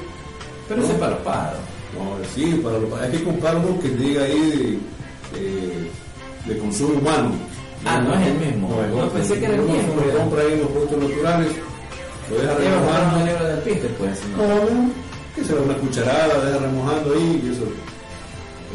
Pero 0.69 0.83
ese 0.83 0.91
es 0.93 0.99
para 0.99 1.11
los 1.11 1.21
pájaros. 1.21 1.59
No, 1.93 2.17
sí, 2.35 2.59
para 2.63 2.77
lo, 2.79 2.95
hay 2.95 3.11
que 3.11 3.23
comprar 3.23 3.55
uno 3.57 3.79
que 3.79 3.89
diga 3.89 4.23
ahí 4.23 4.39
de, 4.39 5.39
eh, 5.39 5.86
de 6.47 6.57
consumo 6.57 6.99
humano. 6.99 7.31
Ah, 7.85 7.99
no 8.01 8.13
es 8.15 8.27
el 8.27 8.33
mismo. 8.39 8.69
No, 8.69 9.05
No, 9.05 9.09
pensé 9.11 9.39
que 9.39 9.45
era 9.45 9.55
el 9.55 9.61
mismo. 9.61 9.93
Lo 9.95 10.19
compra 10.19 10.41
ahí 10.41 10.59
los 10.59 10.69
productos 10.71 10.97
naturales, 11.09 11.51
lo 12.29 12.37
deja 12.37 12.53
remojando. 12.55 13.25
libra 13.25 13.43
de 13.45 13.53
alpiste, 13.53 13.87
pues. 13.99 14.19
¿no? 14.35 14.47
No, 14.47 14.91
que 15.35 15.43
será 15.43 15.61
una 15.61 15.75
cucharada, 15.75 16.45
deja 16.45 16.57
remojando 16.59 17.13
ahí 17.13 17.41
y 17.43 17.49
eso. 17.51 17.65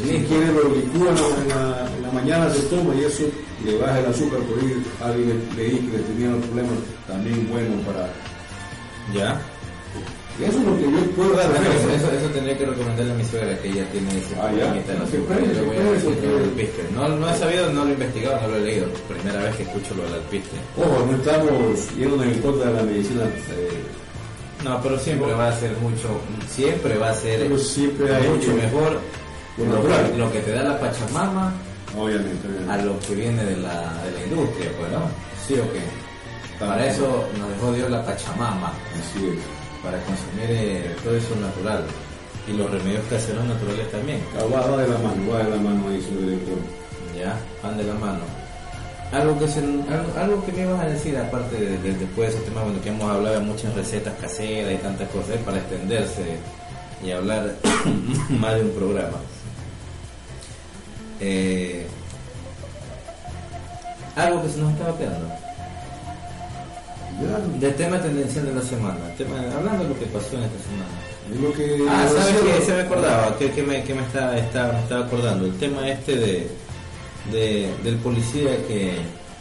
Si 0.03 0.09
quiere 0.25 0.47
lo 0.47 0.75
licúa 0.75 1.11
en 1.11 1.49
la, 1.51 1.87
en 1.97 2.03
la 2.03 2.11
mañana, 2.13 2.51
se 2.51 2.63
toma 2.63 2.95
y 2.95 3.05
eso 3.05 3.25
le 3.65 3.77
baja 3.79 3.99
el 3.99 4.07
azúcar. 4.07 4.39
Por 4.41 4.59
ahí 4.59 4.83
alguien 5.05 5.43
le 5.57 5.63
leí 5.63 5.79
que 5.79 5.99
le 5.99 6.03
tenía 6.05 6.29
un 6.29 6.41
problema 6.41 6.71
también 7.07 7.49
bueno 7.51 7.77
para... 7.83 8.09
Ya. 9.13 9.39
Eso 10.41 10.59
es 10.59 10.65
lo 10.65 10.77
que 10.79 10.83
yo 10.91 11.11
puedo 11.15 11.33
dar. 11.35 11.51
Eso, 11.51 11.61
¿no? 11.63 11.95
eso, 11.95 12.09
eso 12.13 12.27
tendría 12.33 12.57
que 12.59 12.67
recomendarle 12.67 13.13
a 13.13 13.15
mi 13.17 13.25
suegra 13.25 13.59
que 13.59 13.69
ella 13.69 13.85
tiene 13.93 14.09
ese 14.19 14.35
Ah, 14.41 14.51
ya. 14.51 14.65
problemita 14.65 14.93
de 14.93 14.99
la 14.99 15.05
¿Qué 15.05 15.17
azúcar. 15.17 15.39
puede? 15.39 15.47
Yo 15.55 15.61
le 15.61 15.67
voy 15.67 15.77
a 15.77 15.79
¿Qué 15.83 15.91
decir 15.93 16.05
puede? 16.09 16.21
que 16.21 16.27
lo 16.27 16.39
alpiste. 16.45 16.83
No, 16.95 17.09
no 17.09 17.29
he 17.31 17.37
sabido, 17.39 17.73
no 17.73 17.85
lo 17.85 17.91
he 17.91 17.93
investigado, 17.93 18.41
no 18.43 18.49
lo 18.49 18.57
he 18.57 18.61
leído. 18.61 18.87
Primera 19.09 19.41
vez 19.45 19.57
que 19.57 19.63
escucho 19.65 19.95
lo 19.95 20.03
del 20.05 20.15
alpiste. 20.15 20.57
Ojo, 20.79 21.07
no 21.07 21.17
estamos 21.17 21.97
yendo 21.97 22.23
en 22.25 22.35
contra 22.41 22.67
de 22.71 22.75
la 22.75 22.83
medicina. 22.83 23.23
eh, 23.25 23.69
No, 24.65 24.81
pero 24.83 24.99
siempre 24.99 25.33
va 25.35 25.49
a 25.49 25.53
ser 25.59 25.73
mucho, 25.83 26.09
siempre 26.49 26.97
va 26.97 27.11
a 27.11 27.15
ser 27.15 27.41
Pero 27.41 27.59
siempre 27.59 28.15
hay 28.15 28.29
mucho 28.29 28.55
mejor 28.55 28.99
lo 29.59 29.83
que- 29.83 30.17
lo 30.19 30.33
que 30.33 30.39
te 30.41 30.53
da 30.53 30.63
la 30.63 30.79
Pachamama 30.81 31.53
obviamente, 31.99 32.47
obviamente. 32.49 32.73
a 32.73 32.77
lo 32.85 32.99
que 33.01 33.15
viene 33.15 33.45
de 33.45 33.57
la, 33.57 33.93
de 34.05 34.11
la 34.13 34.21
industria, 34.27 34.71
pues, 34.79 34.91
¿no? 34.93 35.03
¿Sí 35.47 35.55
o 35.55 35.73
qué? 35.73 35.83
Para 36.65 36.87
eso 36.87 37.29
nos 37.39 37.49
dejó 37.51 37.73
Dios 37.73 37.91
la 37.91 38.05
Pachamama, 38.07 38.69
Así 38.95 39.27
es. 39.27 39.62
Para 39.83 39.99
consumir 40.05 40.47
eh, 40.51 40.97
todo 41.03 41.17
eso 41.17 41.35
natural. 41.37 41.85
Y 42.49 42.53
los 42.55 42.71
remedios 42.71 43.05
caseros 43.09 43.45
naturales 43.45 43.91
también. 43.91 44.21
Ah, 44.37 44.45
Va, 44.53 44.77
de 44.77 44.89
la 44.89 44.99
mano, 44.99 45.31
va 45.33 45.39
de 45.45 45.51
la 45.51 45.57
mano 45.57 45.89
ahí, 45.89 46.01
señor 46.03 46.23
director. 46.23 46.59
Ya, 47.17 47.37
van 47.63 47.77
de 47.77 47.85
la 47.85 47.95
mano. 47.95 48.21
Algo 49.13 49.39
que, 49.39 49.47
se, 49.47 49.61
algo, 49.61 50.13
algo 50.19 50.45
que 50.47 50.53
me 50.53 50.63
ibas 50.63 50.81
a 50.81 50.87
decir, 50.87 51.17
aparte 51.19 51.55
de, 51.57 51.79
de- 51.79 51.95
después 51.99 52.33
de 52.33 52.39
ese 52.39 52.49
tema, 52.49 52.63
bueno, 52.63 52.81
que 52.83 52.89
hemos 52.89 53.09
hablado 53.11 53.39
de 53.39 53.45
muchas 53.45 53.75
recetas 53.75 54.15
caseras 54.21 54.73
y 54.73 54.77
tantas 54.79 55.09
cosas, 55.11 55.37
para 55.45 55.59
extenderse 55.59 56.39
y 57.05 57.11
hablar 57.11 57.55
más 58.31 58.55
de 58.55 58.63
un 58.63 58.71
programa. 58.71 59.19
Eh, 61.21 61.87
algo 64.17 64.43
que 64.43 64.49
se 64.49 64.59
nos 64.59 64.73
estaba 64.73 64.97
quedando. 64.99 65.29
Del 67.61 67.75
tema 67.75 68.01
tendencial 68.01 68.47
de 68.47 68.55
la 68.55 68.63
semana. 68.63 68.99
tema- 69.17 69.39
hablando 69.57 69.85
de 69.85 69.91
lo 69.91 69.99
que 69.99 70.07
pasó 70.07 70.37
en 70.37 70.43
esta 70.45 70.59
semana. 70.65 71.41
lo 71.41 71.53
que. 71.53 71.85
Ah, 71.89 72.09
¿sabes 72.09 72.37
qué? 72.43 72.65
Se 72.65 72.73
me 72.75 72.81
acordaba, 72.83 73.37
que, 73.39 73.51
que 73.51 73.63
me, 73.63 73.83
que 73.85 73.95
me, 73.95 74.03
estaba, 74.03 74.37
estaba, 74.39 74.73
me 74.73 74.79
estaba 74.81 75.07
acordando. 75.07 75.47
El 75.47 75.57
tema 75.59 75.89
este 75.89 76.17
de, 76.17 76.49
de- 77.31 77.75
del 77.85 77.97
policía 77.97 78.57
que, 78.67 78.95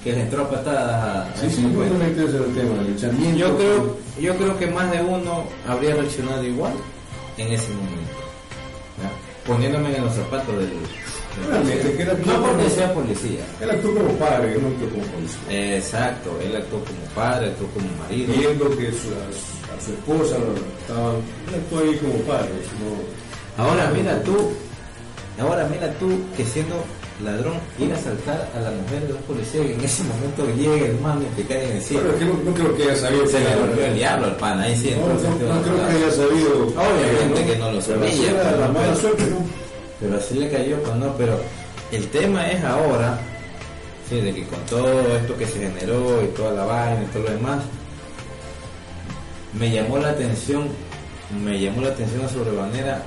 que 0.04 0.14
le 0.14 0.22
entró 0.22 0.44
a 0.44 0.50
patadas 0.50 1.04
a, 1.04 1.40
Sí, 1.40 1.48
ese 1.48 1.56
sí, 1.58 1.62
me 1.64 2.08
interesa 2.08 2.38
el 2.38 2.54
tema, 2.54 2.76
el. 2.82 3.38
Yo 3.38 3.58
creo, 3.58 3.98
yo 4.20 4.36
creo 4.38 4.60
que 4.60 4.68
más 4.68 4.92
de 4.92 5.02
uno 5.02 5.46
habría 5.68 5.96
reaccionado 5.96 6.44
igual 6.44 6.74
en 7.38 7.52
ese 7.54 7.70
momento. 7.70 8.20
¿ya? 9.02 9.12
Poniéndome 9.52 9.96
en 9.96 10.06
los 10.06 10.14
zapatos 10.14 10.56
del... 10.58 10.70
Realmente, 11.48 12.06
no 12.26 12.42
porque 12.44 12.70
sea 12.70 12.94
policía. 12.94 13.42
Él 13.62 13.72
actuó 13.72 13.94
como 13.94 14.10
padre, 14.16 14.58
no 14.62 14.68
actuó 14.68 14.90
como 14.90 15.06
policía. 15.06 15.78
Exacto, 15.78 16.38
él 16.44 16.56
actuó 16.56 16.80
como 16.84 17.02
padre, 17.16 17.48
actuó 17.48 17.68
como 17.68 17.88
marido. 18.04 18.34
Viendo 18.34 18.70
que 18.78 18.92
su, 18.92 19.10
a, 19.10 19.26
su, 19.32 19.72
a 19.72 19.86
su 19.86 19.92
esposa 19.94 20.38
lo 20.38 20.54
estaba. 20.82 21.14
Él 21.48 21.56
actuó 21.56 21.80
ahí 21.80 21.98
como 21.98 22.14
padre. 22.24 22.50
No, 22.80 23.22
Ahora 23.58 23.92
mira 23.94 24.22
tú, 24.24 24.36
ahora 25.40 25.68
mira 25.70 25.92
tú 26.00 26.20
que 26.38 26.46
siendo 26.46 26.76
ladrón 27.24 27.54
ir 27.78 27.92
a 27.92 27.96
asaltar 27.96 28.50
a 28.56 28.60
la 28.62 28.72
mujer 28.72 29.08
de 29.08 29.14
un 29.14 29.22
policía 29.24 29.62
y 29.64 29.74
en 29.74 29.82
ese 29.82 30.04
momento 30.04 30.48
llega 30.56 30.88
el 30.88 31.00
mano 31.00 31.22
y 31.22 31.42
te 31.42 31.48
cae 31.48 31.72
encima. 31.76 32.02
Pero 32.02 32.18
que 32.18 32.26
no, 32.26 32.34
no 32.46 32.54
creo 32.54 32.76
que 32.76 32.84
haya 32.84 32.96
sabido. 32.96 33.28
Se 33.28 33.40
le 33.40 33.56
volvió 33.58 33.86
el 33.86 33.96
diablo 33.96 34.26
al 34.28 34.36
pan, 34.38 34.60
ahí 34.60 34.76
sí 34.76 34.96
No, 34.98 35.62
creo 35.62 35.88
que 35.88 35.96
haya 35.96 36.12
sabido. 36.12 36.68
Obviamente 36.68 37.46
que 37.46 37.60
no 37.60 37.72
lo 37.72 37.82
sabía, 37.82 38.34
la 38.34 38.68
no, 38.68 38.74
mala 38.74 38.96
suerte, 38.96 39.24
¿no? 39.30 39.61
Pero 40.02 40.18
así 40.18 40.34
le 40.36 40.50
cayó, 40.50 40.82
pues 40.82 40.96
no, 40.96 41.16
pero 41.16 41.40
el 41.92 42.08
tema 42.08 42.50
es 42.50 42.64
ahora, 42.64 43.20
sí, 44.10 44.20
de 44.20 44.34
que 44.34 44.46
con 44.46 44.60
todo 44.66 45.16
esto 45.16 45.38
que 45.38 45.46
se 45.46 45.60
generó 45.60 46.24
y 46.24 46.28
toda 46.30 46.54
la 46.54 46.66
vaina 46.66 47.04
y 47.04 47.14
todo 47.14 47.24
lo 47.24 47.32
demás, 47.32 47.64
me 49.54 49.70
llamó 49.70 50.00
la 50.00 50.10
atención, 50.10 50.68
me 51.44 51.60
llamó 51.60 51.82
la 51.82 51.90
atención 51.90 52.26
a 52.26 52.30
sobremanera 52.30 53.04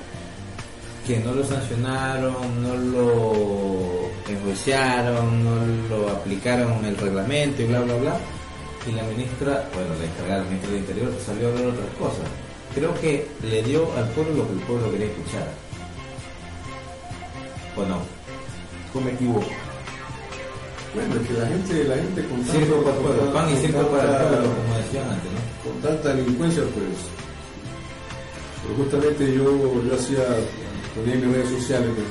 que 1.06 1.18
no 1.18 1.32
lo 1.34 1.44
sancionaron, 1.44 2.62
no 2.62 2.74
lo 2.76 4.10
enjuiciaron, 4.28 5.44
no 5.44 5.96
lo 5.96 6.10
aplicaron 6.10 6.84
el 6.84 6.96
reglamento 6.96 7.62
y 7.62 7.66
bla 7.66 7.80
bla 7.80 7.96
bla. 7.96 8.16
Y 8.86 8.92
la 8.92 9.02
ministra, 9.02 9.68
bueno, 9.74 9.94
la 9.98 10.04
encargada, 10.04 10.38
la 10.38 10.44
ministra 10.44 10.70
del 10.70 10.80
Interior, 10.80 11.12
salió 11.24 11.48
a 11.48 11.50
hablar 11.50 11.66
otras 11.66 11.94
cosas. 11.98 12.26
Creo 12.74 12.94
que 13.00 13.26
le 13.42 13.62
dio 13.62 13.88
al 13.96 14.08
pueblo 14.10 14.34
lo 14.34 14.46
que 14.46 14.52
el 14.54 14.60
pueblo 14.60 14.90
quería 14.92 15.06
escuchar. 15.06 15.63
¿O 17.76 17.84
no? 17.84 17.98
¿O 18.94 19.00
me 19.00 19.10
equivoco? 19.12 19.46
Bueno, 20.94 21.14
es 21.20 21.26
que 21.26 21.34
la 21.34 21.46
gente, 21.48 21.84
la 21.84 21.96
gente 21.96 22.24
con 22.28 22.44
Circo 22.44 22.82
para 22.84 22.96
el 23.24 23.32
pan 23.32 23.50
y 23.50 23.56
para 23.66 23.80
el 23.80 23.86
pueblo, 23.86 24.48
como 24.54 24.76
decían 24.78 25.10
antes, 25.10 25.30
¿no? 25.32 25.40
Con 25.64 25.74
tanta 25.82 26.14
delincuencia, 26.14 26.62
pues. 26.62 26.98
Pero 28.62 28.74
justamente 28.84 29.34
yo, 29.34 29.44
yo 29.82 29.92
hacía, 29.94 30.22
ponía 30.94 31.14
en 31.14 31.20
mis 31.26 31.34
redes 31.36 31.50
sociales 31.60 31.90
que 31.96 32.04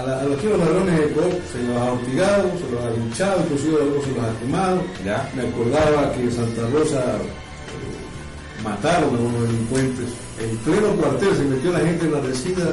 a, 0.00 0.02
la- 0.04 0.20
a 0.20 0.24
los 0.24 0.42
los 0.44 0.58
ladrones 0.58 0.98
de 0.98 1.04
Ecuador 1.06 1.32
se 1.50 1.62
los 1.62 1.76
ha 1.78 1.92
hostigado, 1.92 2.50
se 2.58 2.70
los 2.74 2.84
ha 2.84 2.90
linchado, 2.90 3.40
inclusive 3.44 3.76
algunos 3.80 4.04
se 4.04 4.10
los 4.12 4.24
ha 4.24 4.38
quemado. 4.40 4.82
¿Ya? 5.04 5.30
Me 5.34 5.42
acordaba 5.48 6.12
que 6.12 6.20
en 6.20 6.32
Santa 6.32 6.62
Rosa 6.72 7.00
eh, 7.16 8.62
mataron 8.62 9.16
a 9.16 9.20
unos 9.20 9.42
delincuentes. 9.48 10.08
En 10.38 10.56
pleno 10.58 10.88
cuartel 11.00 11.34
se 11.36 11.44
metió 11.44 11.72
la 11.72 11.80
gente 11.80 12.04
en 12.06 12.12
la 12.12 12.20
resina 12.20 12.64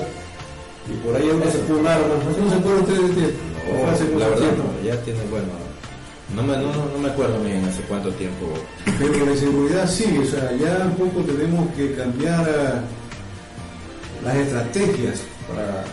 y 0.90 0.94
por 1.06 1.16
ahí 1.16 1.30
uno 1.30 1.46
se 1.52 1.60
pudo 1.60 1.80
un 1.80 1.88
arma. 1.88 2.06
¿Eso 2.32 2.42
no 2.44 2.50
se 2.52 2.58
puede 2.58 2.80
ustedes 2.82 3.16
decir? 3.16 3.36
No, 3.84 3.90
Hace 3.92 4.04
mucho 4.06 4.20
la 4.20 4.28
verdad, 4.30 4.48
no, 4.58 4.86
ya 4.88 5.02
tiene, 5.04 5.20
bueno, 5.30 5.48
no 6.36 6.44
me, 6.44 6.58
no, 6.58 6.74
no 6.74 6.98
me 7.00 7.10
acuerdo 7.10 7.40
bien 7.44 7.64
hace 7.66 7.82
cuánto 7.84 8.10
tiempo. 8.12 8.48
Pero 8.98 9.26
la 9.26 9.32
inseguridad 9.32 9.88
sí, 9.90 10.18
o 10.18 10.26
sea, 10.26 10.52
ya 10.60 10.86
un 10.86 10.96
poco 11.10 11.22
tenemos 11.26 11.70
que 11.76 11.94
cambiar 11.96 12.48
eh, 12.50 12.82
las 14.26 14.36
estrategias 14.36 15.22
para, 15.48 15.66
para, 15.68 15.86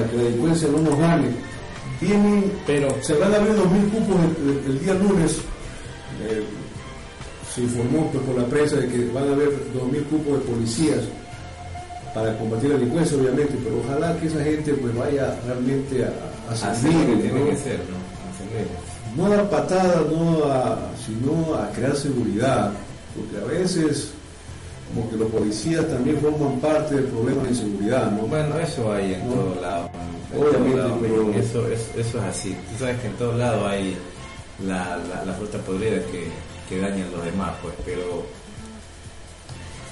para 0.00 0.10
que 0.10 0.16
la 0.16 0.22
delincuencia 0.24 0.68
no 0.68 0.78
nos 0.78 0.98
gane. 0.98 1.28
Pero, 2.66 2.94
se 3.02 3.14
van 3.14 3.32
a 3.34 3.36
abrir 3.38 3.54
2.000 3.54 3.90
cupos 3.90 4.16
el, 4.40 4.48
el- 4.50 4.64
el 4.66 4.80
día 4.84 4.94
lunes. 4.94 5.38
eh, 6.28 6.42
se 7.54 7.62
informó 7.62 8.08
pues, 8.12 8.22
por 8.24 8.36
la 8.36 8.44
prensa 8.46 8.76
de 8.76 8.88
que 8.88 9.10
van 9.12 9.28
a 9.28 9.32
haber 9.32 9.48
2.000 9.74 10.04
cupos 10.04 10.34
de 10.38 10.44
policías 10.52 11.00
para 12.18 12.38
combatir 12.38 12.70
la 12.70 12.76
delincuencia, 12.76 13.16
obviamente, 13.16 13.54
pero 13.62 13.78
ojalá 13.84 14.16
que 14.18 14.26
esa 14.26 14.42
gente 14.42 14.74
pues 14.74 14.94
vaya 14.96 15.36
realmente 15.46 16.04
a, 16.04 16.08
a 16.50 16.52
así 16.70 16.82
servir, 16.82 17.06
que 17.06 17.22
tiene 17.22 17.40
¿no? 17.40 17.46
que 17.50 17.56
ser, 17.56 17.78
¿no? 17.90 17.98
A 17.98 18.38
servir. 18.38 18.66
no 19.16 19.26
a 19.26 19.28
dar 19.30 19.50
patadas, 19.50 20.02
no 20.10 20.44
a, 20.44 20.78
sino 21.04 21.54
a 21.54 21.70
crear 21.70 21.96
seguridad, 21.96 22.72
porque 23.14 23.44
a 23.44 23.58
veces 23.60 24.10
como 24.94 25.10
que 25.10 25.16
los 25.16 25.30
policías 25.30 25.86
también 25.88 26.18
forman 26.18 26.58
parte 26.60 26.94
del 26.94 27.04
problema 27.04 27.42
de 27.42 27.50
inseguridad, 27.50 28.10
¿no? 28.10 28.22
Bueno, 28.22 28.58
eso 28.58 28.90
hay 28.92 29.14
en 29.14 29.28
No. 29.28 29.34
todos 29.34 29.60
lados. 29.60 29.90
En 30.32 30.42
Obviamente, 30.42 30.82
pero- 31.02 31.32
Eso, 31.34 31.68
es, 31.68 31.80
eso 31.96 32.18
es 32.18 32.24
así. 32.24 32.50
Tú 32.72 32.78
sabes 32.84 32.98
que 33.00 33.06
en 33.08 33.12
todos 33.14 33.36
lados 33.36 33.66
hay 33.66 33.96
la, 34.66 34.96
la, 35.08 35.24
la 35.26 35.32
fruta 35.34 35.58
podrida 35.58 35.96
que, 36.10 36.28
que 36.68 36.80
dañan 36.80 37.06
a 37.08 37.16
los 37.16 37.24
demás, 37.26 37.52
pues, 37.62 37.74
pero 37.84 38.24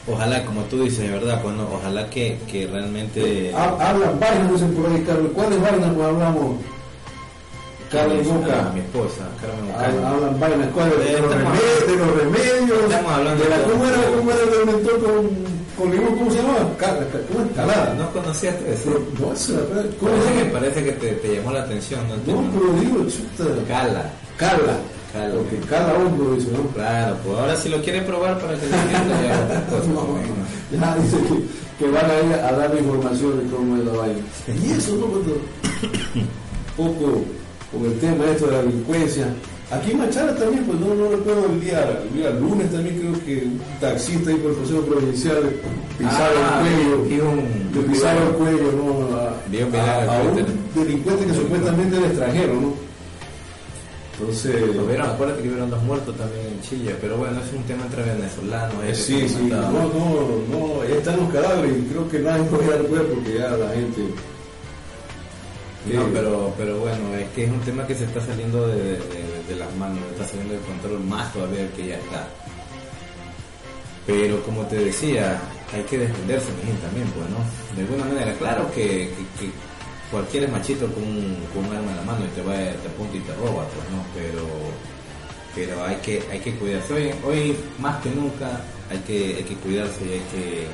ojalá, 0.09 0.45
como 0.45 0.63
tú 0.63 0.83
dices, 0.83 1.01
de 1.01 1.11
verdad, 1.11 1.41
pues 1.43 1.55
no, 1.57 1.65
ojalá 1.73 2.09
que, 2.11 2.39
que 2.51 2.67
realmente... 2.67 3.53
Ha- 3.55 3.91
Hablan 3.91 4.19
vainas, 4.21 4.53
dicen 4.53 4.75
por 4.75 4.91
ahí, 4.91 5.03
Carlos. 5.07 5.31
¿Cuáles 5.35 5.61
vainas 5.61 5.89
hablamos? 5.89 6.57
Carlos 7.91 8.27
Ah, 8.29 8.35
Boca. 8.35 8.71
mi 8.75 8.81
esposa, 8.81 9.25
Carmen 9.41 9.71
Hablan, 9.75 9.95
Ocaña. 9.95 10.09
hablan 10.11 10.41
vainas, 10.41 10.69
¿cuáles? 10.75 10.99
De, 10.99 11.13
los 11.21 11.31
remedios, 11.35 11.87
de 11.87 11.97
los 11.97 12.17
remedios. 12.17 12.83
Estamos 12.83 13.13
hablando 13.13 13.45
de 13.45 13.51
la, 13.51 13.57
¿Cómo 13.63 13.85
era, 13.87 13.97
cómo 14.17 14.31
era 14.33 14.43
el 14.43 14.67
mentor 14.67 15.05
con, 15.05 15.91
con? 15.93 16.17
¿Cómo 16.19 16.31
se 16.33 16.37
llama? 16.43 16.55
Ca- 16.79 16.99
ca- 16.99 17.21
¿Cómo 17.31 17.45
es? 17.47 17.53
Calada. 17.55 17.95
No 17.95 18.11
conocías 18.11 18.57
eso. 18.67 18.91
No. 18.91 19.87
¿Cómo 20.01 20.11
Parece 20.11 20.35
que, 20.35 20.45
parece 20.51 20.85
que 20.85 20.93
te, 20.93 21.13
te 21.13 21.37
llamó 21.37 21.53
la 21.53 21.61
atención, 21.63 22.01
¿no? 22.09 22.17
No, 22.17 22.51
pero 22.51 22.73
digo, 22.81 23.05
chuta. 23.09 23.45
Cala. 23.69 24.11
Cala. 24.37 24.77
Cala. 25.17 25.35
Porque 25.35 25.57
cala 25.69 25.95
hombro, 25.95 26.35
dice, 26.35 26.49
¿no? 26.53 26.69
Claro, 26.75 27.17
pues 27.25 27.39
ahora 27.39 27.57
si 27.57 27.69
lo 27.69 27.81
quiere 27.83 28.03
probar 28.03 28.39
para 28.39 28.55
que 28.59 28.67
lo 28.67 28.77
entienda 28.77 29.23
ya 29.27 29.45
otra 29.45 29.61
cosa. 29.71 29.89
No, 29.89 30.79
ya 30.79 30.97
dice 30.97 31.17
que, 31.79 31.85
que 31.85 31.91
van 31.91 32.11
a 32.11 32.15
ir 32.27 32.33
a 32.35 32.53
dar 32.53 32.77
información 32.79 33.39
de 33.39 33.51
cómo 33.55 33.77
es 33.77 33.85
la 33.85 33.93
vaina. 33.93 34.21
Y 34.63 34.71
eso, 34.73 34.95
¿no? 34.97 35.07
Cuando, 35.07 35.37
poco 36.77 37.25
con 37.73 37.85
el 37.87 37.99
tema 37.99 38.25
esto 38.31 38.47
de 38.47 38.53
la 38.53 38.63
delincuencia. 38.63 39.27
Aquí 39.69 39.91
en 39.91 39.99
Machara 39.99 40.33
también, 40.37 40.65
pues 40.65 40.79
no, 40.79 40.95
no 40.95 41.09
recuerdo 41.11 41.47
el 41.47 41.61
día, 41.61 41.99
el 42.09 42.17
día 42.17 42.31
lunes 42.31 42.71
también 42.71 42.99
creo 43.01 43.13
que 43.25 43.47
un 43.47 43.61
taxista 43.81 44.31
ahí 44.31 44.37
por 44.37 44.53
el 44.53 44.57
Consejo 44.59 44.83
Provincial 44.83 45.43
pisaba 45.99 46.29
Ah, 46.39 46.63
el 46.63 47.09
cuello, 47.09 47.35
le 47.75 47.81
pisaba 47.89 48.23
el 48.23 48.29
cuello, 48.35 48.73
¿no? 48.79 49.17
A, 49.17 50.19
a- 50.19 50.23
un 50.23 50.37
delincuente 50.85 51.27
que 51.27 51.35
supuestamente 51.35 51.97
era 51.97 52.07
extranjero, 52.07 52.55
¿no? 52.61 52.86
Entonces, 54.19 54.57
acuérdate 55.03 55.43
que 55.43 55.49
hubieron 55.51 55.71
dos 55.71 55.83
muertos 55.83 56.17
también 56.17 56.47
en 56.47 56.61
Chile, 56.63 56.97
pero 57.01 57.19
bueno, 57.19 57.39
es 57.41 57.53
un 57.53 57.63
tema 57.65 57.85
entre 57.85 58.03
venezolanos. 58.03 58.85
eh, 58.85 58.91
es 58.91 58.99
sí, 58.99 59.29
sí, 59.29 59.49
no, 59.51 59.61
no, 59.61 60.43
no, 60.51 60.85
ya 60.89 60.95
están 60.97 61.19
los 61.19 61.31
cadáveres 61.33 61.77
y 61.79 61.83
creo 61.83 62.09
que 62.09 62.19
nadie 62.21 62.45
puede 62.45 62.69
dar 62.71 62.83
cuenta 62.87 63.15
porque 63.15 63.35
ya 63.39 63.49
la 63.51 63.69
gente... 63.71 64.01
No, 65.87 66.03
Eh, 66.03 66.07
pero, 66.15 66.53
pero 66.59 66.79
bueno, 66.81 67.15
es 67.15 67.29
que 67.31 67.45
es 67.45 67.51
un 67.51 67.61
tema 67.61 67.87
que 67.87 67.95
se 67.95 68.05
está 68.05 68.21
saliendo 68.25 68.67
de, 68.67 68.75
de- 68.99 69.43
de 69.49 69.57
las 69.57 69.73
manos, 69.77 69.99
está 70.13 70.27
saliendo 70.27 70.55
del 70.55 70.63
control 70.63 70.99
más 71.05 71.33
todavía 71.33 71.69
que 71.77 71.87
ya 71.89 71.97
está. 71.97 72.27
Pero 74.07 74.43
como 74.45 74.63
te 74.63 74.77
decía, 74.77 75.39
hay 75.75 75.83
que 75.83 75.99
defenderse 75.99 76.47
también, 76.83 77.07
pues, 77.15 77.29
¿no? 77.31 77.39
De 77.77 77.83
alguna 77.83 78.05
manera, 78.13 78.33
claro 78.39 78.69
que, 78.75 78.83
que- 79.15 79.47
que 79.47 79.51
cualquier 80.11 80.49
machito 80.51 80.87
con 80.93 81.03
un, 81.03 81.37
con 81.55 81.65
un 81.67 81.77
arma 81.77 81.91
en 81.91 81.97
la 81.97 82.03
mano 82.03 82.25
y 82.25 82.29
te 82.35 82.43
va, 82.43 82.55
te 82.55 82.89
apunta 82.89 83.17
y 83.17 83.21
te 83.21 83.35
roba, 83.35 83.65
pues, 83.69 83.87
¿no? 83.91 84.03
Pero, 84.15 84.47
pero 85.55 85.85
hay 85.85 85.97
que, 85.97 86.23
hay 86.31 86.39
que 86.41 86.55
cuidarse. 86.57 86.93
Hoy, 86.95 87.11
hoy 87.27 87.57
más 87.79 88.01
que 88.03 88.11
nunca 88.11 88.61
hay 88.91 88.99
que, 89.07 89.37
hay 89.37 89.43
que 89.45 89.55
cuidarse 89.57 90.05
y 90.05 90.13
hay 90.13 90.23
que, 90.33 90.67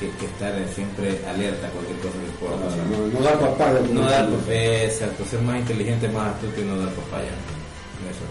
que- 0.00 0.10
que 0.18 0.26
estar 0.26 0.54
siempre 0.74 1.18
alerta 1.26 1.66
a 1.66 1.70
cualquier 1.70 1.98
cosa 1.98 2.14
que 2.18 2.38
pueda 2.38 2.56
pasar. 2.64 2.86
no, 2.86 3.06
no 3.08 3.20
da 3.24 3.38
papaya. 3.38 3.80
No 3.92 4.00
dar 4.02 4.28
papaya, 4.30 4.84
exacto, 4.84 5.24
ser 5.24 5.40
más 5.42 5.58
inteligente, 5.58 6.08
más 6.08 6.34
astuto 6.34 6.60
y 6.60 6.64
no 6.64 6.78
dar 6.78 6.90
papaya. 6.90 7.34
Eso. 8.08 8.24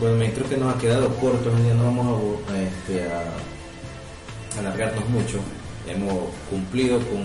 Bueno, 0.00 0.16
me 0.16 0.30
creo 0.32 0.48
que 0.48 0.56
nos 0.56 0.74
ha 0.74 0.78
quedado 0.78 1.08
corto, 1.16 1.50
día 1.62 1.72
no 1.74 1.84
vamos 1.84 2.20
a, 2.48 2.52
a, 2.52 2.62
este, 2.62 3.04
a 3.10 4.58
alargarnos 4.60 5.08
mucho. 5.08 5.38
Hemos 5.88 6.28
cumplido 6.50 6.98
con, 6.98 7.24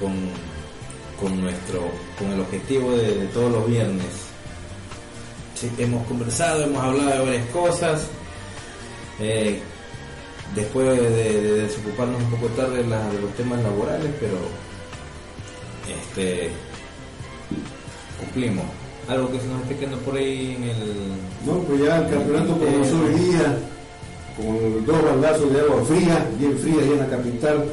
con, 0.00 0.14
con 1.20 1.40
nuestro, 1.40 1.80
con 2.18 2.30
el 2.32 2.40
objetivo 2.40 2.92
de, 2.92 3.14
de 3.16 3.26
todos 3.26 3.50
los 3.52 3.66
viernes. 3.66 4.06
Sí, 5.54 5.70
hemos 5.78 6.06
conversado, 6.06 6.62
hemos 6.64 6.82
hablado 6.82 7.10
de 7.10 7.18
varias 7.24 7.46
cosas. 7.50 8.06
Eh, 9.20 9.58
después 10.54 10.86
de, 10.86 11.10
de 11.10 11.52
desocuparnos 11.62 12.22
un 12.22 12.30
poco 12.30 12.46
tarde 12.54 12.82
de, 12.82 12.88
la- 12.88 13.08
de 13.10 13.20
los 13.20 13.32
temas 13.34 13.60
laborales, 13.62 14.10
pero 14.20 14.36
este 15.88 16.50
cumplimos. 18.20 18.64
Algo 19.08 19.30
que 19.32 19.40
se 19.40 19.46
nos 19.46 19.62
esté 19.62 19.76
quedando 19.76 19.98
por 20.00 20.16
ahí 20.16 20.54
en 20.56 20.64
el 20.64 20.94
No, 21.46 21.58
pues 21.60 21.80
ya 21.82 21.98
el 21.98 22.10
campeonato 22.10 22.58
comenzó 22.58 23.00
hoy 23.00 23.14
día 23.14 23.58
con 24.36 24.84
dos 24.86 25.02
bandazos 25.04 25.52
de 25.52 25.60
agua 25.60 25.82
fría, 25.84 26.26
bien 26.38 26.58
fría, 26.58 26.74
ahí 26.82 26.92
en 26.92 26.98
la 26.98 27.06
capital. 27.08 27.64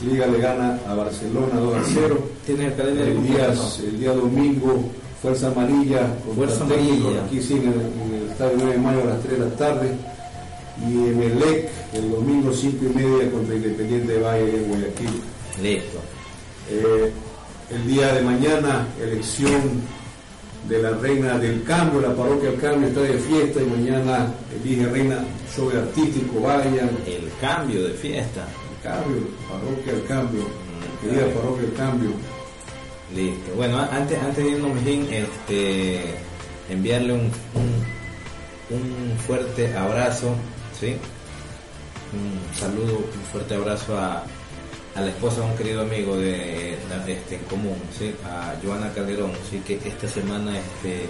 Liga 0.00 0.26
le 0.26 0.38
gana 0.38 0.78
a 0.88 0.94
Barcelona 0.94 1.60
2 1.60 1.74
a 1.76 1.82
0. 1.92 2.18
El 2.58 2.74
calendario 2.74 3.12
El 3.14 3.98
día, 4.00 4.12
domingo, 4.12 4.84
Fuerza 5.22 5.48
Amarilla, 5.48 6.08
Fuerza 6.34 6.64
Amarilla. 6.64 7.24
aquí 7.26 7.40
sí, 7.40 7.54
en 7.54 7.68
el, 7.68 7.80
en 7.80 8.22
el 8.22 8.30
estadio 8.30 8.56
9 8.58 8.72
de 8.72 8.78
mayo 8.78 9.02
a 9.02 9.04
las 9.06 9.20
3 9.22 9.38
de 9.38 9.44
la 9.44 9.50
tarde. 9.56 9.90
Y 10.88 10.92
en 10.92 11.22
el 11.22 11.42
EC, 11.42 11.68
el 11.94 12.10
domingo 12.10 12.52
5 12.52 12.76
y 12.86 12.88
media 12.96 13.30
contra 13.30 13.54
Independiente 13.54 14.12
de 14.14 14.20
Valle 14.20 14.56
en 14.56 14.68
Guayaquil. 14.68 15.22
Listo. 15.62 15.98
Eh, 16.70 17.12
el 17.70 17.86
día 17.86 18.14
de 18.14 18.22
mañana, 18.22 18.86
elección 19.00 19.60
de 20.68 20.82
la 20.82 20.90
reina 20.90 21.38
del 21.38 21.62
cambio, 21.64 22.00
la 22.00 22.14
parroquia 22.14 22.50
del 22.50 22.60
cambio 22.60 22.88
está 22.88 23.00
de 23.02 23.18
fiesta 23.18 23.60
y 23.62 23.66
mañana 23.66 24.32
elige 24.62 24.86
reina 24.86 25.24
show 25.54 25.68
artístico, 25.70 26.40
vayan, 26.40 26.90
El 27.06 27.30
cambio 27.40 27.82
de 27.84 27.90
fiesta. 27.94 28.46
el 28.70 28.90
cambio, 28.90 29.22
parroquia 29.48 29.92
del 29.92 30.04
cambio, 30.06 30.40
Mm, 30.42 31.06
querida 31.08 31.26
parroquia 31.34 31.62
del 31.62 31.72
cambio. 31.74 32.10
Listo. 33.14 33.52
Bueno, 33.56 33.78
antes, 33.90 34.18
antes 34.22 34.44
de 34.44 34.50
irnos, 34.52 34.72
Mijín, 34.74 35.08
este, 35.12 36.00
enviarle 36.68 37.12
un, 37.14 37.30
un, 37.54 38.76
un 38.76 39.18
fuerte 39.26 39.74
abrazo, 39.76 40.34
¿sí? 40.78 40.96
Un 42.12 42.56
saludo, 42.56 42.98
un 42.98 43.22
fuerte 43.32 43.54
abrazo 43.54 43.98
a, 43.98 44.22
a 44.94 45.00
la 45.00 45.08
esposa 45.08 45.40
de 45.40 45.46
un 45.50 45.56
querido 45.56 45.80
amigo 45.82 46.16
de, 46.16 46.76
de- 47.06 47.12
este, 47.12 47.34
en 47.36 47.42
común, 47.44 47.76
¿sí? 47.98 48.14
A 48.24 48.54
Joana 48.64 48.92
Calderón, 48.92 49.32
¿sí? 49.50 49.60
Que 49.66 49.74
esta 49.88 50.06
semana 50.08 50.52
este, 50.56 51.06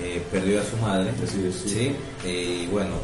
eh, 0.00 0.22
perdió 0.30 0.60
a 0.60 0.64
su 0.64 0.76
madre, 0.76 1.10
sí. 1.26 1.52
¿sí? 1.68 2.28
Y 2.28 2.66
bueno, 2.68 2.94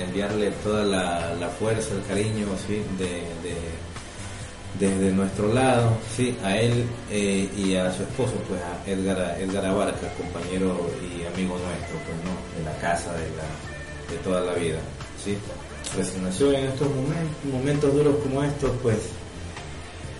enviarle 0.00 0.52
toda 0.62 0.84
la, 0.84 1.34
la 1.34 1.48
fuerza, 1.48 1.94
el 1.94 2.04
cariño, 2.06 2.46
¿sí? 2.66 2.82
De, 2.98 3.04
de- 3.04 3.87
desde 4.78 5.12
nuestro 5.12 5.52
lado, 5.52 5.96
sí, 6.16 6.36
a 6.44 6.56
él 6.56 6.84
eh, 7.10 7.48
y 7.56 7.74
a 7.74 7.92
su 7.92 8.02
esposo, 8.02 8.34
pues 8.48 8.60
a 8.60 8.88
Edgar, 8.90 9.36
Edgar 9.40 9.66
Abarca, 9.66 10.12
compañero 10.14 10.88
y 11.02 11.24
amigo 11.26 11.58
nuestro, 11.58 11.98
pues 12.04 12.16
no, 12.24 12.58
de 12.58 12.64
la 12.64 12.78
casa, 12.80 13.12
de, 13.12 13.28
la, 13.36 14.12
de 14.12 14.18
toda 14.22 14.40
la 14.40 14.54
vida, 14.54 14.78
sí. 15.22 15.36
Resignación 15.96 16.54
en 16.54 16.64
estos 16.66 16.88
momentos, 17.50 17.94
duros 17.94 18.16
como 18.22 18.44
estos, 18.44 18.70
pues 18.82 18.98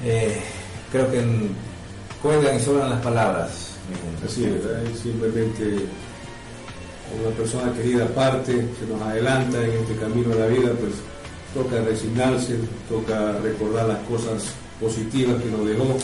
eh, 0.04 0.40
creo 0.90 1.10
que 1.10 1.22
cuelgan 2.22 2.56
y 2.56 2.60
sobran 2.60 2.90
las 2.90 3.00
palabras. 3.00 3.68
Así 4.24 4.44
es, 4.44 4.98
simplemente 4.98 5.86
una 7.22 7.34
persona 7.36 7.72
querida 7.72 8.04
aparte, 8.04 8.52
se 8.52 8.86
nos 8.86 9.00
adelanta 9.02 9.62
en 9.62 9.70
este 9.72 9.96
camino 9.96 10.28
de 10.30 10.40
la 10.40 10.46
vida, 10.46 10.70
pues 10.78 10.92
toca 11.54 11.80
resignarse, 11.82 12.56
toca 12.88 13.32
recordar 13.42 13.86
las 13.88 13.98
cosas 14.06 14.44
positivas 14.80 15.42
que 15.42 15.50
nos 15.50 15.66
dejó 15.66 15.96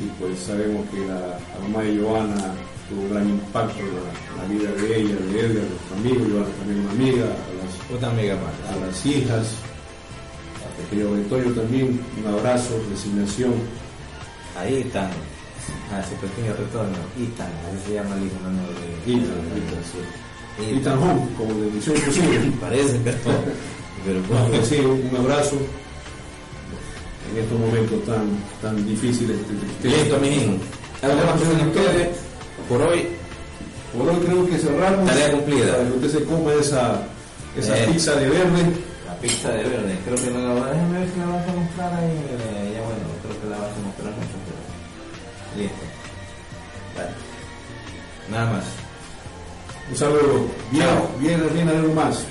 y 0.00 0.06
pues 0.18 0.38
sabemos 0.40 0.88
que 0.90 0.98
la, 1.06 1.38
la 1.38 1.58
mamá 1.62 1.82
de 1.84 1.98
Joana 1.98 2.52
tuvo 2.88 3.02
un 3.02 3.10
gran 3.10 3.28
impacto 3.28 3.78
en 3.78 3.86
la, 3.94 4.10
en 4.10 4.58
la 4.58 4.66
vida 4.66 4.72
de 4.72 5.00
ella, 5.00 5.14
de 5.14 5.40
Edgar, 5.40 5.62
de 5.62 5.78
sus 5.78 5.98
amigos, 5.98 6.28
Joana 6.32 6.46
también 6.58 6.80
una 6.80 6.90
amiga, 6.90 7.24
a 7.24 7.52
las, 7.62 7.96
Otra 7.96 8.10
amiga 8.10 8.34
a 8.34 8.36
más. 8.76 8.80
las 8.88 9.06
hijas, 9.06 9.46
a 10.64 10.82
pequeño 10.82 11.14
Antonio 11.14 11.52
también, 11.52 12.00
un 12.18 12.26
abrazo, 12.32 12.80
resignación. 12.90 13.54
Ahí 14.58 14.82
están. 14.82 15.10
A 15.90 16.02
su 16.02 16.14
pequeño 16.16 16.52
retorno. 16.58 16.96
Ethan, 17.18 17.48
así 17.70 17.86
se 17.88 17.94
llama 17.94 18.16
el 18.16 18.26
hijo 18.26 18.36
menor 18.44 18.68
de 18.74 19.12
Y 19.12 19.16
tan, 19.16 20.68
Ethan. 20.68 20.76
y 20.76 20.80
tan 20.82 20.98
home, 20.98 21.26
como 21.38 21.54
de 21.54 21.70
misión 21.70 21.96
posible. 22.04 22.52
Parece, 22.60 23.00
pero, 23.02 23.16
pero 24.04 24.20
No, 24.20 24.26
bueno, 24.28 24.46
pues 24.50 24.66
sí, 24.68 24.76
un 24.78 25.16
abrazo 25.16 25.56
en 27.32 27.42
estos 27.42 27.58
momentos 27.58 28.04
tan, 28.04 28.26
tan 28.62 28.86
difíciles. 28.86 29.36
Listo, 29.82 30.18
nos 31.64 31.72
quede 31.74 32.10
por 32.68 32.80
hoy. 32.82 33.06
Por 33.96 34.08
hoy 34.08 34.16
creo 34.26 34.46
que 34.46 34.58
cerramos. 34.58 35.06
Tarea 35.08 35.30
cumplida. 35.32 35.72
Para 35.72 35.84
que 35.88 35.92
usted 35.92 36.18
se 36.18 36.24
coma 36.24 36.52
esa, 36.54 37.02
esa 37.56 37.78
Eh. 37.78 37.88
pizza 37.92 38.14
de 38.16 38.28
verde. 38.28 38.62
La 39.06 39.14
pizza 39.20 39.48
de 39.50 39.62
verde, 39.64 39.98
creo 40.04 40.16
que 40.16 40.30
no 40.30 40.38
la 40.48 40.54
vas 40.54 40.64
a 40.64 40.70
déjame 40.72 40.98
ver 41.00 41.08
si 41.10 41.18
la 41.20 41.26
vas 41.26 41.48
a 41.48 41.52
mostrar 41.52 41.94
ahí. 41.94 42.10
eh, 42.10 42.72
ya 42.74 42.80
bueno, 42.82 43.04
creo 43.22 43.40
que 43.40 43.48
la 43.50 43.56
vas 43.58 43.70
a 43.70 43.86
mostrar 43.86 44.12
mucho, 44.12 44.36
pero. 44.44 45.62
Listo. 45.62 45.84
Vale. 46.96 47.10
Nada 48.30 48.52
más. 48.52 48.64
Un 49.90 49.96
saludo. 49.96 50.46
Bien, 50.70 50.88
bien, 51.20 51.48
bien, 51.54 51.68
algo 51.68 51.94
más. 51.94 52.24